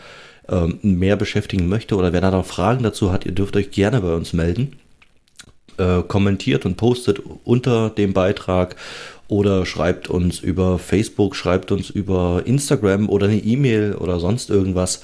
ähm, 0.50 0.80
mehr 0.82 1.16
beschäftigen 1.16 1.68
möchte 1.68 1.96
oder 1.96 2.14
wer 2.14 2.22
da 2.22 2.32
noch 2.32 2.46
Fragen 2.46 2.84
dazu 2.84 3.12
hat, 3.12 3.26
ihr 3.26 3.32
dürft 3.32 3.56
euch 3.56 3.72
gerne 3.72 4.02
bei 4.02 4.14
uns 4.14 4.34
melden. 4.34 4.74
Äh, 5.82 6.04
kommentiert 6.04 6.68
und 6.68 6.78
postet 6.78 7.24
unter 7.44 7.90
dem 7.90 8.14
Beitrag 8.14 8.76
oder 9.28 9.66
schreibt 9.66 10.10
uns 10.10 10.40
über 10.40 10.78
Facebook, 10.78 11.36
schreibt 11.36 11.72
uns 11.72 11.90
über 11.90 12.44
Instagram 12.46 13.10
oder 13.10 13.26
eine 13.26 13.40
E-Mail 13.40 13.96
oder 13.96 14.20
sonst 14.20 14.52
irgendwas. 14.52 15.02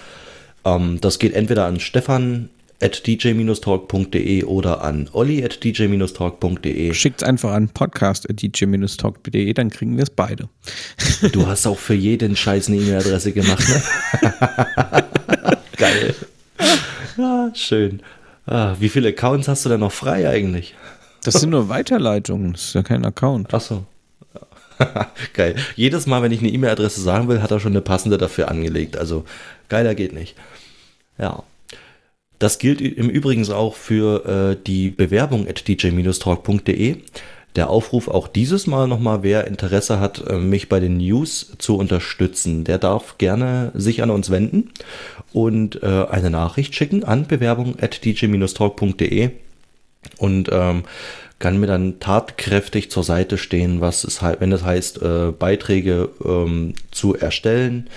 Ähm, 0.65 0.99
das 1.01 1.17
geht 1.17 1.33
entweder 1.33 1.65
an 1.65 1.79
Stefan 1.79 2.49
at 2.79 3.07
dj-talk.de 3.07 4.43
oder 4.43 4.83
an 4.83 5.09
olli 5.13 5.43
at 5.43 5.63
dj-talk.de. 5.63 6.93
Schickt 6.93 7.23
einfach 7.23 7.53
an 7.53 7.69
podcast 7.69 8.29
at 8.29 8.39
dj-talk.de, 8.39 9.53
dann 9.53 9.71
kriegen 9.71 9.95
wir 9.95 10.03
es 10.03 10.11
beide. 10.11 10.47
Du 11.31 11.47
hast 11.47 11.65
auch 11.65 11.79
für 11.79 11.95
jeden 11.95 12.35
Scheiß 12.35 12.67
eine 12.67 12.77
E-Mail-Adresse 12.77 13.31
gemacht, 13.31 13.67
ne? 13.67 13.81
Geil. 15.77 16.13
Ah, 17.17 17.49
schön. 17.55 18.03
Ah, 18.47 18.75
wie 18.79 18.89
viele 18.89 19.09
Accounts 19.09 19.47
hast 19.47 19.65
du 19.65 19.69
denn 19.69 19.81
noch 19.81 19.91
frei 19.91 20.27
eigentlich? 20.27 20.73
Das 21.23 21.35
sind 21.35 21.49
nur 21.49 21.67
Weiterleitungen, 21.67 22.53
das 22.53 22.65
ist 22.65 22.73
ja 22.73 22.83
kein 22.83 23.05
Account. 23.05 23.53
Ach 23.53 23.61
so. 23.61 23.85
Geil. 25.33 25.55
Jedes 25.75 26.05
Mal, 26.05 26.21
wenn 26.21 26.31
ich 26.31 26.39
eine 26.39 26.49
E-Mail-Adresse 26.49 27.01
sagen 27.01 27.27
will, 27.27 27.41
hat 27.41 27.51
er 27.51 27.59
schon 27.59 27.73
eine 27.73 27.81
passende 27.81 28.17
dafür 28.17 28.49
angelegt. 28.49 28.95
Also 28.97 29.25
geiler 29.69 29.95
geht 29.95 30.13
nicht. 30.13 30.35
Ja. 31.17 31.43
Das 32.39 32.59
gilt 32.59 32.81
im 32.81 33.09
Übrigen 33.09 33.51
auch 33.51 33.75
für 33.75 34.25
äh, 34.25 34.63
die 34.65 34.91
Bewerbung 34.91 35.47
at 35.47 35.67
dj-talk.de. 35.67 36.97
Der 37.57 37.71
Aufruf 37.71 38.07
auch 38.07 38.27
dieses 38.27 38.67
Mal 38.67 38.87
nochmal, 38.87 39.23
wer 39.23 39.47
Interesse 39.47 39.99
hat, 39.99 40.23
äh, 40.27 40.37
mich 40.37 40.69
bei 40.69 40.79
den 40.79 40.97
News 40.97 41.53
zu 41.57 41.75
unterstützen, 41.75 42.63
der 42.63 42.77
darf 42.77 43.17
gerne 43.17 43.71
sich 43.73 44.03
an 44.03 44.11
uns 44.11 44.29
wenden 44.29 44.69
und 45.33 45.81
äh, 45.81 46.05
eine 46.09 46.29
Nachricht 46.29 46.75
schicken 46.75 47.03
an 47.03 47.25
bewerbung 47.25 47.75
at 47.81 48.05
dj-talk.de 48.05 49.31
und 50.19 50.49
ähm, 50.51 50.83
kann 51.39 51.59
mir 51.59 51.65
dann 51.65 51.99
tatkräftig 51.99 52.91
zur 52.91 53.03
Seite 53.03 53.39
stehen, 53.39 53.81
was 53.81 54.03
es 54.03 54.21
halt, 54.21 54.39
wenn 54.39 54.51
es 54.51 54.63
heißt, 54.63 55.01
äh, 55.01 55.31
Beiträge 55.31 56.09
ähm, 56.23 56.75
zu 56.91 57.15
erstellen, 57.15 57.89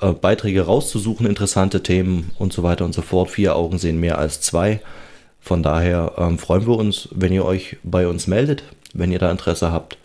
äh, 0.00 0.12
Beiträge 0.12 0.62
rauszusuchen, 0.62 1.26
interessante 1.26 1.84
Themen 1.84 2.32
und 2.38 2.52
so 2.52 2.64
weiter 2.64 2.84
und 2.84 2.94
so 2.94 3.02
fort. 3.02 3.30
Vier 3.30 3.54
Augen 3.54 3.78
sehen 3.78 4.00
mehr 4.00 4.18
als 4.18 4.40
zwei. 4.40 4.80
Von 5.40 5.62
daher 5.62 6.14
ähm, 6.18 6.38
freuen 6.38 6.66
wir 6.66 6.76
uns, 6.76 7.08
wenn 7.12 7.32
ihr 7.32 7.44
euch 7.44 7.76
bei 7.84 8.08
uns 8.08 8.26
meldet, 8.26 8.64
wenn 8.94 9.12
ihr 9.12 9.18
da 9.18 9.30
Interesse 9.30 9.70
habt. 9.70 9.98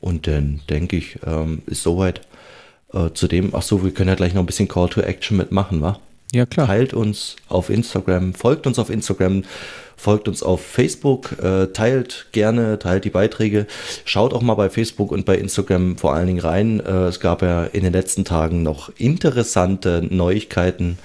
Und 0.00 0.26
dann 0.26 0.60
denke 0.70 0.96
ich, 0.96 1.18
ähm, 1.26 1.62
ist 1.66 1.82
soweit. 1.82 2.22
Äh, 2.92 3.10
zudem, 3.12 3.54
ach 3.54 3.62
so, 3.62 3.84
wir 3.84 3.92
können 3.92 4.08
ja 4.08 4.14
gleich 4.14 4.32
noch 4.32 4.42
ein 4.42 4.46
bisschen 4.46 4.68
Call 4.68 4.88
to 4.88 5.02
Action 5.02 5.36
mitmachen, 5.36 5.82
wa? 5.82 5.98
Ja, 6.32 6.46
klar. 6.46 6.66
Teilt 6.66 6.94
uns 6.94 7.36
auf 7.48 7.70
Instagram, 7.70 8.34
folgt 8.34 8.66
uns 8.66 8.78
auf 8.78 8.90
Instagram, 8.90 9.44
folgt 9.96 10.28
uns 10.28 10.42
auf 10.42 10.64
Facebook, 10.64 11.32
äh, 11.42 11.68
teilt 11.68 12.26
gerne, 12.32 12.78
teilt 12.78 13.04
die 13.04 13.10
Beiträge. 13.10 13.66
Schaut 14.04 14.34
auch 14.34 14.42
mal 14.42 14.54
bei 14.54 14.68
Facebook 14.68 15.10
und 15.10 15.24
bei 15.24 15.36
Instagram 15.36 15.96
vor 15.96 16.14
allen 16.14 16.26
Dingen 16.26 16.40
rein. 16.40 16.80
Äh, 16.80 17.06
es 17.06 17.20
gab 17.20 17.42
ja 17.42 17.64
in 17.64 17.82
den 17.82 17.92
letzten 17.92 18.24
Tagen 18.24 18.62
noch 18.62 18.90
interessante 18.96 20.06
Neuigkeiten 20.08 20.98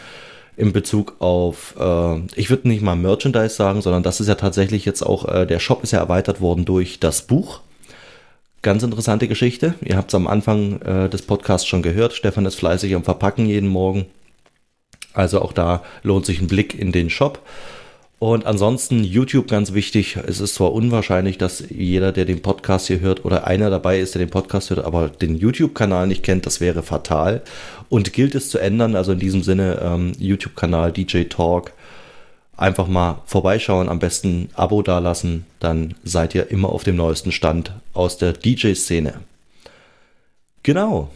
in 0.56 0.74
Bezug 0.74 1.16
auf, 1.20 1.76
äh, 1.80 2.20
ich 2.36 2.50
würde 2.50 2.68
nicht 2.68 2.82
mal 2.82 2.96
Merchandise 2.96 3.56
sagen, 3.56 3.82
sondern 3.82 4.04
das 4.04 4.20
ist 4.20 4.28
ja 4.28 4.36
tatsächlich 4.36 4.86
jetzt 4.86 5.02
auch, 5.02 5.28
äh, 5.28 5.46
der 5.46 5.60
Shop 5.60 5.84
ist 5.84 5.92
ja 5.92 6.00
erweitert 6.00 6.42
worden 6.42 6.66
durch 6.66 7.00
das 7.00 7.24
Buch. 7.24 7.62
Ganz 8.62 8.84
interessante 8.84 9.28
Geschichte. 9.28 9.74
Ihr 9.84 9.98
habt 9.98 10.12
es 10.12 10.16
am 10.16 10.28
Anfang 10.28 10.82
äh, 10.82 11.10
des 11.10 11.24
Podcasts 11.24 11.68
schon 11.68 11.82
gehört. 11.82 12.14
Stefan 12.14 12.46
ist 12.46 12.56
fleißig 12.56 12.96
am 12.96 13.04
Verpacken 13.04 13.46
jeden 13.46 13.68
Morgen. 13.68 14.06
Also 15.14 15.42
auch 15.42 15.54
da 15.54 15.84
lohnt 16.02 16.26
sich 16.26 16.40
ein 16.40 16.48
Blick 16.48 16.78
in 16.78 16.92
den 16.92 17.10
Shop. 17.10 17.40
Und 18.24 18.46
ansonsten 18.46 19.04
YouTube 19.04 19.50
ganz 19.50 19.74
wichtig. 19.74 20.16
Es 20.16 20.40
ist 20.40 20.56
zwar 20.56 20.72
unwahrscheinlich, 20.72 21.38
dass 21.38 21.62
jeder, 21.70 22.14
der 22.14 22.24
den 22.24 22.42
Podcast 22.42 22.88
hier 22.88 23.02
hört 23.02 23.26
oder 23.26 23.48
einer 23.48 23.70
dabei 23.70 24.00
ist, 24.00 24.16
der 24.16 24.20
den 24.20 24.30
Podcast 24.30 24.70
hört, 24.70 24.86
aber 24.86 25.10
den 25.10 25.36
YouTube-Kanal 25.36 26.08
nicht 26.08 26.24
kennt, 26.24 26.46
das 26.46 26.62
wäre 26.62 26.84
fatal. 26.84 27.42
Und 27.90 28.14
gilt 28.14 28.34
es 28.34 28.50
zu 28.50 28.60
ändern, 28.60 28.96
also 28.96 29.12
in 29.12 29.20
diesem 29.20 29.44
Sinne 29.44 29.82
ähm, 29.84 30.14
YouTube-Kanal 30.20 30.94
DJ 30.94 31.24
Talk. 31.24 31.74
Einfach 32.56 32.88
mal 32.88 33.22
vorbeischauen, 33.26 33.90
am 33.90 34.00
besten 34.00 34.48
Abo 34.54 34.82
dalassen, 34.84 35.46
dann 35.60 35.94
seid 36.06 36.34
ihr 36.34 36.50
immer 36.50 36.70
auf 36.70 36.86
dem 36.86 36.96
neuesten 36.96 37.34
Stand 37.34 37.74
aus 37.94 38.18
der 38.18 38.32
DJ-Szene. 38.32 39.16
Genau, 40.64 41.10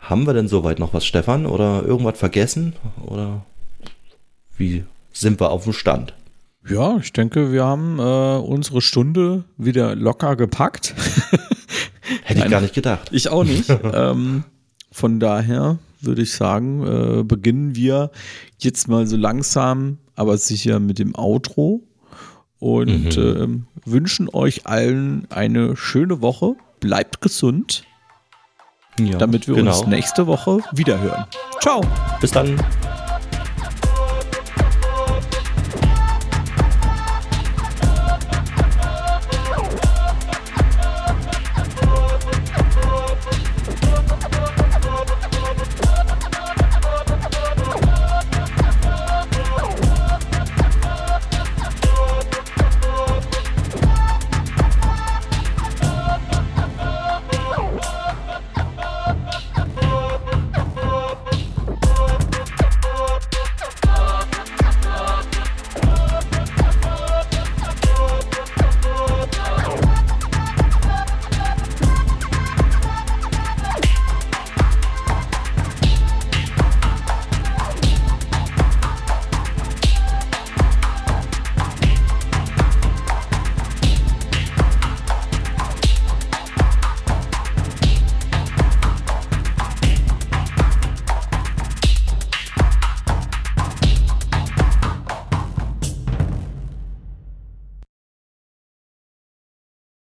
haben 0.00 0.26
wir 0.26 0.32
denn 0.32 0.48
soweit 0.48 0.78
noch 0.78 0.94
was, 0.94 1.04
Stefan? 1.04 1.44
Oder 1.44 1.82
irgendwas 1.82 2.18
vergessen? 2.18 2.72
Oder 3.04 3.44
wie 4.56 4.84
sind 5.12 5.40
wir 5.40 5.50
auf 5.50 5.64
dem 5.64 5.74
Stand? 5.74 6.14
Ja, 6.68 6.98
ich 6.98 7.12
denke, 7.12 7.52
wir 7.52 7.64
haben 7.64 7.98
äh, 7.98 8.38
unsere 8.38 8.80
Stunde 8.80 9.44
wieder 9.56 9.94
locker 9.94 10.36
gepackt. 10.36 10.94
Hätte 12.24 12.44
ich 12.44 12.50
gar 12.50 12.60
nicht 12.60 12.74
gedacht. 12.74 13.08
Ich 13.12 13.28
auch 13.28 13.44
nicht. 13.44 13.70
ähm, 13.92 14.44
von 14.90 15.20
daher 15.20 15.78
würde 16.00 16.22
ich 16.22 16.32
sagen, 16.32 16.86
äh, 16.86 17.22
beginnen 17.22 17.74
wir 17.74 18.10
jetzt 18.58 18.88
mal 18.88 19.06
so 19.06 19.16
langsam, 19.16 19.98
aber 20.14 20.36
sicher 20.36 20.80
mit 20.80 20.98
dem 20.98 21.14
Outro 21.16 21.82
und 22.58 23.16
mhm. 23.16 23.66
äh, 23.86 23.90
wünschen 23.90 24.28
euch 24.32 24.66
allen 24.66 25.26
eine 25.30 25.76
schöne 25.76 26.20
Woche. 26.20 26.56
Bleibt 26.80 27.20
gesund. 27.20 27.84
Ja, 29.00 29.16
damit 29.16 29.46
wir 29.46 29.54
genau. 29.54 29.76
uns 29.78 29.86
nächste 29.86 30.26
Woche 30.26 30.60
wiederhören. 30.72 31.26
Ciao. 31.60 31.82
Bis 32.20 32.32
dann. 32.32 32.60